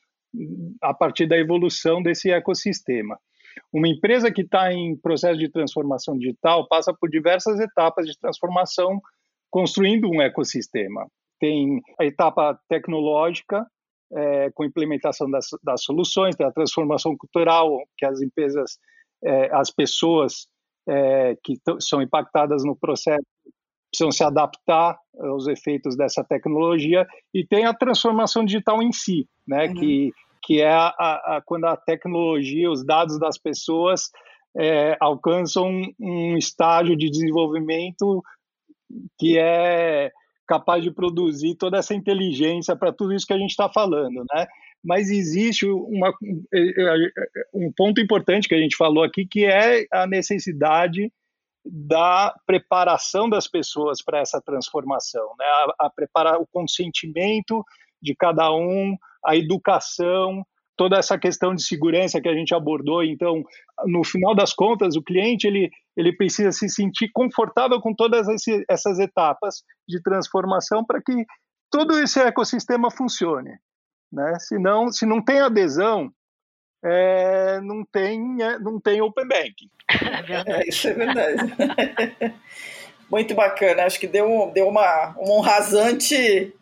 a 0.82 0.94
partir 0.94 1.28
da 1.28 1.38
evolução 1.38 2.02
desse 2.02 2.32
ecossistema. 2.32 3.18
Uma 3.72 3.88
empresa 3.88 4.32
que 4.32 4.42
está 4.42 4.74
em 4.74 4.96
processo 4.98 5.38
de 5.38 5.50
transformação 5.50 6.18
digital 6.18 6.68
passa 6.68 6.94
por 6.94 7.10
diversas 7.10 7.60
etapas 7.60 8.08
de 8.08 8.18
transformação, 8.18 9.00
construindo 9.52 10.10
um 10.10 10.22
ecossistema. 10.22 11.08
Tem 11.40 11.80
a 12.00 12.06
etapa 12.06 12.60
tecnológica, 12.68 13.66
é, 14.12 14.52
com 14.52 14.64
implementação 14.64 15.30
das, 15.30 15.48
das, 15.64 15.84
soluções, 15.84 16.36
tem 16.36 16.46
a 16.46 16.52
transformação 16.52 17.16
cultural, 17.18 17.80
que 17.98 18.06
as 18.06 18.22
empresas, 18.22 18.78
é, 19.24 19.54
as 19.54 19.72
pessoas 19.72 20.48
é, 20.88 21.38
que 21.44 21.56
são 21.80 22.02
impactadas 22.02 22.64
no 22.64 22.76
processo 22.76 23.24
precisam 23.94 24.12
se 24.12 24.24
adaptar 24.24 24.98
aos 25.20 25.48
efeitos 25.48 25.96
dessa 25.96 26.24
tecnologia 26.24 27.06
e 27.32 27.46
tem 27.46 27.66
a 27.66 27.74
transformação 27.74 28.44
digital 28.44 28.82
em 28.82 28.92
si, 28.92 29.28
né, 29.48 29.68
uhum. 29.68 29.74
que, 29.76 30.12
que 30.42 30.62
é 30.62 30.74
a, 30.74 30.88
a, 30.88 31.42
quando 31.46 31.66
a 31.66 31.78
tecnologia, 31.78 32.72
os 32.72 32.84
dados 32.84 33.20
das 33.20 33.38
pessoas 33.38 34.10
é, 34.58 34.98
alcançam 35.00 35.70
um 36.00 36.36
estágio 36.38 36.98
de 36.98 37.10
desenvolvimento 37.10 38.24
que 39.20 39.38
é 39.38 40.12
capaz 40.48 40.84
de 40.84 40.92
produzir 40.92 41.56
toda 41.56 41.78
essa 41.78 41.94
inteligência 41.94 42.76
para 42.76 42.92
tudo 42.92 43.14
isso 43.14 43.26
que 43.26 43.34
a 43.34 43.38
gente 43.38 43.52
está 43.52 43.70
falando, 43.70 44.24
né? 44.34 44.46
Mas 44.84 45.10
existe 45.10 45.66
uma, 45.66 46.14
um 47.54 47.72
ponto 47.72 48.02
importante 48.02 48.48
que 48.48 48.56
a 48.56 48.60
gente 48.60 48.76
falou 48.76 49.04
aqui, 49.04 49.26
que 49.26 49.46
é 49.46 49.86
a 49.92 50.06
necessidade 50.06 51.12
da 51.66 52.36
preparação 52.46 53.30
das 53.30 53.48
pessoas 53.48 54.04
para 54.04 54.20
essa 54.20 54.42
transformação, 54.42 55.24
né? 55.40 55.46
a, 55.46 55.86
a 55.86 55.90
preparar 55.90 56.38
o 56.40 56.48
consentimento 56.48 57.64
de 58.02 58.14
cada 58.14 58.54
um, 58.54 58.98
a 59.26 59.38
educação, 59.38 60.46
toda 60.76 60.98
essa 60.98 61.18
questão 61.18 61.56
de 61.56 61.64
segurança 61.64 62.20
que 62.20 62.28
a 62.28 62.36
gente 62.36 62.54
abordou. 62.54 63.04
Então, 63.04 63.44
no 63.86 64.04
final 64.04 64.36
das 64.36 64.54
contas, 64.54 64.98
o 64.98 65.04
cliente 65.04 65.48
ele, 65.48 65.70
ele 65.96 66.14
precisa 66.16 66.52
se 66.52 66.68
sentir 66.68 67.10
confortável 67.14 67.80
com 67.80 67.94
todas 67.94 68.28
esse, 68.28 68.66
essas 68.70 69.00
etapas 69.00 69.64
de 69.88 70.02
transformação 70.02 70.84
para 70.84 71.02
que 71.02 71.26
todo 71.72 71.98
esse 71.98 72.20
ecossistema 72.20 72.92
funcione. 72.92 73.52
Né? 74.14 74.38
Se, 74.40 74.60
não, 74.60 74.92
se 74.92 75.08
não 75.08 75.20
tem 75.20 75.40
adesão, 75.40 76.14
é, 76.86 77.60
não, 77.62 77.84
tem, 77.84 78.44
é, 78.44 78.60
não 78.60 78.80
tem 78.80 79.02
Open 79.02 79.28
Banking. 79.28 79.72
É, 80.46 80.64
isso 80.70 80.88
é 80.88 80.94
verdade. 80.94 81.54
muito 83.10 83.34
bacana, 83.34 83.86
acho 83.86 84.00
que 84.00 84.08
deu, 84.08 84.52
deu 84.54 84.68
uma, 84.68 85.16
um 85.20 85.40
rasante 85.40 86.54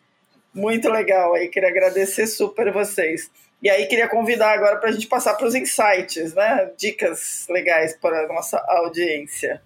muito 0.54 0.88
legal 0.88 1.34
aí. 1.34 1.48
Queria 1.48 1.68
agradecer 1.68 2.26
super 2.26 2.72
vocês. 2.72 3.30
E 3.62 3.68
aí 3.68 3.86
queria 3.86 4.08
convidar 4.08 4.52
agora 4.54 4.76
para 4.76 4.88
a 4.88 4.92
gente 4.92 5.06
passar 5.06 5.34
para 5.34 5.46
os 5.46 5.54
insights, 5.54 6.34
né? 6.34 6.70
Dicas 6.76 7.46
legais 7.48 7.94
para 7.96 8.24
a 8.24 8.28
nossa 8.28 8.58
audiência. 8.66 9.62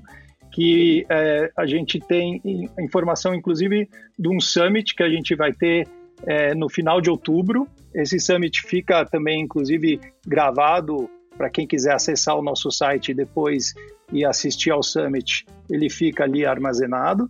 que 0.50 1.06
é, 1.08 1.50
a 1.56 1.64
gente 1.66 1.98
tem 2.00 2.42
informação, 2.78 3.34
inclusive, 3.34 3.88
de 4.18 4.28
um 4.28 4.38
summit 4.40 4.94
que 4.94 5.02
a 5.02 5.08
gente 5.08 5.34
vai 5.34 5.50
ter 5.52 5.88
é, 6.26 6.54
no 6.54 6.68
final 6.68 7.00
de 7.00 7.10
outubro. 7.10 7.66
Esse 7.94 8.18
summit 8.18 8.62
fica 8.62 9.04
também, 9.04 9.42
inclusive, 9.42 10.00
gravado 10.26 11.08
para 11.36 11.50
quem 11.50 11.66
quiser 11.66 11.94
acessar 11.94 12.36
o 12.36 12.42
nosso 12.42 12.70
site 12.70 13.14
depois 13.14 13.74
e 14.12 14.24
assistir 14.24 14.70
ao 14.70 14.82
summit, 14.82 15.46
ele 15.70 15.88
fica 15.88 16.24
ali 16.24 16.44
armazenado. 16.44 17.28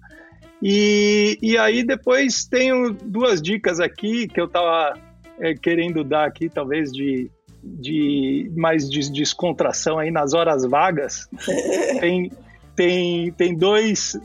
E, 0.60 1.38
e 1.40 1.56
aí 1.56 1.84
depois 1.84 2.44
tenho 2.44 2.92
duas 2.92 3.40
dicas 3.40 3.80
aqui 3.80 4.28
que 4.28 4.40
eu 4.40 4.46
estava 4.46 4.94
é, 5.40 5.54
querendo 5.54 6.04
dar 6.04 6.26
aqui, 6.26 6.48
talvez 6.48 6.92
de, 6.92 7.30
de 7.62 8.50
mais 8.56 8.88
de 8.88 9.10
descontração 9.10 9.98
aí 9.98 10.10
nas 10.10 10.34
horas 10.34 10.64
vagas. 10.64 11.28
tem, 12.00 12.30
tem, 12.76 13.32
tem 13.32 13.56
dois, 13.56 14.18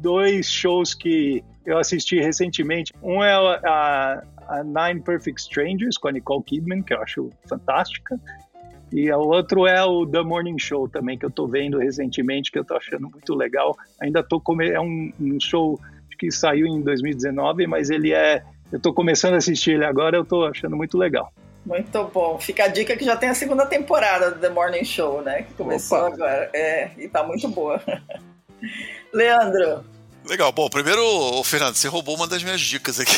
dois 0.00 0.50
shows 0.50 0.94
que 0.94 1.42
eu 1.72 1.78
assisti 1.78 2.20
recentemente. 2.20 2.92
Um 3.02 3.22
é 3.22 3.32
a, 3.32 4.22
a 4.48 4.64
Nine 4.64 5.02
Perfect 5.02 5.40
Strangers 5.40 5.96
com 5.96 6.08
a 6.08 6.12
Nicole 6.12 6.42
Kidman, 6.42 6.82
que 6.82 6.94
eu 6.94 7.00
acho 7.00 7.30
fantástica. 7.48 8.18
E 8.92 9.10
o 9.12 9.20
outro 9.20 9.66
é 9.66 9.84
o 9.84 10.04
The 10.04 10.22
Morning 10.22 10.58
Show 10.58 10.88
também, 10.88 11.16
que 11.16 11.24
eu 11.24 11.28
estou 11.28 11.46
vendo 11.46 11.78
recentemente, 11.78 12.50
que 12.50 12.58
eu 12.58 12.62
estou 12.62 12.76
achando 12.76 13.08
muito 13.08 13.34
legal. 13.34 13.76
Ainda 14.02 14.20
estou 14.20 14.40
com... 14.40 14.60
É 14.60 14.80
um, 14.80 15.12
um, 15.20 15.38
show 15.40 15.78
que 16.18 16.30
saiu 16.30 16.66
em 16.66 16.82
2019, 16.82 17.66
mas 17.66 17.88
ele 17.88 18.12
é... 18.12 18.42
Eu 18.72 18.78
estou 18.78 18.92
começando 18.92 19.34
a 19.34 19.36
assistir 19.36 19.72
ele 19.72 19.84
agora, 19.84 20.16
eu 20.16 20.22
estou 20.22 20.46
achando 20.46 20.76
muito 20.76 20.98
legal. 20.98 21.32
Muito 21.64 22.04
bom. 22.04 22.38
Fica 22.38 22.64
a 22.64 22.68
dica 22.68 22.96
que 22.96 23.04
já 23.04 23.16
tem 23.16 23.28
a 23.28 23.34
segunda 23.34 23.66
temporada 23.66 24.30
do 24.30 24.40
The 24.40 24.48
Morning 24.48 24.84
Show, 24.84 25.22
né? 25.22 25.42
Que 25.42 25.54
começou 25.54 25.98
Opa. 25.98 26.14
agora. 26.14 26.50
É, 26.52 26.90
e 26.96 27.08
tá 27.08 27.22
muito 27.22 27.48
boa. 27.48 27.80
Leandro, 29.12 29.84
Legal. 30.24 30.52
Bom, 30.52 30.68
primeiro, 30.68 31.02
o 31.02 31.42
Fernando, 31.42 31.74
você 31.74 31.88
roubou 31.88 32.14
uma 32.14 32.26
das 32.26 32.42
minhas 32.42 32.60
dicas 32.60 33.00
aqui. 33.00 33.12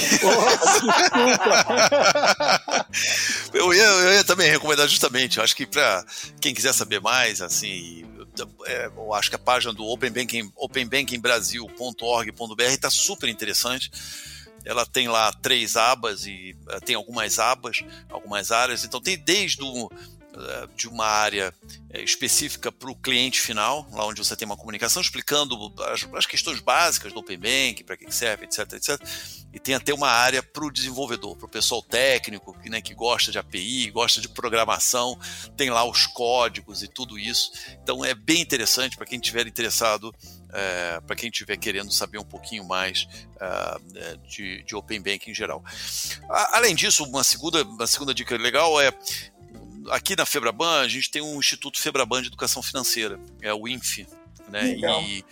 eu, 3.53 3.75
ia, 3.75 3.83
eu 3.83 4.13
ia 4.15 4.25
também 4.25 4.49
recomendar 4.51 4.89
justamente, 4.89 5.39
eu 5.39 5.45
acho 5.45 5.57
que 5.57 5.67
para 5.67 6.05
quem 6.41 6.55
quiser 6.55 6.73
saber 6.73 7.01
mais, 7.01 7.43
assim, 7.43 8.05
é, 8.67 8.87
eu 8.87 9.13
acho 9.13 9.29
que 9.29 9.37
a 9.37 9.39
página 9.39 9.73
do 9.73 9.85
Open 9.85 10.11
Banking, 10.11 10.51
openbankingbrasil.org.br 10.57 12.63
está 12.63 12.91
super 12.91 13.29
interessante. 13.29 13.91
Ela 14.65 14.87
tem 14.87 15.09
lá 15.09 15.33
três 15.33 15.77
abas 15.77 16.25
e 16.25 16.57
uh, 16.69 16.81
tem 16.81 16.95
algumas 16.95 17.39
abas, 17.39 17.83
algumas 18.09 18.53
áreas. 18.53 18.85
Então 18.85 19.01
tem 19.01 19.19
desde 19.19 19.63
o 19.63 19.91
eh, 19.91 19.97
de 20.75 20.89
uma 20.89 21.07
área 21.07 21.55
eh, 21.91 22.03
específica 22.03 22.73
para 22.73 22.91
o 22.91 22.97
cliente 22.97 23.41
final, 23.41 23.87
lá 23.93 24.07
onde 24.07 24.25
você 24.25 24.35
tem 24.35 24.47
uma 24.47 24.57
comunicação 24.57 25.03
explicando 25.03 25.57
as, 25.85 26.07
as 26.15 26.27
questões 26.27 26.61
básicas 26.61 27.13
do 27.13 27.21
Open 27.21 27.39
Bank, 27.39 27.85
para 27.85 27.97
que 27.97 28.11
serve, 28.11 28.45
etc, 28.45 28.73
etc. 28.73 29.01
E 29.53 29.59
tem 29.59 29.75
até 29.75 29.93
uma 29.93 30.09
área 30.09 30.43
para 30.43 30.65
o 30.65 30.71
desenvolvedor, 30.71 31.37
para 31.37 31.47
o 31.47 31.49
pessoal 31.49 31.83
técnico, 31.83 32.59
que, 32.59 32.71
né, 32.71 32.81
que 32.81 32.95
gosta 32.95 33.31
de 33.31 33.39
API, 33.39 33.91
gosta 33.91 34.21
de 34.21 34.29
programação, 34.29 35.19
tem 35.57 35.71
lá 35.71 35.85
os 35.85 36.07
códigos 36.07 36.83
e 36.83 36.89
tudo 36.89 37.19
isso. 37.19 37.53
Então 37.83 38.05
é 38.05 38.15
bem 38.15 38.41
interessante 38.41 38.97
para 38.97 39.07
quem 39.07 39.19
estiver 39.19 39.47
interessado, 39.47 40.15
é, 40.53 41.01
para 41.01 41.17
quem 41.17 41.29
estiver 41.29 41.57
querendo 41.57 41.93
saber 41.93 42.19
um 42.19 42.25
pouquinho 42.25 42.65
mais 42.65 43.07
uh, 43.37 44.19
de, 44.27 44.63
de 44.63 44.75
Open 44.75 45.03
Bank 45.03 45.31
em 45.31 45.35
geral. 45.35 45.63
A, 46.31 46.57
além 46.57 46.75
disso, 46.75 47.05
uma 47.05 47.25
segunda, 47.25 47.63
uma 47.63 47.87
segunda 47.87 48.15
dica 48.15 48.37
legal 48.37 48.81
é 48.81 48.93
aqui 49.91 50.17
na 50.17 50.27
Febraban, 50.27 50.81
a 50.81 50.89
gente 50.89 51.11
tem 51.11 51.23
um 51.23 51.39
Instituto 51.39 51.81
Febraban 51.81 52.23
de 52.23 52.29
Educação 52.29 52.63
Financeira, 52.63 53.19
é 53.41 53.53
o 53.53 53.67
INF, 53.67 54.07
né? 54.49 54.63
Legal. 54.63 55.03
E, 55.03 55.25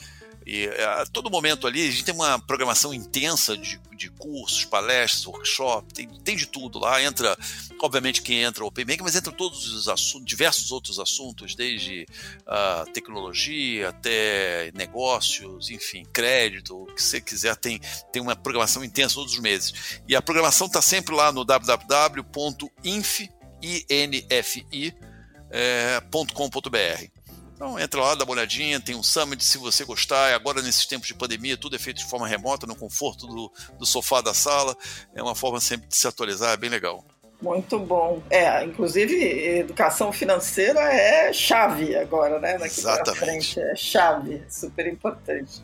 e 0.46 0.66
a 0.66 1.04
todo 1.06 1.30
momento 1.30 1.66
ali 1.66 1.86
a 1.86 1.90
gente 1.90 2.04
tem 2.04 2.14
uma 2.14 2.38
programação 2.38 2.92
intensa 2.94 3.56
de, 3.56 3.80
de 3.94 4.10
cursos, 4.10 4.64
palestras, 4.64 5.26
workshops, 5.26 5.92
tem, 5.92 6.08
tem 6.24 6.34
de 6.34 6.46
tudo 6.46 6.78
lá. 6.78 7.02
Entra, 7.02 7.38
obviamente, 7.80 8.22
quem 8.22 8.42
entra 8.42 8.64
o 8.64 8.66
Open 8.66 8.84
Bank, 8.84 9.02
mas 9.02 9.14
entra 9.14 9.30
todos 9.30 9.72
os 9.72 9.88
assuntos, 9.88 10.26
diversos 10.26 10.72
outros 10.72 10.98
assuntos, 10.98 11.54
desde 11.54 12.06
uh, 12.40 12.90
tecnologia 12.92 13.90
até 13.90 14.72
negócios, 14.74 15.70
enfim, 15.70 16.04
crédito, 16.12 16.82
o 16.82 16.86
que 16.86 17.02
você 17.02 17.20
quiser, 17.20 17.54
tem, 17.56 17.78
tem 18.12 18.22
uma 18.22 18.34
programação 18.34 18.82
intensa 18.82 19.14
todos 19.14 19.34
os 19.34 19.40
meses. 19.40 20.00
E 20.08 20.16
a 20.16 20.22
programação 20.22 20.66
está 20.66 20.80
sempre 20.80 21.14
lá 21.14 21.30
no 21.30 21.44
www.inf 21.44 23.20
infi.com.br. 23.62 25.10
É, 25.52 27.08
então 27.54 27.78
entra 27.78 28.00
lá, 28.00 28.14
dá 28.14 28.24
uma 28.24 28.32
olhadinha, 28.32 28.80
tem 28.80 28.94
um 28.94 29.02
summit 29.02 29.44
se 29.44 29.58
você 29.58 29.84
gostar. 29.84 30.34
Agora, 30.34 30.62
nesses 30.62 30.86
tempos 30.86 31.06
de 31.06 31.14
pandemia, 31.14 31.58
tudo 31.58 31.76
é 31.76 31.78
feito 31.78 31.98
de 31.98 32.06
forma 32.06 32.26
remota, 32.26 32.66
no 32.66 32.74
conforto 32.74 33.26
do, 33.26 33.52
do 33.78 33.84
sofá 33.84 34.22
da 34.22 34.32
sala. 34.32 34.74
É 35.14 35.22
uma 35.22 35.34
forma 35.34 35.60
sempre 35.60 35.86
de 35.86 35.96
se 35.96 36.06
atualizar, 36.06 36.54
é 36.54 36.56
bem 36.56 36.70
legal. 36.70 37.04
Muito 37.42 37.78
bom. 37.78 38.22
É, 38.30 38.64
inclusive, 38.64 39.14
educação 39.58 40.12
financeira 40.12 40.80
é 40.80 41.32
chave 41.32 41.96
agora, 41.96 42.38
né? 42.38 42.58
Daqui 42.58 42.82
para 42.82 43.14
frente. 43.14 43.60
É 43.60 43.74
chave, 43.76 44.42
super 44.48 44.86
importante. 44.86 45.62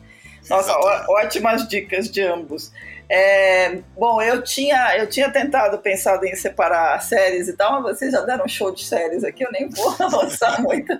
Nossa, 0.49 0.77
ótimas 1.09 1.67
dicas 1.67 2.09
de 2.09 2.21
ambos. 2.21 2.71
É, 3.09 3.79
bom, 3.97 4.21
eu 4.21 4.43
tinha, 4.43 4.97
eu 4.97 5.07
tinha 5.07 5.31
tentado 5.31 5.77
pensado 5.77 6.25
em 6.25 6.35
separar 6.35 7.01
séries 7.01 7.47
e 7.47 7.53
tal, 7.53 7.81
mas 7.81 7.97
vocês 7.97 8.11
já 8.11 8.21
deram 8.21 8.43
um 8.43 8.49
show 8.49 8.71
de 8.71 8.83
séries 8.83 9.23
aqui, 9.23 9.43
eu 9.43 9.51
nem 9.51 9.69
vou 9.69 9.95
avançar 9.99 10.61
muito. 10.61 10.91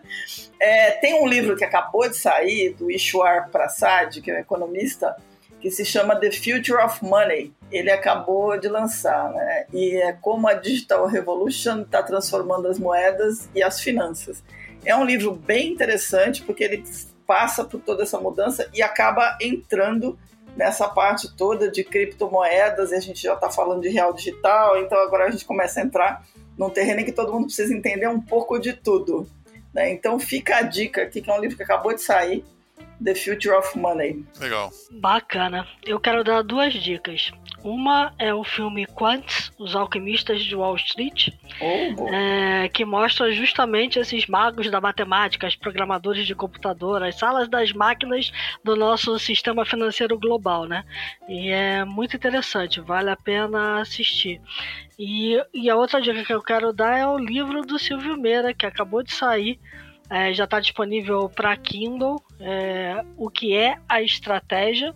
É, 0.59 0.91
tem 0.91 1.21
um 1.21 1.27
livro 1.27 1.57
que 1.57 1.65
acabou 1.65 2.07
de 2.07 2.15
sair, 2.15 2.73
do 2.73 2.89
Ishwar 2.89 3.49
Prasad, 3.49 4.21
que 4.21 4.31
é 4.31 4.35
um 4.35 4.39
economista, 4.39 5.15
que 5.59 5.69
se 5.69 5.83
chama 5.83 6.15
The 6.15 6.31
Future 6.31 6.81
of 6.81 7.03
Money. 7.03 7.53
Ele 7.69 7.91
acabou 7.91 8.57
de 8.57 8.69
lançar, 8.69 9.29
né? 9.33 9.65
E 9.73 9.97
é 9.97 10.13
como 10.13 10.47
a 10.47 10.53
Digital 10.53 11.05
Revolution 11.07 11.81
está 11.81 12.01
transformando 12.01 12.67
as 12.67 12.79
moedas 12.79 13.49
e 13.53 13.61
as 13.61 13.81
finanças. 13.81 14.41
É 14.85 14.95
um 14.95 15.03
livro 15.03 15.33
bem 15.33 15.73
interessante, 15.73 16.41
porque 16.43 16.63
ele 16.63 16.83
passa 17.28 17.63
por 17.63 17.82
toda 17.82 18.03
essa 18.03 18.19
mudança 18.19 18.69
e 18.73 18.82
acaba 18.82 19.38
entrando 19.41 20.17
nessa 20.55 20.88
parte 20.88 21.32
toda 21.36 21.69
de 21.69 21.84
criptomoedas, 21.84 22.91
e 22.91 22.95
a 22.95 22.99
gente 22.99 23.21
já 23.21 23.36
está 23.36 23.49
falando 23.49 23.82
de 23.82 23.89
real 23.89 24.11
digital, 24.13 24.80
então 24.80 24.97
agora 24.97 25.25
a 25.25 25.30
gente 25.30 25.45
começa 25.45 25.80
a 25.80 25.84
entrar 25.84 26.25
num 26.57 26.69
terreno 26.71 27.01
em 27.01 27.05
que 27.05 27.11
todo 27.11 27.32
mundo 27.32 27.45
precisa 27.45 27.71
entender 27.71 28.07
um 28.07 28.19
pouco 28.19 28.57
de 28.57 28.73
tudo. 28.73 29.30
Né? 29.71 29.91
Então 29.91 30.17
fica 30.17 30.57
a 30.57 30.61
dica 30.63 31.03
aqui, 31.03 31.21
que 31.21 31.30
é 31.30 31.34
um 31.34 31.39
livro 31.39 31.55
que 31.55 31.61
acabou 31.61 31.93
de 31.93 32.01
sair, 32.01 32.43
The 33.03 33.13
Future 33.13 33.55
of 33.55 33.78
Money. 33.78 34.25
Legal. 34.39 34.71
Bacana. 34.93 35.67
Eu 35.86 35.99
quero 35.99 36.23
dar 36.23 36.41
duas 36.41 36.73
dicas. 36.73 37.32
Uma 37.63 38.13
é 38.19 38.33
o 38.33 38.43
filme 38.43 38.85
Quants, 38.85 39.51
Os 39.57 39.75
Alquimistas 39.75 40.43
de 40.43 40.55
Wall 40.55 40.75
Street, 40.75 41.29
oh, 41.59 42.07
é, 42.07 42.69
que 42.69 42.85
mostra 42.85 43.31
justamente 43.31 43.99
esses 43.99 44.27
magos 44.27 44.69
da 44.69 44.79
matemática, 44.79 45.47
os 45.47 45.55
programadores 45.55 46.25
de 46.25 46.35
computador, 46.35 47.03
as 47.03 47.15
salas 47.15 47.49
das 47.49 47.73
máquinas 47.73 48.31
do 48.63 48.75
nosso 48.75 49.17
sistema 49.19 49.65
financeiro 49.65 50.17
global, 50.17 50.65
né? 50.65 50.83
E 51.27 51.49
é 51.49 51.83
muito 51.83 52.15
interessante, 52.15 52.79
vale 52.79 53.09
a 53.09 53.17
pena 53.17 53.81
assistir. 53.81 54.39
E, 54.97 55.41
e 55.53 55.69
a 55.69 55.75
outra 55.75 56.01
dica 56.01 56.23
que 56.23 56.33
eu 56.33 56.41
quero 56.41 56.71
dar 56.71 56.97
é 56.97 57.05
o 57.05 57.17
livro 57.17 57.61
do 57.63 57.77
Silvio 57.77 58.17
Meira, 58.17 58.53
que 58.53 58.65
acabou 58.65 59.03
de 59.03 59.13
sair, 59.13 59.59
é, 60.09 60.33
já 60.33 60.45
está 60.45 60.59
disponível 60.59 61.29
para 61.29 61.55
Kindle, 61.57 62.21
é, 62.39 63.03
o 63.17 63.29
que 63.29 63.55
é 63.55 63.77
a 63.89 64.01
estratégia 64.01 64.95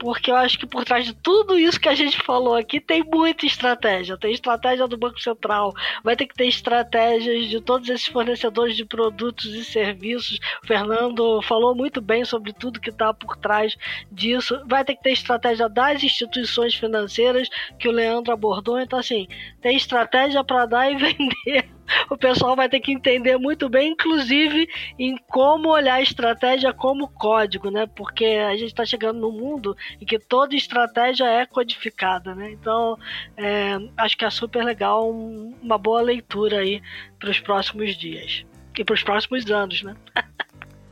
porque 0.00 0.30
eu 0.30 0.36
acho 0.36 0.58
que 0.58 0.66
por 0.66 0.82
trás 0.82 1.04
de 1.04 1.12
tudo 1.12 1.58
isso 1.58 1.78
que 1.78 1.88
a 1.88 1.94
gente 1.94 2.16
falou 2.22 2.56
aqui 2.56 2.80
tem 2.80 3.04
muita 3.04 3.44
estratégia. 3.44 4.16
Tem 4.16 4.32
estratégia 4.32 4.88
do 4.88 4.96
Banco 4.96 5.20
Central, 5.20 5.74
vai 6.02 6.16
ter 6.16 6.26
que 6.26 6.34
ter 6.34 6.46
estratégias 6.46 7.50
de 7.50 7.60
todos 7.60 7.86
esses 7.90 8.06
fornecedores 8.06 8.74
de 8.74 8.84
produtos 8.86 9.44
e 9.44 9.62
serviços. 9.62 10.40
O 10.64 10.66
Fernando 10.66 11.42
falou 11.42 11.74
muito 11.74 12.00
bem 12.00 12.24
sobre 12.24 12.54
tudo 12.54 12.80
que 12.80 12.88
está 12.88 13.12
por 13.12 13.36
trás 13.36 13.76
disso. 14.10 14.58
Vai 14.66 14.82
ter 14.86 14.96
que 14.96 15.02
ter 15.02 15.12
estratégia 15.12 15.68
das 15.68 16.02
instituições 16.02 16.74
financeiras 16.74 17.50
que 17.78 17.86
o 17.86 17.92
Leandro 17.92 18.32
abordou. 18.32 18.80
Então, 18.80 18.98
assim, 18.98 19.28
tem 19.60 19.76
estratégia 19.76 20.42
para 20.42 20.64
dar 20.64 20.90
e 20.90 20.96
vender 20.98 21.68
o 22.08 22.16
pessoal 22.16 22.56
vai 22.56 22.68
ter 22.68 22.80
que 22.80 22.92
entender 22.92 23.36
muito 23.38 23.68
bem, 23.68 23.92
inclusive 23.92 24.68
em 24.98 25.16
como 25.28 25.70
olhar 25.70 25.94
a 25.94 26.02
estratégia 26.02 26.72
como 26.72 27.08
código, 27.08 27.70
né? 27.70 27.86
Porque 27.94 28.24
a 28.24 28.56
gente 28.56 28.68
está 28.68 28.84
chegando 28.84 29.20
num 29.20 29.32
mundo 29.32 29.76
em 30.00 30.04
que 30.04 30.18
toda 30.18 30.54
estratégia 30.54 31.24
é 31.24 31.46
codificada, 31.46 32.34
né? 32.34 32.50
Então, 32.50 32.98
é, 33.36 33.78
acho 33.96 34.16
que 34.16 34.24
é 34.24 34.30
super 34.30 34.64
legal, 34.64 35.12
um, 35.12 35.54
uma 35.62 35.78
boa 35.78 36.00
leitura 36.00 36.58
aí 36.58 36.82
para 37.18 37.30
os 37.30 37.40
próximos 37.40 37.96
dias 37.96 38.44
e 38.78 38.84
para 38.84 38.94
os 38.94 39.02
próximos 39.02 39.50
anos, 39.50 39.82
né? 39.82 39.94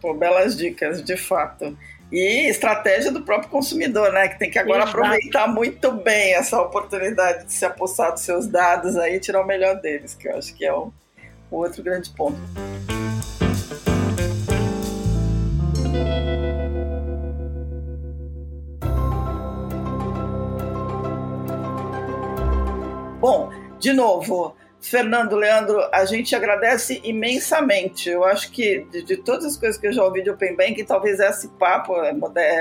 Pô, 0.01 0.15
belas 0.15 0.57
dicas, 0.57 1.03
de 1.03 1.17
fato. 1.17 1.77
E 2.11 2.49
estratégia 2.49 3.13
do 3.13 3.23
próprio 3.23 3.51
consumidor, 3.51 4.13
né? 4.13 4.29
Que 4.29 4.39
tem 4.39 4.51
que 4.51 4.59
agora 4.59 4.85
Exato. 4.85 4.97
aproveitar 4.97 5.47
muito 5.47 5.93
bem 5.93 6.35
essa 6.35 6.61
oportunidade 6.61 7.45
de 7.45 7.53
se 7.53 7.67
apossar 7.67 8.13
dos 8.13 8.23
seus 8.23 8.47
dados 8.47 8.97
aí 8.97 9.17
e 9.17 9.21
tirar 9.21 9.43
o 9.43 9.47
melhor 9.47 9.79
deles, 9.81 10.15
que 10.15 10.27
eu 10.27 10.37
acho 10.37 10.55
que 10.55 10.65
é 10.65 10.73
o, 10.73 10.91
o 11.51 11.57
outro 11.57 11.83
grande 11.83 12.09
ponto. 12.11 12.39
Bom, 23.21 23.51
de 23.79 23.93
novo, 23.93 24.57
Fernando, 24.81 25.35
Leandro, 25.35 25.81
a 25.93 26.05
gente 26.05 26.35
agradece 26.37 27.01
imensamente. 27.03 28.09
Eu 28.09 28.25
acho 28.25 28.51
que 28.51 28.87
de, 28.91 29.03
de, 29.03 29.17
todas 29.17 29.45
as 29.45 29.57
coisas 29.57 29.77
que 29.77 29.89
eu 29.89 29.93
já 29.93 30.05
ouvi 30.05 30.23
de 30.23 30.31
Open 30.31 30.57
Banking, 30.57 30.85
talvez 30.85 31.19
esse 31.19 31.49
papo, 31.49 31.95
é, 32.01 32.15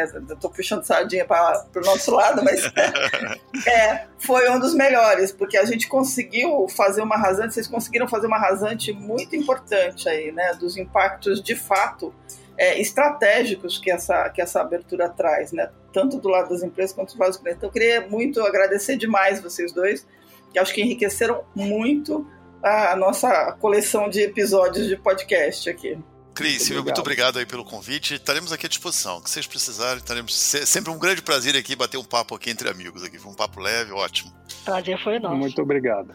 estou 0.03 0.49
puxando 0.49 0.83
sardinha 0.83 1.25
para 1.25 1.63
o 1.75 1.81
nosso 1.81 2.11
lado, 2.11 2.43
mas 2.43 2.65
é, 3.67 4.05
foi 4.17 4.49
um 4.49 4.59
dos 4.59 4.73
melhores, 4.73 5.31
porque 5.31 5.57
a 5.57 5.65
gente 5.65 5.87
conseguiu 5.87 6.67
fazer 6.69 7.01
uma 7.01 7.17
rasante, 7.17 7.53
vocês 7.53 7.67
conseguiram 7.67 8.07
fazer 8.07 8.25
uma 8.25 8.39
rasante 8.39 8.91
muito 8.91 9.35
importante 9.35 10.09
aí, 10.09 10.31
né, 10.31 10.53
dos 10.55 10.75
impactos 10.75 11.41
de 11.41 11.55
fato 11.55 12.13
é, 12.57 12.81
estratégicos 12.81 13.77
que 13.77 13.91
essa, 13.91 14.27
que 14.29 14.41
essa 14.41 14.61
abertura 14.61 15.07
traz, 15.07 15.51
né, 15.51 15.69
tanto 15.93 16.17
do 16.17 16.29
lado 16.29 16.49
das 16.49 16.63
empresas 16.63 16.95
quanto 16.95 17.13
do 17.13 17.19
lado 17.19 17.29
dos 17.29 17.37
clientes. 17.37 17.57
Então, 17.57 17.69
eu 17.69 17.73
queria 17.73 18.07
muito 18.07 18.41
agradecer 18.41 18.97
demais 18.97 19.39
vocês 19.39 19.71
dois 19.71 20.05
que 20.51 20.59
acho 20.59 20.73
que 20.73 20.81
enriqueceram 20.81 21.43
muito 21.55 22.25
a 22.63 22.95
nossa 22.95 23.51
coleção 23.53 24.09
de 24.09 24.21
episódios 24.21 24.87
de 24.87 24.95
podcast 24.97 25.69
aqui. 25.69 25.97
Cris, 26.33 26.61
Silvio, 26.61 26.83
muito 26.83 27.01
obrigado 27.01 27.39
aí 27.39 27.47
pelo 27.47 27.65
convite. 27.65 28.13
Estaremos 28.13 28.53
aqui 28.53 28.67
à 28.67 28.69
disposição. 28.69 29.17
O 29.17 29.21
que 29.23 29.29
vocês 29.29 29.47
precisarem, 29.47 29.97
estaremos 29.97 30.35
sempre 30.35 30.91
um 30.91 30.99
grande 30.99 31.21
prazer 31.23 31.55
aqui 31.55 31.75
bater 31.75 31.97
um 31.97 32.03
papo 32.03 32.35
aqui 32.35 32.51
entre 32.51 32.69
amigos 32.69 33.03
aqui. 33.03 33.17
Foi 33.17 33.31
um 33.31 33.35
papo 33.35 33.59
leve, 33.59 33.91
ótimo. 33.91 34.31
Prazer 34.63 35.01
foi 35.03 35.17
nosso. 35.17 35.35
Muito 35.35 35.59
obrigado. 35.61 36.13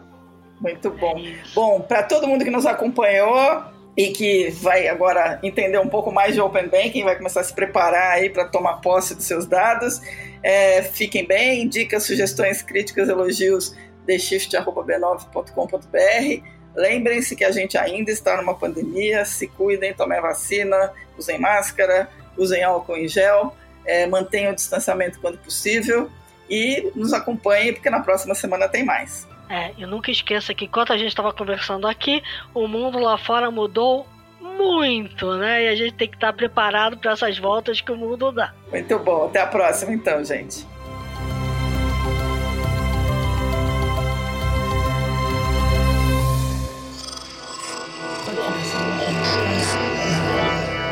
Muito 0.60 0.90
bom. 0.92 1.20
Bom, 1.54 1.80
para 1.80 2.04
todo 2.04 2.28
mundo 2.28 2.44
que 2.44 2.52
nos 2.52 2.66
acompanhou 2.66 3.64
e 3.96 4.12
que 4.12 4.50
vai 4.50 4.86
agora 4.86 5.40
entender 5.42 5.78
um 5.80 5.88
pouco 5.88 6.12
mais 6.12 6.34
de 6.34 6.40
Open 6.40 6.68
Banking, 6.68 7.02
vai 7.02 7.16
começar 7.16 7.40
a 7.40 7.44
se 7.44 7.52
preparar 7.52 8.12
aí 8.12 8.30
para 8.30 8.44
tomar 8.44 8.74
posse 8.74 9.16
dos 9.16 9.24
seus 9.24 9.44
dados, 9.44 10.00
é, 10.40 10.82
fiquem 10.82 11.26
bem, 11.26 11.68
dicas, 11.68 12.04
sugestões, 12.04 12.62
críticas, 12.62 13.08
elogios 13.08 13.74
theshift.b9.com.br. 14.06 16.52
Lembrem-se 16.74 17.36
que 17.36 17.44
a 17.44 17.50
gente 17.50 17.76
ainda 17.76 18.10
está 18.10 18.36
numa 18.36 18.54
pandemia, 18.54 19.24
se 19.24 19.46
cuidem, 19.46 19.92
tomem 19.92 20.18
a 20.18 20.22
vacina, 20.22 20.92
usem 21.18 21.38
máscara, 21.38 22.08
usem 22.36 22.62
álcool 22.62 22.96
em 22.96 23.06
gel, 23.06 23.54
é, 23.84 24.06
mantenham 24.06 24.52
o 24.52 24.54
distanciamento 24.54 25.20
quando 25.20 25.38
possível 25.38 26.10
e 26.48 26.90
nos 26.94 27.12
acompanhem, 27.12 27.74
porque 27.74 27.90
na 27.90 28.00
próxima 28.00 28.34
semana 28.34 28.68
tem 28.68 28.84
mais. 28.84 29.28
É, 29.48 29.72
e 29.76 29.84
nunca 29.84 30.10
esqueça 30.10 30.54
que 30.54 30.64
enquanto 30.64 30.92
a 30.92 30.96
gente 30.96 31.08
estava 31.08 31.32
conversando 31.32 31.86
aqui, 31.86 32.22
o 32.54 32.66
mundo 32.66 32.98
lá 32.98 33.18
fora 33.18 33.50
mudou 33.50 34.06
muito, 34.40 35.34
né? 35.36 35.64
E 35.64 35.68
a 35.68 35.74
gente 35.74 35.94
tem 35.94 36.08
que 36.08 36.16
estar 36.16 36.32
preparado 36.32 36.96
para 36.96 37.12
essas 37.12 37.38
voltas 37.38 37.80
que 37.80 37.92
o 37.92 37.96
mundo 37.96 38.32
dá. 38.32 38.54
Muito 38.70 38.98
bom. 38.98 39.26
Até 39.26 39.40
a 39.40 39.46
próxima, 39.46 39.92
então, 39.92 40.24
gente. 40.24 40.66